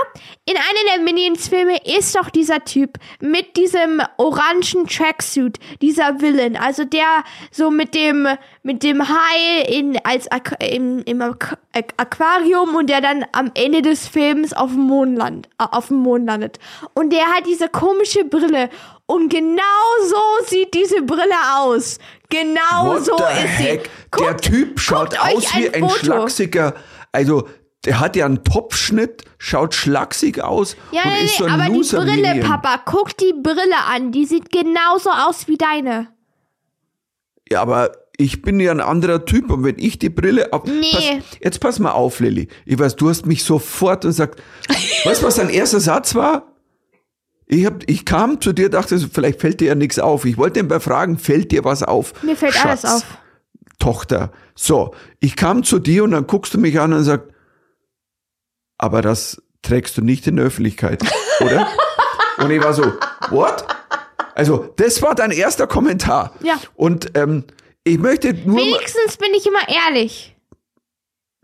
In 0.44 0.56
einem 0.56 0.87
der 0.94 1.00
Minions-Filme 1.02 1.78
ist 1.84 2.14
doch 2.14 2.30
dieser 2.30 2.64
Typ 2.64 2.98
mit 3.20 3.56
diesem 3.56 4.00
orangen 4.18 4.87
Tracksuit, 4.87 5.58
dieser 5.80 6.20
Villain, 6.20 6.56
also 6.56 6.84
der 6.84 7.24
so 7.50 7.70
mit 7.70 7.94
dem 7.94 8.28
mit 8.62 8.82
dem 8.82 9.08
Hai 9.08 9.62
in 9.68 9.98
als 10.04 10.30
Aqu 10.30 10.54
im, 10.61 11.02
im 11.04 11.22
Aqu 11.22 11.56
Aquarium 11.96 12.74
und 12.74 12.88
der 12.90 13.00
dann 13.00 13.24
am 13.32 13.50
Ende 13.54 13.82
des 13.82 14.06
Films 14.08 14.52
auf 14.52 14.70
dem 14.72 14.80
Mond 14.82 15.16
land, 15.16 15.48
äh, 15.58 15.64
auf 15.70 15.88
dem 15.88 15.98
Mond 15.98 16.26
landet. 16.26 16.58
Und 16.94 17.12
der 17.12 17.26
hat 17.26 17.46
diese 17.46 17.68
komische 17.68 18.24
Brille 18.24 18.68
und 19.06 19.30
genau 19.30 19.62
so 20.06 20.44
sieht 20.46 20.74
diese 20.74 21.02
Brille 21.02 21.34
aus. 21.56 21.98
Genau 22.30 22.94
What 22.94 23.04
so 23.06 23.14
ist 23.16 23.22
heck? 23.58 23.90
sie. 24.12 24.18
der 24.22 24.28
Guckt- 24.32 24.42
Typ 24.44 24.80
schaut 24.80 25.18
aus 25.18 25.54
wie 25.56 25.70
ein, 25.70 25.80
Foto. 25.80 25.94
schlachsiger, 25.94 26.74
also 27.18 27.48
der 27.85 28.00
hat 28.00 28.16
ja 28.16 28.26
einen 28.26 28.44
Topfschnitt, 28.44 29.24
schaut 29.38 29.74
schlaksig 29.74 30.42
aus 30.42 30.76
Ja, 30.90 31.02
und 31.02 31.12
nee, 31.12 31.24
ist 31.24 31.37
so 31.37 31.44
ein 31.44 31.52
aber 31.52 31.68
Loser 31.68 32.00
die 32.00 32.11
Brille, 32.11 32.35
Minion. 32.35 32.50
Papa, 32.50 32.83
guck 32.85 33.16
die 33.16 33.33
Brille 33.40 33.76
an. 33.88 34.12
Die 34.12 34.24
sieht 34.24 34.50
genauso 34.50 35.11
aus 35.11 35.46
wie 35.46 35.57
deine. 35.57 36.09
Ja, 37.50 37.62
aber 37.62 37.92
ich 38.16 38.42
bin 38.42 38.59
ja 38.59 38.72
ein 38.72 38.81
anderer 38.81 39.24
Typ 39.24 39.50
und 39.50 39.64
wenn 39.64 39.78
ich 39.78 39.98
die 39.98 40.11
Brille 40.11 40.52
ab. 40.52 40.66
Nee. 40.66 40.90
Pass, 40.92 41.38
jetzt 41.40 41.61
pass 41.61 41.78
mal 41.78 41.92
auf, 41.92 42.18
Lilly. 42.20 42.48
Ich 42.66 42.78
weiß, 42.78 42.96
du 42.96 43.09
hast 43.09 43.26
mich 43.26 43.44
sofort 43.44 44.04
und 44.04 44.12
sagt, 44.12 44.42
weißt 45.04 45.22
du, 45.22 45.26
was 45.26 45.37
dein 45.37 45.50
erster 45.50 45.81
Satz 45.81 46.14
war? 46.14 46.52
Ich, 47.46 47.64
hab, 47.64 47.88
ich 47.88 48.04
kam 48.04 48.40
zu 48.40 48.52
dir, 48.52 48.68
dachte, 48.68 48.98
vielleicht 48.98 49.40
fällt 49.40 49.61
dir 49.61 49.68
ja 49.68 49.74
nichts 49.74 49.98
auf. 49.98 50.24
Ich 50.24 50.37
wollte 50.37 50.61
ihn 50.61 50.68
bei 50.68 50.81
Fragen, 50.81 51.16
fällt 51.16 51.52
dir 51.52 51.64
was 51.64 51.83
auf? 51.83 52.12
Mir 52.22 52.37
fällt 52.37 52.54
Schatz, 52.54 52.85
alles 52.85 53.02
auf. 53.02 53.18
Tochter. 53.79 54.33
So, 54.55 54.95
ich 55.21 55.37
kam 55.37 55.62
zu 55.62 55.79
dir 55.79 56.05
und 56.05 56.12
dann 56.12 56.27
guckst 56.27 56.55
du 56.55 56.59
mich 56.59 56.79
an 56.81 56.93
und 56.93 57.05
sagst, 57.05 57.29
aber 58.77 59.03
das 59.03 59.43
trägst 59.62 59.97
du 59.97 60.03
nicht 60.03 60.27
in 60.27 60.37
der 60.37 60.47
Öffentlichkeit, 60.47 61.03
oder? 61.41 61.69
und 62.38 62.51
ich 62.51 62.62
war 62.62 62.75
so, 62.75 62.93
what? 63.31 63.64
Also, 64.35 64.73
das 64.77 65.03
war 65.03 65.14
dein 65.14 65.33
erster 65.33 65.67
Kommentar. 65.67 66.33
Ja. 66.43 66.61
Und 66.77 67.17
ähm, 67.17 67.45
ich 67.83 67.99
möchte 67.99 68.33
nur. 68.35 68.59
Wenigstens 68.59 69.17
bin 69.17 69.35
ich 69.35 69.47
immer 69.47 69.69
ehrlich. 69.69 70.37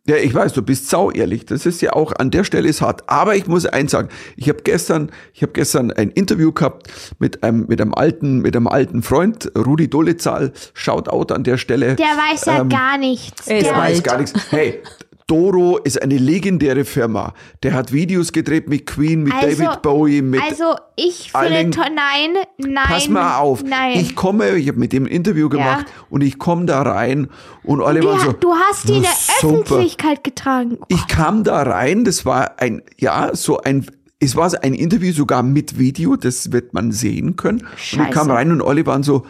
Ja, 0.06 0.16
ich 0.16 0.34
weiß, 0.34 0.52
du 0.52 0.60
bist 0.60 0.90
sau 0.90 1.10
ehrlich. 1.10 1.46
Das 1.46 1.64
ist 1.64 1.80
ja 1.80 1.94
auch 1.94 2.12
an 2.18 2.30
der 2.30 2.44
Stelle 2.44 2.68
ist 2.68 2.82
hart. 2.82 3.08
Aber 3.08 3.36
ich 3.36 3.46
muss 3.46 3.64
eins 3.64 3.92
sagen: 3.92 4.10
Ich 4.36 4.50
habe 4.50 4.60
gestern, 4.62 5.11
ich 5.32 5.40
habe 5.40 5.52
gestern 5.52 5.90
ein 5.92 6.11
Interview 6.11 6.52
gehabt 6.52 6.88
mit 7.18 7.42
einem 7.42 7.64
mit 7.68 7.80
einem 7.80 7.94
alten 7.94 8.40
mit 8.40 8.55
einem 8.55 8.66
alten 8.66 9.02
Freund 9.02 9.50
Rudi 9.57 9.88
Dolezahl. 9.88 10.52
Shoutout 10.74 11.32
an 11.32 11.42
der 11.42 11.57
Stelle. 11.57 11.94
Der 11.96 12.05
weiß 12.05 12.44
ja 12.44 12.61
Ähm, 12.61 12.68
gar 12.68 12.98
nichts. 12.98 13.46
er 13.46 13.61
Der 13.62 13.72
Der, 13.72 13.78
weiß 13.78 14.02
gar 14.02 14.18
nichts. 14.18 14.34
Hey, 14.50 14.82
Doro 15.27 15.79
ist 15.79 16.03
eine 16.03 16.18
legendäre 16.18 16.85
Firma. 16.85 17.33
Der 17.62 17.72
hat 17.72 17.93
Videos 17.93 18.33
gedreht 18.33 18.68
mit 18.68 18.85
Queen, 18.87 19.22
mit 19.22 19.33
Also- 19.33 19.62
David 19.62 19.83
Bowie, 19.83 20.20
mit 20.22 20.43
Also 20.43 20.75
ich 20.97 21.33
finde, 21.33 21.79
nein, 21.79 22.35
nein. 22.59 22.85
Pass 22.87 23.09
mal 23.09 23.39
auf. 23.39 23.62
Nein. 23.64 23.99
Ich 24.01 24.14
komme, 24.16 24.57
ich 24.57 24.68
habe 24.68 24.79
mit 24.79 24.93
dem 24.93 25.05
ein 25.05 25.11
Interview 25.11 25.49
gemacht 25.49 25.87
und 26.11 26.20
ich 26.22 26.39
komme 26.39 26.66
da 26.66 26.83
rein 26.83 27.29
und 27.62 27.81
alle 27.81 28.05
waren 28.05 28.20
so. 28.20 28.33
du 28.33 28.53
hast 28.55 28.87
die 28.89 28.97
in 28.97 29.03
der 29.03 29.11
super. 29.41 29.61
Öffentlichkeit 29.61 30.25
getragen. 30.25 30.79
Ich 30.89 31.07
kam 31.09 31.43
da 31.43 31.62
rein, 31.62 32.05
das 32.05 32.27
war 32.27 32.61
ein, 32.61 32.83
ja, 32.99 33.31
so 33.35 33.59
ein, 33.62 33.87
es 34.20 34.37
war 34.37 34.53
ein 34.62 34.75
Interview 34.75 35.12
sogar 35.14 35.43
mit 35.43 35.79
Video, 35.79 36.16
das 36.16 36.53
wird 36.53 36.75
man 36.75 36.93
sehen 36.93 37.37
können. 37.37 37.61
Und 37.61 37.68
ich 37.79 37.85
Scheiße. 37.91 38.11
kam 38.11 38.31
rein 38.31 38.51
und 38.53 38.62
alle 38.62 38.85
waren 38.85 39.03
so, 39.03 39.25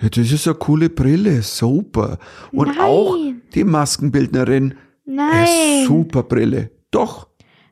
ja, 0.00 0.08
das 0.10 0.30
ist 0.30 0.46
eine 0.46 0.56
coole 0.56 0.90
Brille, 0.90 1.42
super. 1.42 2.18
Und 2.52 2.68
Nein. 2.68 2.80
auch 2.80 3.16
die 3.54 3.64
Maskenbildnerin, 3.64 4.74
Nein, 5.10 5.86
super 5.86 6.22
Brille. 6.22 6.70
Doch. 6.90 7.28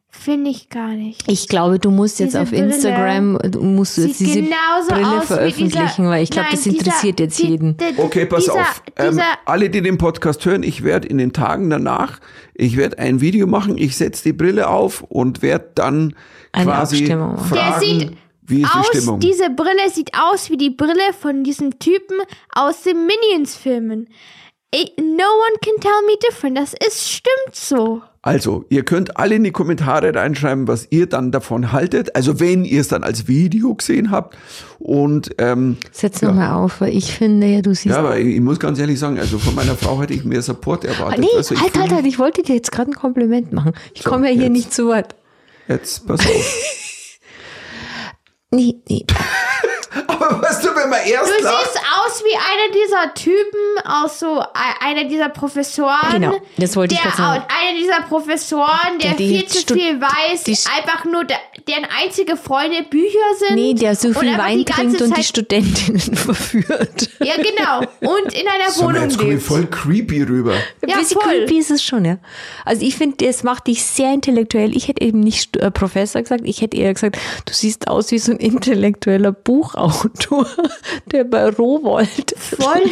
finde 0.09 0.49
ich 0.51 0.70
gar 0.70 0.93
nicht. 0.95 1.30
Ich 1.30 1.47
glaube, 1.49 1.78
du 1.78 1.91
musst 1.91 2.18
jetzt 2.20 2.30
Diese 2.30 2.41
auf 2.43 2.49
Brille 2.51 2.64
Instagram, 2.64 3.39
du 3.51 3.62
musst 3.62 3.99
jetzt 3.99 4.18
diese 4.18 4.41
genauso 4.43 4.89
Brille 4.89 5.20
veröffentlichen, 5.22 5.87
dieser, 5.89 6.09
weil 6.09 6.22
ich 6.22 6.30
glaube, 6.30 6.49
das 6.51 6.66
interessiert 6.66 7.18
dieser, 7.18 7.24
jetzt 7.26 7.39
die- 7.39 7.47
jeden. 7.49 7.76
die- 7.76 7.84
Okay, 7.99 8.24
pass 8.24 8.45
dieser, 8.45 8.55
auf. 8.55 8.82
Ähm, 8.97 9.11
Dieser, 9.11 9.24
alle, 9.45 9.68
die 9.68 9.82
den 9.82 9.99
Podcast 9.99 10.43
hören, 10.47 10.62
ich 10.62 10.82
werde 10.84 11.07
in 11.09 11.18
den 11.18 11.34
Tagen 11.34 11.68
danach, 11.68 12.18
ich 12.55 12.78
werde 12.78 12.99
ein 12.99 13.20
Video 13.20 13.47
machen, 13.47 13.76
ich 13.76 13.95
setze 13.99 14.22
die 14.24 14.32
Brille 14.32 14.68
auf 14.68 15.03
und 15.03 15.43
werde 15.43 15.70
dann 15.74 16.14
Eine 16.53 16.64
quasi 16.64 16.97
Abstimmung 16.99 17.37
fragen, 17.37 17.80
sieht 17.80 18.12
wie 18.49 18.62
ist 18.62 18.72
die 18.74 18.78
aus, 18.78 18.87
Stimmung. 18.87 19.20
diese 19.20 19.51
Brille 19.51 19.91
sieht 19.93 20.12
aus 20.14 20.49
wie 20.51 20.57
die 20.57 20.70
Brille 20.70 21.12
von 21.20 21.45
diesem 21.45 21.78
Typen 21.78 22.16
aus 22.55 22.82
den 22.84 23.07
Minions-Filmen. 23.07 24.09
No 24.74 25.24
one 25.24 25.56
can 25.62 25.74
tell 25.80 26.02
me 26.06 26.16
different. 26.28 26.58
Das 26.58 26.74
ist, 26.86 27.08
stimmt 27.10 27.54
so. 27.54 28.02
Also, 28.20 28.64
ihr 28.68 28.84
könnt 28.84 29.16
alle 29.16 29.36
in 29.36 29.44
die 29.44 29.52
Kommentare 29.52 30.12
reinschreiben, 30.14 30.66
was 30.68 30.88
ihr 30.90 31.06
dann 31.06 31.30
davon 31.30 31.72
haltet. 31.72 32.14
Also, 32.16 32.40
wenn 32.40 32.64
ihr 32.64 32.80
es 32.80 32.88
dann 32.88 33.02
als 33.04 33.26
Video 33.28 33.74
gesehen 33.74 34.10
habt. 34.10 34.36
Und 34.78 35.30
ähm, 35.38 35.78
Setz 35.92 36.20
noch 36.20 36.34
mal 36.34 36.52
auf, 36.52 36.80
weil 36.80 36.94
ich 36.94 37.14
finde 37.14 37.46
ja, 37.46 37.62
du 37.62 37.70
siehst. 37.74 37.86
ja, 37.94 37.98
aber 38.00 38.18
ich, 38.18 38.34
ich 38.34 38.40
muss 38.40 38.58
ganz 38.58 38.78
ehrlich 38.78 38.98
sagen, 38.98 39.18
also 39.18 39.38
von 39.38 39.54
meiner 39.54 39.76
Frau 39.76 40.00
hätte 40.02 40.12
ich 40.12 40.24
mehr 40.24 40.42
Support 40.42 40.84
erwartet. 40.84 41.20
nee, 41.20 41.28
also 41.36 41.54
ich 41.54 41.60
halt, 41.62 41.78
halt, 41.78 41.92
halt, 41.92 42.04
ich 42.06 42.18
wollte 42.18 42.42
dir 42.42 42.54
jetzt 42.56 42.72
gerade 42.72 42.90
ein 42.90 42.94
Kompliment 42.94 43.52
machen. 43.52 43.72
Ich 43.94 44.02
So, 44.02 44.10
komme 44.10 44.26
ja 44.28 44.32
hier 44.34 44.42
jetzt. 44.44 44.52
nicht 44.52 44.74
zu 44.74 44.88
Wort. 44.88 45.14
Jetzt, 45.68 46.06
pass 46.06 46.20
auf. 46.20 46.26
Nee, 48.52 48.76
nee. 48.88 49.04
Aber 50.07 50.43
weißt 50.43 50.64
du, 50.64 50.68
wenn 50.74 50.89
man 50.91 51.01
erst 51.07 51.30
Du 51.30 51.43
lacht, 51.45 51.64
siehst 51.72 51.78
aus 52.05 52.22
wie 52.24 52.34
einer 52.37 52.72
dieser 52.72 53.14
Typen 53.14 53.87
aus 53.87 54.20
so, 54.20 54.43
einer 54.80 55.05
dieser 55.05 55.28
Professoren. 55.28 55.97
Genau, 56.12 56.41
das 56.57 56.76
wollte 56.76 56.95
ich 56.95 57.01
der, 57.01 57.11
gerade 57.12 57.41
sagen. 57.41 57.45
Einer 57.61 57.78
dieser 57.78 58.01
Professoren, 58.09 58.99
der, 59.01 59.11
Der 59.11 59.16
die 59.18 59.39
viel 59.39 59.47
zu 59.47 59.74
viel 59.74 60.01
weiß, 60.01 60.45
die 60.45 60.57
einfach 60.76 61.05
nur, 61.05 61.24
der, 61.24 61.39
deren 61.68 61.87
einzige 62.03 62.37
Freunde 62.37 62.82
Bücher 62.82 63.18
sind. 63.39 63.55
Nee, 63.57 63.74
der 63.74 63.95
so 63.97 64.12
viel 64.12 64.37
Wein 64.39 64.59
die 64.59 64.64
trinkt 64.64 65.01
und 65.01 65.11
die 65.11 65.14
Zeit- 65.14 65.24
Studentinnen 65.26 66.01
verführt. 66.16 67.09
Ja, 67.20 67.34
genau. 67.37 67.80
Und 68.12 68.32
in 68.34 68.47
einer 68.49 68.64
mal, 68.76 68.76
Wohnung 68.87 69.03
jetzt 69.03 69.16
ich 69.16 69.22
lebt. 69.22 69.43
voll 69.43 69.66
creepy 69.66 70.22
rüber. 70.22 70.55
Ein 70.82 70.89
Ja, 70.89 70.99
bisschen 70.99 71.20
voll. 71.20 71.30
creepy 71.32 71.59
ist 71.59 71.70
es 71.70 71.82
schon, 71.82 72.05
ja. 72.05 72.18
Also 72.64 72.82
ich 72.84 72.97
finde, 72.97 73.24
das 73.26 73.43
macht 73.43 73.66
dich 73.66 73.84
sehr 73.84 74.12
intellektuell. 74.12 74.76
Ich 74.76 74.89
hätte 74.89 75.03
eben 75.05 75.20
nicht 75.20 75.57
äh, 75.57 75.70
Professor 75.70 76.22
gesagt, 76.22 76.43
ich 76.45 76.61
hätte 76.61 76.76
eher 76.76 76.93
gesagt, 76.95 77.16
du 77.45 77.53
siehst 77.53 77.89
aus 77.89 78.11
wie 78.11 78.18
so 78.18 78.32
ein 78.32 78.39
intellektueller 78.39 79.32
Buchautor, 79.32 79.86
der 81.07 81.24
bei 81.24 81.49
Rowold. 81.49 82.34
Voll. 82.37 82.91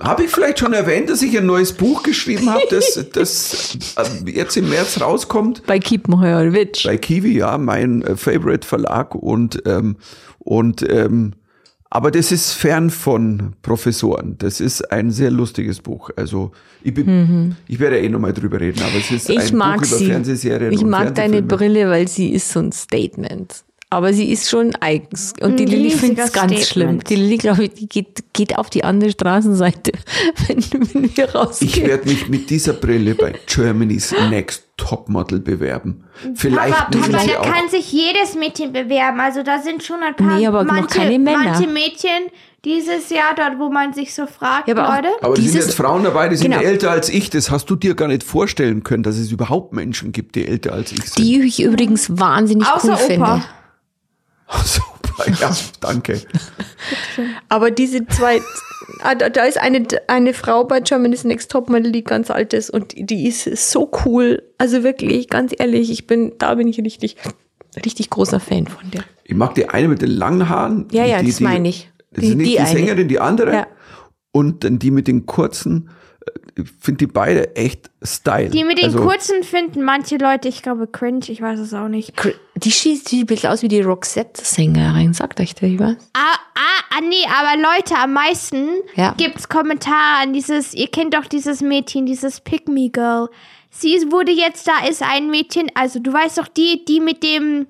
Habe 0.00 0.24
ich 0.24 0.30
vielleicht 0.30 0.58
schon 0.58 0.72
erwähnt, 0.72 1.10
dass 1.10 1.20
ich 1.20 1.36
ein 1.36 1.44
neues 1.44 1.72
Buch 1.72 2.02
geschrieben 2.02 2.48
habe, 2.48 2.62
das, 2.70 2.98
das 3.12 3.76
äh, 3.96 4.30
jetzt 4.30 4.56
im 4.56 4.70
März 4.70 4.98
rauskommt? 5.00 5.62
Bei 5.66 5.78
Kiepenheuer-Witsch. 5.78 6.86
Bei 6.86 6.96
Kiwi, 6.96 7.36
ja, 7.36 7.58
mein 7.58 8.00
äh, 8.02 8.16
Favorite 8.16 8.66
Verlag 8.66 9.14
und, 9.14 9.62
ähm, 9.66 9.96
und 10.38 10.88
ähm, 10.88 11.34
aber 11.90 12.12
das 12.12 12.32
ist 12.32 12.52
fern 12.52 12.88
von 12.88 13.54
Professoren. 13.62 14.36
Das 14.38 14.60
ist 14.60 14.90
ein 14.92 15.10
sehr 15.10 15.32
lustiges 15.32 15.80
Buch. 15.80 16.10
Also 16.16 16.52
ich, 16.82 16.94
bin, 16.94 17.56
ich 17.66 17.80
werde 17.80 17.98
eh 17.98 18.08
nochmal 18.08 18.32
drüber 18.32 18.60
reden, 18.60 18.80
aber 18.82 18.96
es 18.96 19.10
ist 19.10 19.28
Mhm. 19.28 19.34
Ich 19.34 19.52
ein 19.52 19.58
mag 19.58 19.80
Buch 19.80 19.88
über 19.88 19.96
sie. 19.96 20.06
Fernsehserien 20.06 20.72
Ich 20.72 20.82
und 20.82 20.88
mag 20.90 21.14
deine. 21.16 21.42
Brille, 21.42 21.90
weil 21.90 22.06
sie 22.06 22.30
ist 22.30 22.50
so 22.50 22.60
ein 22.60 22.70
Statement. 22.72 23.64
Aber 23.92 24.12
sie 24.12 24.30
ist 24.30 24.48
schon 24.48 24.72
eigens. 24.76 25.32
Und 25.40 25.58
die 25.58 25.64
Lilly 25.64 25.90
findet 25.90 26.26
es 26.26 26.32
ganz 26.32 26.52
Statement. 26.52 26.66
schlimm. 26.68 27.04
Die 27.04 27.16
Lilly, 27.16 27.38
glaube 27.38 27.64
ich, 27.64 27.74
die 27.74 27.88
geht, 27.88 28.22
geht 28.32 28.56
auf 28.56 28.70
die 28.70 28.84
andere 28.84 29.10
Straßenseite, 29.10 29.90
wenn, 30.46 30.58
wenn 30.94 31.16
wir 31.16 31.34
rausgehen. 31.34 31.72
Ich 31.72 31.84
werde 31.84 32.08
mich 32.08 32.28
mit 32.28 32.50
dieser 32.50 32.74
Brille 32.74 33.16
bei 33.16 33.34
Germany's 33.46 34.14
Next 34.30 34.62
Topmodel 34.76 35.40
bewerben. 35.40 36.04
Vielleicht 36.36 36.72
Aber 36.80 37.02
sie 37.02 37.10
da 37.10 37.42
kann 37.42 37.68
sich 37.68 37.92
jedes 37.92 38.36
Mädchen 38.36 38.72
bewerben. 38.72 39.18
Also 39.20 39.42
da 39.42 39.58
sind 39.60 39.82
schon 39.82 40.00
ein 40.02 40.14
paar 40.14 40.38
Nee, 40.38 40.46
aber 40.46 40.62
noch 40.64 40.72
manche, 40.72 40.98
keine 40.98 41.18
Männer. 41.18 41.38
manche 41.50 41.66
Mädchen 41.68 42.30
dieses 42.64 43.10
Jahr 43.10 43.34
dort, 43.34 43.58
wo 43.58 43.70
man 43.70 43.92
sich 43.92 44.14
so 44.14 44.26
fragt, 44.26 44.68
Ja, 44.68 44.76
aber 44.76 44.96
Leute. 44.96 45.08
Aber 45.22 45.34
es 45.36 45.44
sind 45.44 45.54
jetzt 45.54 45.74
Frauen 45.74 46.04
dabei, 46.04 46.28
die 46.28 46.36
sind 46.36 46.52
Genau. 46.52 46.62
älter 46.62 46.90
als 46.92 47.08
ich. 47.08 47.28
Das 47.30 47.50
hast 47.50 47.68
du 47.70 47.74
dir 47.76 47.94
gar 47.94 48.08
nicht 48.08 48.22
vorstellen 48.22 48.84
können, 48.84 49.02
dass 49.02 49.16
es 49.16 49.32
überhaupt 49.32 49.72
Menschen 49.72 50.12
gibt, 50.12 50.34
die 50.36 50.46
älter 50.46 50.72
als 50.74 50.92
ich 50.92 51.02
sind. 51.10 51.18
Die 51.18 51.40
ich 51.42 51.62
übrigens 51.62 52.18
wahnsinnig 52.18 52.66
Außer 52.68 52.92
cool 52.92 52.96
finde. 52.96 53.42
Super, 54.64 55.30
ja, 55.40 55.56
danke. 55.80 56.20
Aber 57.48 57.70
diese 57.70 58.06
zwei, 58.06 58.40
ah, 59.02 59.14
da, 59.14 59.28
da 59.28 59.44
ist 59.44 59.58
eine, 59.58 59.86
eine 60.08 60.34
Frau 60.34 60.64
bei 60.64 60.80
Germany's 60.80 61.24
Next 61.24 61.50
Topmodel, 61.50 61.92
die 61.92 62.04
ganz 62.04 62.30
alt 62.30 62.52
ist 62.52 62.70
und 62.70 62.94
die- 62.96 63.26
ist 63.28 63.44
so 63.70 63.90
cool. 64.04 64.42
Also 64.58 64.82
wirklich, 64.82 65.28
ganz 65.28 65.52
ehrlich, 65.56 65.90
ich 65.90 66.06
bin, 66.06 66.32
da 66.38 66.54
bin 66.54 66.68
ich 66.68 66.78
richtig, 66.78 67.16
richtig 67.84 68.10
großer 68.10 68.40
Fan 68.40 68.66
von 68.66 68.90
der. 68.90 69.04
Ich 69.24 69.34
mag 69.36 69.54
die 69.54 69.68
eine 69.68 69.88
mit 69.88 70.02
den 70.02 70.10
langen 70.10 70.48
Haaren. 70.48 70.88
Ja, 70.90 71.04
die, 71.04 71.10
ja, 71.10 71.22
die, 71.22 71.30
das 71.30 71.40
meine 71.40 71.68
ich. 71.68 71.90
Das 72.12 72.22
Die- 72.22 72.30
ist 72.30 72.36
nicht 72.36 72.46
die 72.48 72.52
die, 72.52 72.58
eine. 72.60 72.68
Sängerin, 72.68 73.08
die 73.08 73.20
andere. 73.20 73.52
Ja. 73.52 73.66
Und 74.32 74.64
dann 74.64 74.78
die 74.78 74.90
mit 74.90 75.06
den 75.08 75.26
kurzen. 75.26 75.90
Äh, 76.26 76.62
Ich 76.62 76.70
finde 76.80 76.98
die 76.98 77.06
beide 77.06 77.54
echt 77.56 77.90
Style. 78.02 78.50
Die 78.50 78.64
mit 78.64 78.78
den 78.78 78.86
also, 78.86 79.00
kurzen 79.00 79.42
finden 79.42 79.82
manche 79.82 80.16
Leute, 80.16 80.48
ich 80.48 80.62
glaube, 80.62 80.86
cringe, 80.86 81.28
ich 81.28 81.40
weiß 81.40 81.58
es 81.60 81.74
auch 81.74 81.88
nicht. 81.88 82.12
Die 82.56 82.70
schießt 82.70 83.08
sieht 83.08 83.24
ein 83.24 83.26
bisschen 83.26 83.50
aus 83.50 83.62
wie 83.62 83.68
die 83.68 83.80
Roxette-Sängerin, 83.82 85.12
sagt 85.14 85.40
euch 85.40 85.54
das 85.54 85.70
was? 85.78 85.96
Ah, 86.14 86.36
ah, 86.54 86.82
ah, 86.96 87.00
nee, 87.02 87.24
aber 87.26 87.56
Leute, 87.62 87.94
am 87.96 88.12
meisten 88.12 88.68
Ja. 88.94 89.14
gibt's 89.16 89.48
Kommentare 89.48 90.22
an 90.22 90.32
dieses, 90.32 90.74
ihr 90.74 90.88
kennt 90.88 91.14
doch 91.14 91.26
dieses 91.26 91.60
Mädchen, 91.60 92.06
dieses 92.06 92.40
Pick 92.40 92.68
Me 92.68 92.90
Girl. 92.90 93.28
Sie 93.70 93.94
wurde 94.10 94.32
jetzt, 94.32 94.66
da 94.66 94.86
ist 94.88 95.02
ein 95.02 95.30
Mädchen, 95.30 95.70
also 95.74 96.00
du 96.00 96.12
weißt 96.12 96.38
doch, 96.38 96.48
die, 96.48 96.84
die 96.84 97.00
mit 97.00 97.22
dem, 97.22 97.66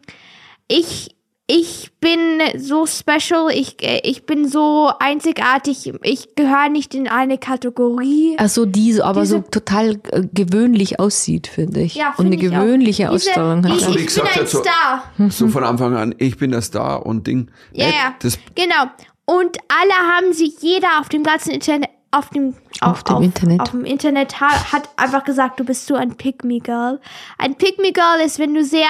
ich, 0.67 1.15
ich 1.53 1.91
bin 2.01 2.19
so 2.59 2.87
special, 2.87 3.51
ich, 3.53 3.83
äh, 3.83 4.01
ich 4.05 4.25
bin 4.25 4.47
so 4.49 4.91
einzigartig, 5.01 5.93
ich 6.03 6.35
gehöre 6.37 6.69
nicht 6.69 6.95
in 6.95 7.09
eine 7.09 7.39
Kategorie. 7.39 8.37
Ach 8.39 8.49
so, 8.49 8.65
die 8.67 8.93
so, 8.93 9.03
aber 9.03 9.23
Diese- 9.23 9.39
so 9.39 9.43
total 9.51 10.01
äh, 10.13 10.23
gewöhnlich 10.33 11.01
aussieht, 11.01 11.49
finde 11.49 11.81
ich. 11.81 11.97
Ja, 11.97 12.15
Und 12.17 12.27
eine 12.27 12.39
find 12.39 12.43
ich 12.45 12.49
auch. 12.57 12.61
gewöhnliche 12.63 13.03
Diese- 13.11 13.11
Ausstrahlung 13.33 13.67
hat. 13.69 13.77
Ich, 13.77 13.81
so, 13.85 13.87
wie 13.89 13.91
ich 13.91 13.97
bin 13.97 14.07
gesagt, 14.07 14.35
ein 14.35 14.41
also- 14.41 14.63
Star. 14.63 15.05
so 15.31 15.49
von 15.49 15.65
Anfang 15.65 15.97
an, 15.97 16.15
ich 16.19 16.37
bin 16.37 16.53
der 16.53 16.63
Star 16.63 17.05
und 17.05 17.27
Ding. 17.27 17.51
Ja, 17.73 17.87
Äh, 17.87 17.91
ja. 17.91 18.15
Das, 18.21 18.39
Genau. 18.55 18.85
Und 19.27 19.57
alle 19.69 20.13
haben 20.17 20.33
sie, 20.33 20.53
jeder 20.61 21.01
auf 21.01 21.09
dem 21.09 21.23
ganzen 21.23 21.51
Internet, 21.51 21.91
auf 22.13 22.31
dem, 22.31 22.57
Auf 22.81 23.05
dem 23.05 23.23
Internet. 23.23 23.61
Auf 23.61 23.71
dem 23.71 23.85
Internet 23.85 24.41
ha, 24.41 24.73
hat 24.73 24.89
einfach 24.97 25.23
gesagt, 25.23 25.61
du 25.61 25.65
bist 25.65 25.87
so 25.87 25.95
ein 25.95 26.17
Pick-Me-Girl. 26.17 27.01
Ein 27.39 27.55
Pick-Me-Girl 27.55 28.21
ist, 28.25 28.39
wenn 28.39 28.53
du 28.55 28.65
sehr, 28.65 28.89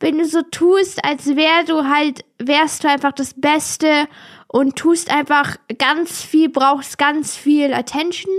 wenn 0.00 0.16
du 0.18 0.24
so 0.24 0.40
tust, 0.42 1.04
als 1.04 1.26
wär 1.36 1.64
du 1.66 1.86
halt, 1.86 2.24
wärst 2.38 2.84
du 2.84 2.88
einfach 2.88 3.12
das 3.12 3.34
Beste 3.34 4.08
und 4.46 4.76
tust 4.76 5.12
einfach 5.12 5.56
ganz 5.78 6.22
viel, 6.22 6.48
brauchst 6.48 6.96
ganz 6.96 7.36
viel 7.36 7.74
Attention, 7.74 8.32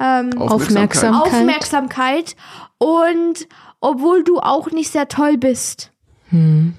ähm, 0.00 0.36
Aufmerksam. 0.38 1.14
Aufmerksamkeit. 1.14 1.32
Aufmerksamkeit 1.32 2.36
und 2.78 3.48
obwohl 3.80 4.24
du 4.24 4.38
auch 4.38 4.70
nicht 4.70 4.90
sehr 4.90 5.08
toll 5.08 5.36
bist. 5.36 5.92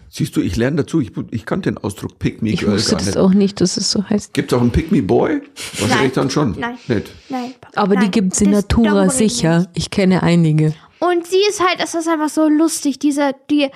Siehst 0.09 0.35
du, 0.35 0.41
ich 0.41 0.55
lerne 0.57 0.77
dazu. 0.83 1.01
Ich, 1.01 1.11
ich 1.31 1.45
kannte 1.45 1.71
den 1.71 1.77
Ausdruck 1.77 2.19
Pick 2.19 2.41
Me 2.41 2.49
Ich 2.49 2.59
Girl 2.59 2.73
wusste 2.73 2.91
gar 2.91 2.97
das 2.99 3.07
nicht. 3.07 3.17
auch 3.17 3.31
nicht, 3.31 3.59
dass 3.61 3.77
es 3.77 3.89
so 3.89 4.07
heißt. 4.07 4.33
Gibt 4.33 4.51
es 4.51 4.57
auch 4.57 4.61
einen 4.61 4.71
Pick 4.71 4.91
Me 4.91 5.01
Boy? 5.01 5.41
Wahrscheinlich 5.79 6.13
dann 6.13 6.29
schon. 6.29 6.55
Nein. 6.59 6.77
Nicht. 6.87 7.11
Nein. 7.29 7.53
Aber 7.75 7.95
die 7.95 8.03
nein, 8.03 8.11
gibt's 8.11 8.41
in 8.41 8.51
das- 8.51 8.63
Natura 8.63 8.93
wir 8.93 9.03
nicht. 9.05 9.13
sicher. 9.15 9.67
Ich 9.73 9.89
kenne 9.89 10.21
einige. 10.23 10.73
Und 10.99 11.25
sie 11.25 11.41
ist 11.49 11.61
halt, 11.65 11.79
es 11.81 11.95
ist 11.95 12.07
einfach 12.09 12.29
so 12.29 12.47
lustig, 12.49 12.99
diese, 12.99 13.31
die, 13.49 13.69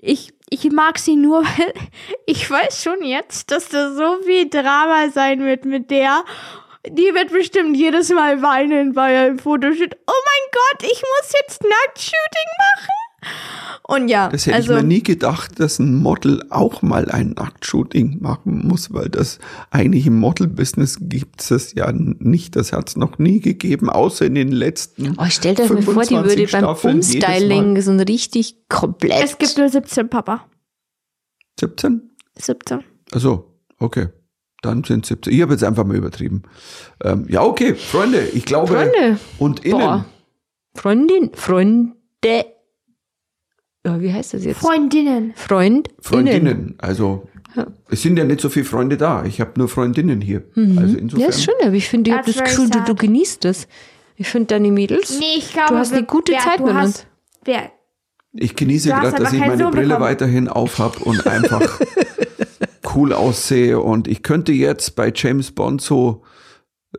ich, 0.00 0.32
ich 0.48 0.72
mag 0.72 0.98
sie 0.98 1.14
nur, 1.16 1.42
weil 1.44 1.72
ich 2.26 2.50
weiß 2.50 2.82
schon 2.82 3.02
jetzt, 3.04 3.50
dass 3.50 3.68
da 3.68 3.94
so 3.94 4.22
viel 4.24 4.48
Drama 4.48 5.10
sein 5.12 5.40
wird 5.40 5.64
mit 5.64 5.90
der. 5.90 6.24
Die 6.88 7.14
wird 7.14 7.30
bestimmt 7.32 7.76
jedes 7.76 8.10
Mal 8.10 8.42
weinen 8.42 8.92
bei 8.94 9.26
einem 9.26 9.38
Fotoshoot. 9.38 9.94
Oh 10.06 10.12
mein 10.26 10.50
Gott, 10.52 10.82
ich 10.90 11.00
muss 11.02 11.32
jetzt 11.40 11.62
Nacktshooting 11.62 12.50
machen. 12.58 12.88
Und 13.86 14.08
ja, 14.08 14.28
Das 14.28 14.46
hätte 14.46 14.56
also 14.56 14.72
ich 14.72 14.82
mir 14.82 14.88
nie 14.88 15.02
gedacht, 15.02 15.60
dass 15.60 15.78
ein 15.78 15.96
Model 15.96 16.42
auch 16.48 16.80
mal 16.80 17.10
ein 17.10 17.32
Nacktshooting 17.32 18.18
machen 18.22 18.66
muss, 18.66 18.94
weil 18.94 19.10
das 19.10 19.38
eigentlich 19.70 20.06
im 20.06 20.18
Model-Business 20.18 21.00
gibt 21.02 21.50
es 21.50 21.74
ja 21.74 21.92
nicht. 21.92 22.56
Das 22.56 22.72
hat 22.72 22.88
es 22.88 22.96
noch 22.96 23.18
nie 23.18 23.40
gegeben, 23.40 23.90
außer 23.90 24.24
in 24.24 24.36
den 24.36 24.52
letzten. 24.52 25.16
Oh, 25.18 25.22
euch 25.22 25.44
mal 25.44 25.54
vor, 25.54 25.76
die 25.76 26.14
25 26.14 26.16
würde 26.16 26.36
beim 26.36 26.46
Staffeln 26.46 26.96
Umstyling 26.96 27.80
so 27.82 27.90
ein 27.90 28.00
richtig 28.00 28.56
komplett. 28.70 29.22
es 29.22 29.36
gibt 29.36 29.58
nur 29.58 29.68
17, 29.68 30.08
Papa. 30.08 30.46
17? 31.60 32.10
17. 32.38 32.84
Also, 33.12 33.54
okay. 33.78 34.08
Dann 34.62 34.82
sind 34.82 35.04
17. 35.04 35.30
Ich 35.30 35.42
habe 35.42 35.52
jetzt 35.52 35.62
einfach 35.62 35.84
mal 35.84 35.96
übertrieben. 35.96 36.44
Ähm, 37.02 37.26
ja, 37.28 37.42
okay, 37.42 37.74
Freunde, 37.74 38.22
ich 38.28 38.46
glaube. 38.46 38.68
Freunde. 38.72 39.18
Und 39.38 39.62
innen. 39.62 39.78
Boah. 39.78 40.04
Freundin, 40.74 41.32
Freunde. 41.34 42.46
Ja, 43.86 44.00
wie 44.00 44.12
heißt 44.12 44.34
das 44.34 44.44
jetzt? 44.44 44.58
Freundinnen. 44.58 45.32
Freund. 45.36 45.88
Freundinnen. 46.00 46.74
Also, 46.78 47.28
Ja. 47.54 47.66
es 47.90 48.02
sind 48.02 48.18
ja 48.18 48.24
nicht 48.24 48.40
so 48.40 48.48
viele 48.48 48.64
Freunde 48.64 48.96
da. 48.96 49.24
Ich 49.24 49.40
habe 49.40 49.52
nur 49.56 49.68
Freundinnen 49.68 50.20
hier. 50.20 50.42
Also 50.56 50.96
insofern. 50.96 51.20
Ja, 51.20 51.28
ist 51.28 51.44
schön, 51.44 51.54
aber 51.62 51.74
ich 51.74 51.88
finde, 51.88 52.10
ich 52.10 52.16
habe 52.16 52.32
das 52.32 52.42
Gefühl, 52.42 52.70
du, 52.70 52.80
du 52.80 52.94
genießt 52.94 53.44
das. 53.44 53.68
Ich 54.16 54.28
finde 54.28 54.46
deine 54.46 54.70
Mädels. 54.70 55.18
Nee, 55.18 55.24
ich 55.38 55.52
glaube, 55.52 55.74
Du 55.74 55.78
hast 55.78 55.92
eine 55.92 56.04
gute 56.04 56.32
wer- 56.32 56.38
Zeit 56.40 56.60
mit 56.64 56.72
hast, 56.74 56.84
uns. 56.86 57.06
Ich 58.36 58.56
genieße 58.56 58.88
gerade, 58.88 59.12
dass 59.22 59.32
ich 59.32 59.38
meine 59.40 59.58
Sohn 59.62 59.70
Brille 59.72 59.88
bekommen. 59.88 60.04
weiterhin 60.04 60.48
aufhab 60.48 61.00
und 61.02 61.26
einfach 61.26 61.78
cool 62.94 63.12
aussehe. 63.12 63.80
Und 63.80 64.08
ich 64.08 64.22
könnte 64.22 64.52
jetzt 64.52 64.96
bei 64.96 65.12
James 65.14 65.52
Bond 65.52 65.80
so 65.80 66.22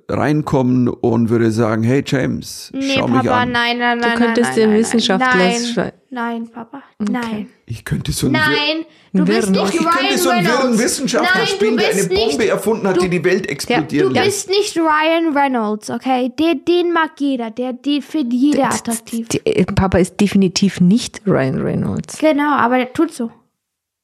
reinkommen 0.09 0.87
und 0.87 1.29
würde 1.29 1.51
sagen, 1.51 1.83
hey 1.83 2.03
James, 2.05 2.71
nee, 2.73 2.95
schau 2.95 3.07
mich 3.07 3.23
Papa, 3.23 3.41
an. 3.41 3.51
nein, 3.51 3.77
nein, 3.77 3.97
nein. 3.99 4.17
könntest 4.17 4.49
nein, 4.51 4.55
dir 4.55 4.67
nein, 4.67 4.77
Wissenschaftler 4.77 5.35
Nein, 5.37 5.59
schreiben. 5.73 5.97
nein, 6.09 6.47
Papa. 6.49 6.83
Nein. 6.99 7.47
Ich 7.65 7.83
könnte 7.85 8.11
so 8.11 8.27
einen, 8.27 8.33
Nein, 8.33 8.85
du 9.13 9.21
Ein 9.21 9.25
bist 9.25 9.49
nicht 9.49 9.73
ich 9.73 9.79
Ryan 9.81 9.89
könnte 9.91 10.17
so 10.17 10.29
einen 10.29 10.45
wirren 10.47 10.57
Reynolds. 10.61 10.83
Wissenschaftler 10.83 11.29
Nein, 11.39 11.47
spielen, 11.47 11.71
du 11.71 11.77
der 11.77 11.87
eine 11.87 11.95
bist 11.95 12.09
Bombe 12.09 12.37
nicht, 12.37 12.49
erfunden 12.49 12.87
hat, 12.87 12.97
du- 12.97 13.01
die 13.01 13.09
die 13.09 13.23
Welt 13.23 13.49
explodieren 13.49 14.07
Du 14.09 14.13
lässt. 14.13 14.47
bist 14.47 14.49
nicht 14.49 14.77
Ryan 14.77 15.35
Reynolds, 15.37 15.89
okay? 15.89 16.31
Den, 16.39 16.63
den 16.65 16.93
mag 16.93 17.11
jeder. 17.19 17.49
Der, 17.51 17.73
den 17.73 18.01
findet 18.01 18.33
jeder 18.33 18.65
attraktiv. 18.65 19.27
Äh, 19.45 19.65
Papa 19.65 19.97
ist 19.97 20.19
definitiv 20.21 20.79
nicht 20.81 21.21
Ryan 21.25 21.61
Reynolds. 21.61 22.17
Genau, 22.19 22.51
aber 22.53 22.77
der 22.77 22.93
tut 22.93 23.11
so. 23.13 23.31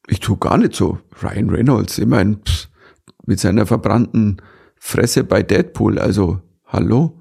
Ich 0.08 0.18
tue 0.20 0.36
gar 0.38 0.58
nicht 0.58 0.74
so. 0.74 0.98
Ryan 1.22 1.48
Reynolds, 1.50 1.98
ich 1.98 2.06
meine, 2.06 2.36
pff, 2.36 2.68
mit 3.26 3.38
seiner 3.38 3.66
verbrannten 3.66 4.38
Fresse 4.84 5.22
bei 5.22 5.44
Deadpool, 5.44 5.96
also, 6.00 6.40
hallo? 6.66 7.12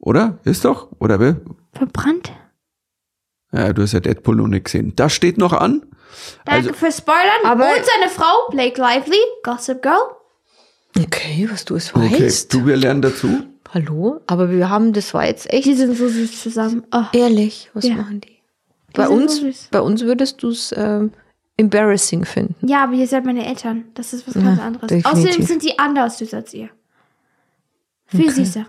Oder? 0.00 0.40
Ist 0.42 0.64
doch? 0.64 0.88
Oder 0.98 1.20
wer? 1.20 1.40
Verbrannt. 1.72 2.32
Ja, 3.52 3.72
du 3.72 3.82
hast 3.82 3.92
ja 3.92 4.00
Deadpool 4.00 4.34
noch 4.34 4.48
nicht 4.48 4.64
gesehen. 4.64 4.92
Das 4.96 5.12
steht 5.12 5.38
noch 5.38 5.52
an. 5.52 5.82
Danke 6.44 6.70
Also- 6.70 6.72
fürs 6.72 6.98
Spoilern. 6.98 7.44
Aber- 7.44 7.68
Und 7.68 7.84
seine 7.86 8.10
Frau, 8.10 8.50
Blake 8.50 8.78
Lively, 8.80 9.20
Gossip 9.44 9.82
Girl. 9.82 9.94
Okay, 10.98 11.48
was 11.50 11.64
du 11.64 11.76
es 11.76 11.94
Okay, 11.94 12.24
weißt. 12.24 12.52
du, 12.52 12.66
wir 12.66 12.76
lernen 12.76 13.02
dazu. 13.02 13.28
Hallo? 13.72 14.20
Aber 14.26 14.50
wir 14.50 14.68
haben, 14.68 14.92
das 14.92 15.14
war 15.14 15.24
jetzt 15.24 15.48
echt 15.48 15.64
Die 15.66 15.74
sind 15.74 15.96
so 15.96 16.08
süß 16.08 16.42
zusammen. 16.42 16.84
Oh, 16.92 17.04
ehrlich. 17.12 17.70
Was 17.72 17.84
Ja. 17.86 17.94
machen 17.94 18.20
die? 18.20 18.42
Bei 18.94 19.06
sind 19.06 19.14
so 19.16 19.22
uns, 19.22 19.36
süß. 19.36 19.68
bei 19.70 19.80
uns 19.80 20.02
würdest 20.02 20.42
du 20.42 20.48
es 20.50 20.74
ähm, 20.76 21.12
embarrassing 21.62 22.24
finden. 22.24 22.54
Ja, 22.66 22.84
aber 22.84 22.92
ihr 22.94 23.06
seid 23.06 23.24
meine 23.24 23.46
Eltern. 23.46 23.84
Das 23.94 24.12
ist 24.12 24.26
was 24.26 24.34
ganz 24.34 24.58
Ja, 24.58 24.64
anderes. 24.64 24.88
definitiv. 24.88 25.12
Außerdem 25.26 25.46
sind 25.46 25.62
die 25.62 25.78
anders 25.78 26.18
süß 26.18 26.34
als 26.34 26.52
ihr. 26.54 26.68
Viel 28.06 28.30
süßer. 28.30 28.66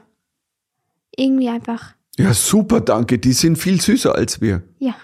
Irgendwie 1.16 1.50
einfach. 1.50 1.94
Ja, 2.18 2.34
super, 2.34 2.80
danke. 2.82 3.18
Die 3.20 3.34
sind 3.34 3.58
viel 3.58 3.82
süßer 3.82 4.16
als 4.16 4.40
wir. 4.42 4.62
Ja. 4.80 4.96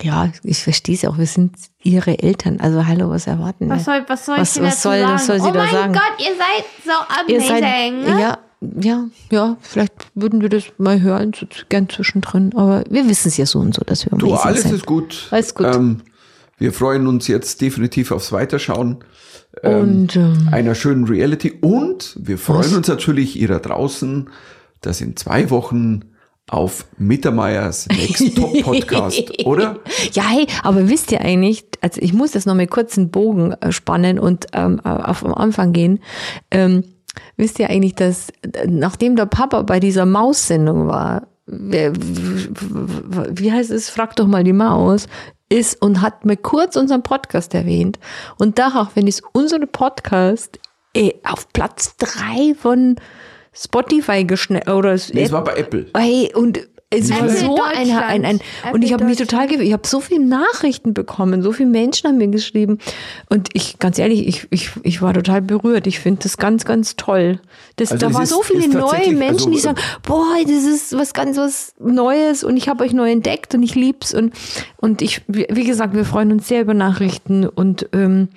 Ja, 0.00 0.30
ich 0.44 0.62
verstehe 0.62 0.94
es 0.94 1.04
auch. 1.04 1.18
Wir 1.18 1.26
sind 1.26 1.56
ihre 1.82 2.20
Eltern. 2.22 2.60
Also 2.60 2.86
hallo, 2.86 3.10
was 3.10 3.26
erwarten 3.26 3.68
Was 3.68 3.78
wir? 3.80 3.84
soll, 3.84 4.04
was 4.06 4.26
soll 4.26 4.38
Was- 4.38 4.48
ich 4.50 4.54
denn 4.54 4.64
was 4.64 4.74
dazu 4.76 4.88
soll- 4.88 5.00
sagen? 5.00 5.12
was 5.14 5.26
soll 5.26 5.40
sie 5.40 5.48
oh 5.48 5.52
da 5.52 5.58
mein 5.64 5.70
sagen? 5.72 5.92
Gott, 5.92 6.12
ihr 6.20 6.34
seid 6.36 6.64
so 6.84 7.32
Ihr 7.32 7.38
amazing. 7.40 8.04
seid, 8.04 8.20
ja, 8.20 8.38
ja, 8.80 9.04
ja, 9.30 9.56
vielleicht 9.60 9.92
würden 10.14 10.40
wir 10.40 10.48
das 10.48 10.64
mal 10.78 11.00
hören, 11.00 11.32
gern 11.68 11.88
zwischendrin. 11.88 12.52
Aber 12.54 12.84
wir 12.88 13.08
wissen 13.08 13.28
es 13.28 13.36
ja 13.36 13.46
so 13.46 13.58
und 13.58 13.74
so, 13.74 13.82
dass 13.84 14.04
wir 14.06 14.16
Du, 14.16 14.26
amazing 14.28 14.46
alles 14.46 14.62
sind. 14.62 14.74
ist 14.74 14.86
gut. 14.86 15.26
Alles 15.32 15.54
gut. 15.54 15.66
Ähm, 15.74 16.02
wir 16.58 16.72
freuen 16.72 17.06
uns 17.06 17.28
jetzt 17.28 17.60
definitiv 17.60 18.10
aufs 18.10 18.32
Weiterschauen 18.32 19.04
Und 19.62 20.16
ähm, 20.16 20.48
einer 20.50 20.74
schönen 20.74 21.06
Reality. 21.06 21.52
Und 21.60 22.16
wir 22.20 22.38
freuen 22.38 22.60
Was? 22.60 22.74
uns 22.74 22.88
natürlich, 22.88 23.40
ihr 23.40 23.48
da 23.48 23.58
draußen, 23.58 24.30
dass 24.80 25.00
in 25.00 25.16
zwei 25.16 25.50
Wochen 25.50 26.02
auf 26.48 26.86
Mittermeiers 26.96 27.88
Next 27.88 28.36
Top 28.36 28.52
Podcast, 28.62 29.44
oder? 29.44 29.78
ja, 30.12 30.24
hey, 30.24 30.46
aber 30.62 30.88
wisst 30.88 31.12
ihr 31.12 31.20
eigentlich, 31.20 31.66
also 31.82 32.00
ich 32.00 32.14
muss 32.14 32.34
jetzt 32.34 32.46
noch 32.46 32.54
mal 32.54 32.66
kurz 32.66 32.96
einen 32.96 33.10
Bogen 33.10 33.52
äh, 33.52 33.70
spannen 33.70 34.18
und 34.18 34.46
ähm, 34.54 34.80
auf 34.80 35.24
am 35.24 35.34
Anfang 35.34 35.72
gehen. 35.72 36.00
Ähm, 36.50 36.84
wisst 37.36 37.58
ihr 37.58 37.68
eigentlich, 37.68 37.96
dass 37.96 38.30
äh, 38.42 38.66
nachdem 38.66 39.16
der 39.16 39.26
Papa 39.26 39.62
bei 39.62 39.78
dieser 39.78 40.06
Maus-Sendung 40.06 40.86
war, 40.86 41.28
wie 41.46 43.52
heißt 43.52 43.70
es, 43.70 43.88
frag 43.88 44.16
doch 44.16 44.26
mal 44.26 44.44
die 44.44 44.52
Maus, 44.52 45.06
ist 45.48 45.80
und 45.80 46.02
hat 46.02 46.24
mir 46.24 46.36
kurz 46.36 46.76
unseren 46.76 47.02
Podcast 47.02 47.54
erwähnt. 47.54 47.98
Und 48.38 48.58
daraufhin 48.58 49.06
ist 49.06 49.22
unsere 49.32 49.66
Podcast 49.66 50.58
eh, 50.94 51.12
auf 51.24 51.52
Platz 51.52 51.96
drei 51.96 52.54
von 52.54 52.96
Spotify 53.52 54.24
geschnellt 54.24 54.68
oder 54.68 54.96
Nee, 55.12 55.24
es 55.24 55.32
war 55.32 55.44
bei 55.44 55.54
Apple. 55.56 55.86
Hey, 55.96 56.32
und 56.34 56.68
es 56.90 57.10
war 57.10 57.28
so 57.28 57.62
ein, 57.62 57.90
ein, 57.90 58.24
ein 58.24 58.40
und 58.72 58.82
ich 58.82 58.94
habe 58.94 59.04
mich 59.04 59.18
total, 59.18 59.50
ich 59.52 59.72
habe 59.74 59.86
so 59.86 60.00
viele 60.00 60.24
Nachrichten 60.24 60.94
bekommen, 60.94 61.42
so 61.42 61.52
viele 61.52 61.68
Menschen 61.68 62.08
haben 62.08 62.16
mir 62.16 62.28
geschrieben 62.28 62.78
und 63.28 63.50
ich, 63.52 63.78
ganz 63.78 63.98
ehrlich, 63.98 64.26
ich, 64.26 64.46
ich, 64.50 64.70
ich 64.84 65.02
war 65.02 65.12
total 65.12 65.42
berührt. 65.42 65.86
Ich 65.86 66.00
finde 66.00 66.20
das 66.22 66.38
ganz, 66.38 66.64
ganz 66.64 66.96
toll. 66.96 67.40
Das, 67.76 67.92
Also 67.92 68.06
da 68.06 68.08
es 68.10 68.14
waren 68.14 68.26
so 68.26 68.42
viele 68.42 68.68
neue 68.68 68.80
tatsächlich- 68.90 69.18
Menschen, 69.18 69.34
also, 69.34 69.50
die 69.50 69.58
sagen, 69.58 69.78
boah, 70.02 70.36
das 70.42 70.64
ist 70.64 70.96
was 70.96 71.12
ganz 71.12 71.36
was 71.36 71.74
Neues 71.78 72.42
und 72.42 72.56
ich 72.56 72.68
habe 72.70 72.84
euch 72.84 72.94
neu 72.94 73.10
entdeckt 73.10 73.54
und 73.54 73.62
ich 73.62 73.74
lieb's 73.74 74.14
und 74.14 74.32
und 74.78 75.02
ich, 75.02 75.22
wie 75.28 75.46
wie 75.50 75.64
gesagt, 75.64 75.94
wir 75.94 76.06
freuen 76.06 76.32
uns 76.32 76.48
sehr 76.48 76.62
über 76.62 76.72
Nachrichten 76.74 77.46
und 77.46 77.86
ähm, 77.92 78.28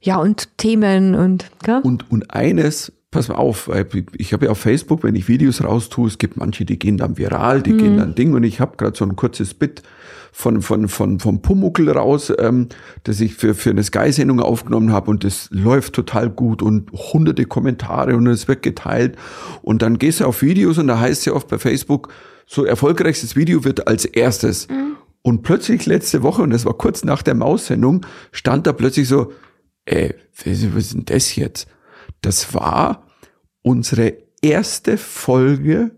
ja 0.00 0.16
und 0.16 0.48
Themen 0.58 1.14
und 1.14 1.46
gell? 1.62 1.80
Und, 1.84 2.10
und 2.10 2.34
eines, 2.34 2.90
pass 3.12 3.28
mal 3.28 3.36
auf, 3.36 3.68
weil 3.68 3.86
ich 4.16 4.32
habe 4.32 4.46
ja 4.46 4.50
auf 4.50 4.58
Facebook, 4.58 5.04
wenn 5.04 5.14
ich 5.14 5.28
Videos 5.28 5.62
raustue, 5.62 6.08
es 6.08 6.18
gibt 6.18 6.38
manche, 6.38 6.64
die 6.64 6.78
gehen 6.78 6.96
dann 6.96 7.18
viral, 7.18 7.62
die 7.62 7.76
gehen 7.76 7.98
dann 7.98 8.14
Ding. 8.14 8.32
Und 8.32 8.42
ich 8.42 8.58
habe 8.58 8.76
gerade 8.78 8.96
so 8.96 9.04
ein 9.04 9.14
kurzes 9.14 9.54
Bit 9.54 9.82
von, 10.32 10.62
von, 10.62 10.88
von, 10.88 11.20
vom 11.20 11.42
Pumuckel 11.42 11.90
raus, 11.90 12.32
ähm, 12.38 12.68
das 13.04 13.20
ich 13.20 13.34
für, 13.34 13.54
für 13.54 13.68
eine 13.68 13.84
Sky-Sendung 13.84 14.40
aufgenommen 14.40 14.92
habe. 14.92 15.10
Und 15.10 15.24
das 15.24 15.48
läuft 15.50 15.92
total 15.92 16.30
gut 16.30 16.62
und 16.62 16.90
hunderte 16.90 17.44
Kommentare 17.44 18.16
und 18.16 18.26
es 18.28 18.48
wird 18.48 18.62
geteilt. 18.62 19.16
Und 19.60 19.82
dann 19.82 19.98
gehst 19.98 20.20
du 20.20 20.24
auf 20.24 20.40
Videos 20.40 20.78
und 20.78 20.86
da 20.86 20.98
heißt 20.98 21.20
es 21.20 21.24
ja 21.26 21.34
oft 21.34 21.48
bei 21.48 21.58
Facebook, 21.58 22.08
so 22.46 22.64
erfolgreichstes 22.64 23.36
Video 23.36 23.62
wird 23.62 23.86
als 23.86 24.06
erstes. 24.06 24.68
Und 25.20 25.42
plötzlich 25.42 25.84
letzte 25.84 26.22
Woche, 26.22 26.40
und 26.40 26.50
das 26.50 26.64
war 26.64 26.74
kurz 26.74 27.04
nach 27.04 27.22
der 27.22 27.34
Maus-Sendung, 27.34 28.06
stand 28.32 28.66
da 28.66 28.72
plötzlich 28.72 29.06
so, 29.06 29.32
ey, 29.84 30.14
was 30.44 30.62
ist 30.62 30.94
denn 30.94 31.04
das 31.04 31.36
jetzt? 31.36 31.68
Das 32.22 32.54
war 32.54 33.02
unsere 33.62 34.14
erste 34.40 34.96
Folge 34.96 35.90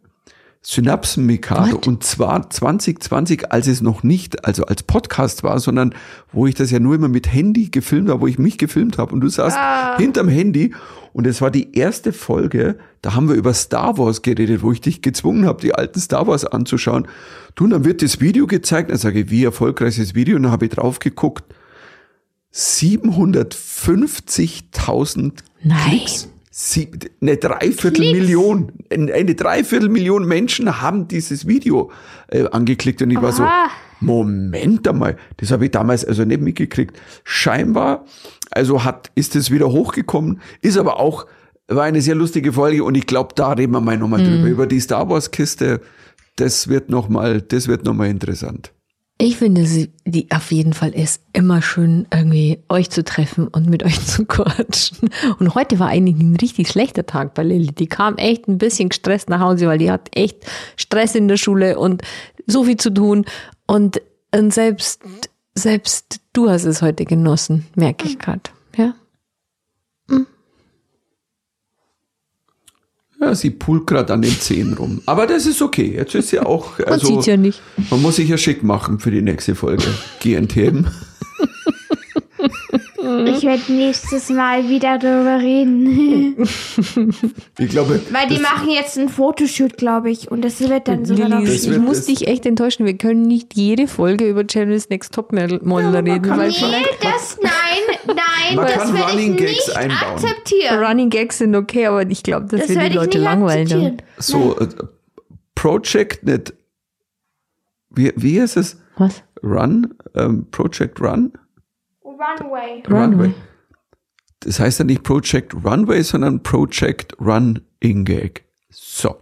Synapsen 0.66 1.26
Mikado 1.26 1.74
What? 1.74 1.86
und 1.86 2.04
zwar 2.04 2.48
2020, 2.48 3.52
als 3.52 3.66
es 3.66 3.82
noch 3.82 4.02
nicht, 4.02 4.46
also 4.46 4.64
als 4.64 4.82
Podcast 4.82 5.42
war, 5.42 5.60
sondern 5.60 5.94
wo 6.32 6.46
ich 6.46 6.54
das 6.54 6.70
ja 6.70 6.80
nur 6.80 6.94
immer 6.94 7.08
mit 7.08 7.30
Handy 7.30 7.68
gefilmt 7.68 8.08
habe, 8.08 8.22
wo 8.22 8.26
ich 8.26 8.38
mich 8.38 8.56
gefilmt 8.56 8.96
habe 8.96 9.12
und 9.12 9.20
du 9.20 9.28
saßt 9.28 9.98
hinterm 9.98 10.28
Handy 10.28 10.74
und 11.12 11.26
es 11.26 11.42
war 11.42 11.50
die 11.50 11.76
erste 11.76 12.14
Folge, 12.14 12.78
da 13.02 13.14
haben 13.14 13.28
wir 13.28 13.34
über 13.34 13.52
Star 13.52 13.98
Wars 13.98 14.22
geredet, 14.22 14.62
wo 14.62 14.72
ich 14.72 14.80
dich 14.80 15.02
gezwungen 15.02 15.44
habe, 15.44 15.60
die 15.60 15.74
alten 15.74 16.00
Star 16.00 16.26
Wars 16.26 16.46
anzuschauen. 16.46 17.08
Du, 17.56 17.64
und 17.64 17.70
dann 17.70 17.84
wird 17.84 18.00
das 18.00 18.22
Video 18.22 18.46
gezeigt, 18.46 18.90
dann 18.90 18.96
sage 18.96 19.20
ich, 19.20 19.30
wie 19.30 19.44
erfolgreich 19.44 19.98
ist 19.98 20.08
das 20.08 20.14
Video 20.14 20.36
und 20.36 20.44
dann 20.44 20.52
habe 20.52 20.64
ich 20.64 20.72
drauf 20.72 20.98
geguckt. 20.98 21.44
750.000 22.54 25.32
Nein. 25.64 25.88
Klicks. 25.88 26.28
Sie, 26.56 26.88
eine 27.20 27.36
Dreiviertelmillion, 27.36 28.70
eine 28.88 29.34
Dreiviertelmillion 29.34 30.24
Menschen 30.24 30.80
haben 30.80 31.08
dieses 31.08 31.48
Video 31.48 31.90
äh, 32.28 32.44
angeklickt 32.46 33.02
und 33.02 33.10
ich 33.10 33.20
war 33.20 33.32
so, 33.32 33.42
Aha. 33.42 33.70
Moment 33.98 34.86
einmal, 34.86 35.16
das 35.38 35.50
habe 35.50 35.64
ich 35.64 35.72
damals 35.72 36.04
also 36.04 36.24
nicht 36.24 36.40
mitgekriegt. 36.40 36.96
Scheinbar, 37.24 38.04
also 38.52 38.84
hat, 38.84 39.10
ist 39.16 39.34
es 39.34 39.50
wieder 39.50 39.72
hochgekommen, 39.72 40.40
ist 40.60 40.78
aber 40.78 41.00
auch, 41.00 41.26
war 41.66 41.84
eine 41.84 42.02
sehr 42.02 42.14
lustige 42.14 42.52
Folge 42.52 42.84
und 42.84 42.94
ich 42.94 43.06
glaube, 43.06 43.34
da 43.34 43.52
reden 43.52 43.72
wir 43.72 43.80
mal 43.80 43.98
nochmal 43.98 44.22
drüber. 44.22 44.46
Über 44.46 44.66
die 44.68 44.78
Star 44.78 45.08
Wars 45.08 45.32
Kiste, 45.32 45.80
das 46.36 46.68
wird 46.68 46.88
nochmal, 46.88 47.42
das 47.42 47.66
wird 47.66 47.84
nochmal 47.84 48.10
interessant. 48.10 48.73
Ich 49.16 49.36
finde, 49.36 49.64
sie, 49.64 49.92
die 50.04 50.28
auf 50.32 50.50
jeden 50.50 50.72
Fall 50.72 50.90
ist 50.90 51.22
immer 51.32 51.62
schön, 51.62 52.06
irgendwie 52.12 52.58
euch 52.68 52.90
zu 52.90 53.04
treffen 53.04 53.46
und 53.46 53.70
mit 53.70 53.82
euch 53.84 54.04
zu 54.04 54.24
quatschen. 54.24 55.10
Und 55.38 55.54
heute 55.54 55.78
war 55.78 55.88
eigentlich 55.88 56.20
ein 56.20 56.36
richtig 56.36 56.68
schlechter 56.68 57.06
Tag 57.06 57.34
bei 57.34 57.44
Lilly. 57.44 57.72
Die 57.72 57.86
kam 57.86 58.16
echt 58.16 58.48
ein 58.48 58.58
bisschen 58.58 58.88
gestresst 58.88 59.28
nach 59.28 59.40
Hause, 59.40 59.68
weil 59.68 59.78
die 59.78 59.90
hat 59.90 60.08
echt 60.16 60.38
Stress 60.76 61.14
in 61.14 61.28
der 61.28 61.36
Schule 61.36 61.78
und 61.78 62.02
so 62.46 62.64
viel 62.64 62.76
zu 62.76 62.92
tun. 62.92 63.24
Und 63.66 64.00
Und 64.34 64.52
selbst, 64.52 65.00
selbst 65.54 66.20
du 66.32 66.50
hast 66.50 66.64
es 66.64 66.82
heute 66.82 67.04
genossen, 67.04 67.66
merke 67.76 68.08
ich 68.08 68.18
gerade. 68.18 68.42
Ja. 73.24 73.30
Ja, 73.30 73.34
sie 73.34 73.50
pult 73.50 73.86
gerade 73.86 74.12
an 74.12 74.22
den 74.22 74.38
Zehen 74.38 74.74
rum. 74.74 75.00
Aber 75.06 75.26
das 75.26 75.46
ist 75.46 75.62
okay. 75.62 75.94
Jetzt 75.96 76.14
ist 76.14 76.30
ja 76.30 76.44
auch. 76.46 76.78
Man 76.78 76.88
Also, 76.88 77.06
sieht's 77.06 77.26
ja 77.26 77.36
nicht. 77.36 77.60
Man 77.90 78.02
muss 78.02 78.16
sich 78.16 78.28
ja 78.28 78.36
schick 78.38 78.62
machen 78.62 78.98
für 78.98 79.10
die 79.10 79.22
nächste 79.22 79.54
Folge. 79.54 79.84
GNTM. 80.20 80.86
Ich 83.26 83.42
werde 83.42 83.72
nächstes 83.72 84.30
Mal 84.30 84.68
wieder 84.68 84.98
darüber 84.98 85.38
reden. 85.40 86.36
Ich 87.56 87.68
glaube. 87.68 88.00
Weil 88.10 88.26
die 88.28 88.40
machen 88.40 88.68
jetzt 88.68 88.98
einen 88.98 89.08
Fotoshoot, 89.08 89.76
glaube 89.76 90.10
ich. 90.10 90.28
Und 90.30 90.44
das 90.44 90.60
wird 90.60 90.88
dann. 90.88 91.04
Lilly, 91.04 91.44
Das 91.44 91.64
ich 91.66 91.78
muss 91.78 92.06
dich 92.06 92.26
echt 92.26 92.46
enttäuschen. 92.46 92.84
Wir 92.84 92.96
können 92.98 93.22
nicht 93.22 93.54
jede 93.54 93.86
Folge 93.86 94.28
über 94.28 94.44
Channel's 94.44 94.88
Next 94.88 95.14
Top 95.14 95.30
Model 95.32 95.60
reden, 95.94 96.22
kann 96.22 96.38
weil 96.38 96.48
Nee, 96.50 96.84
das, 97.00 97.38
nein, 97.40 97.52
nein, 98.48 98.56
Man 98.56 98.66
das 98.66 98.74
kann 98.76 98.96
Running 98.96 99.36
Gags 99.36 99.66
nicht 99.68 99.76
einbauen. 99.76 100.00
akzeptieren. 100.14 100.78
Running 100.84 101.10
Gags 101.10 101.38
sind 101.38 101.54
okay, 101.54 101.86
aber 101.86 102.08
ich 102.08 102.22
glaube, 102.22 102.46
das, 102.46 102.60
Das 102.60 102.68
wird 102.70 102.80
die 102.82 102.86
ich 102.88 102.94
Leute 102.94 103.18
langweilen. 103.18 104.02
So, 104.18 104.58
äh, 104.58 104.68
Project 105.54 106.24
nicht. 106.24 106.54
Wie, 107.90 108.12
wie 108.16 108.38
ist 108.38 108.56
es? 108.56 108.76
Was? 108.96 109.22
Run? 109.42 109.94
Ähm, 110.14 110.46
Project 110.50 111.00
Run? 111.00 111.32
Runway. 112.04 112.82
Runway. 112.88 113.34
Das 114.40 114.60
heißt 114.60 114.78
ja 114.78 114.84
nicht 114.84 115.02
Project 115.02 115.54
Runway, 115.64 116.02
sondern 116.02 116.42
Project 116.42 117.14
Run 117.20 117.60
Ingag. 117.80 118.42
So. 118.70 119.16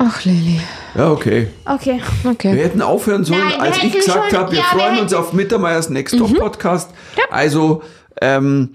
Ach, 0.00 0.24
Lilly. 0.24 0.60
Ja, 0.96 1.10
okay. 1.10 1.48
Okay. 1.64 2.00
Wir 2.22 2.30
Okay. 2.32 2.56
hätten 2.56 2.82
aufhören 2.82 3.24
sollen, 3.24 3.40
Nein, 3.40 3.50
wir 3.52 3.62
als 3.62 3.82
ich 3.82 3.92
gesagt 3.92 4.32
habe, 4.36 4.52
wir 4.52 4.58
ja, 4.58 4.64
wir 4.64 4.78
freuen 4.78 4.92
hätten- 4.92 5.02
uns 5.04 5.14
auf 5.14 5.32
Mittermeiers 5.32 5.90
Next 5.90 6.16
Top 6.18 6.32
Podcast. 6.38 6.90
Also, 7.30 7.82
ähm, 8.20 8.74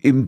im, 0.00 0.26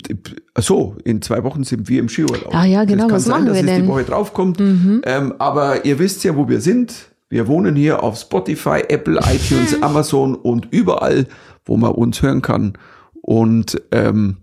so, 0.58 0.96
in 1.04 1.22
zwei 1.22 1.42
Wochen 1.44 1.64
sind 1.64 1.88
wir 1.88 2.00
im 2.00 2.08
Skiurlaub. 2.08 2.54
Ah 2.54 2.64
ja, 2.64 2.84
genau, 2.84 3.04
Das 3.04 3.08
kann 3.08 3.16
was 3.16 3.24
sein, 3.24 3.32
machen 3.32 3.46
dass 3.46 3.54
wir 3.54 3.60
es 3.60 3.66
denn? 3.66 3.78
Mhm. 3.80 3.82
die 3.86 3.88
Woche 3.88 4.04
draufkommt. 4.04 4.60
Ähm, 4.60 5.34
aber 5.38 5.84
ihr 5.84 5.98
wisst 5.98 6.22
ja, 6.24 6.36
wo 6.36 6.48
wir 6.48 6.60
sind. 6.60 6.92
Wir 7.28 7.46
wohnen 7.46 7.76
hier 7.76 8.02
auf 8.02 8.18
Spotify, 8.18 8.82
Apple, 8.88 9.18
iTunes, 9.32 9.82
Amazon 9.82 10.34
und 10.34 10.68
überall, 10.70 11.26
wo 11.64 11.76
man 11.76 11.92
uns 11.92 12.20
hören 12.22 12.42
kann. 12.42 12.74
Und 13.22 13.80
ähm, 13.92 14.38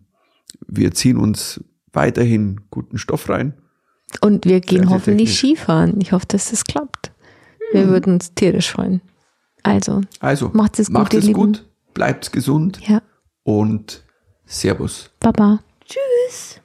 wir 0.67 0.91
ziehen 0.93 1.17
uns 1.17 1.63
weiterhin 1.93 2.61
guten 2.71 2.97
Stoff 2.97 3.29
rein. 3.29 3.53
Und 4.21 4.45
wir 4.45 4.61
gehen 4.61 4.83
sehr 4.83 4.89
hoffentlich 4.89 5.39
technisch. 5.39 5.57
Skifahren. 5.59 5.99
Ich 6.01 6.11
hoffe, 6.11 6.25
dass 6.27 6.49
das 6.49 6.63
klappt. 6.63 7.11
Wir 7.71 7.89
würden 7.89 8.13
uns 8.13 8.33
tierisch 8.33 8.71
freuen. 8.71 9.01
Also, 9.63 10.01
Also, 10.19 10.49
Macht 10.53 10.79
es 10.79 10.87
gut, 10.87 10.93
macht 10.93 11.13
es 11.13 11.33
gut, 11.33 11.65
bleibt 11.93 12.31
gesund 12.31 12.79
ja. 12.87 13.01
und 13.43 14.03
Servus. 14.45 15.09
Baba. 15.19 15.59
Tschüss. 15.85 16.61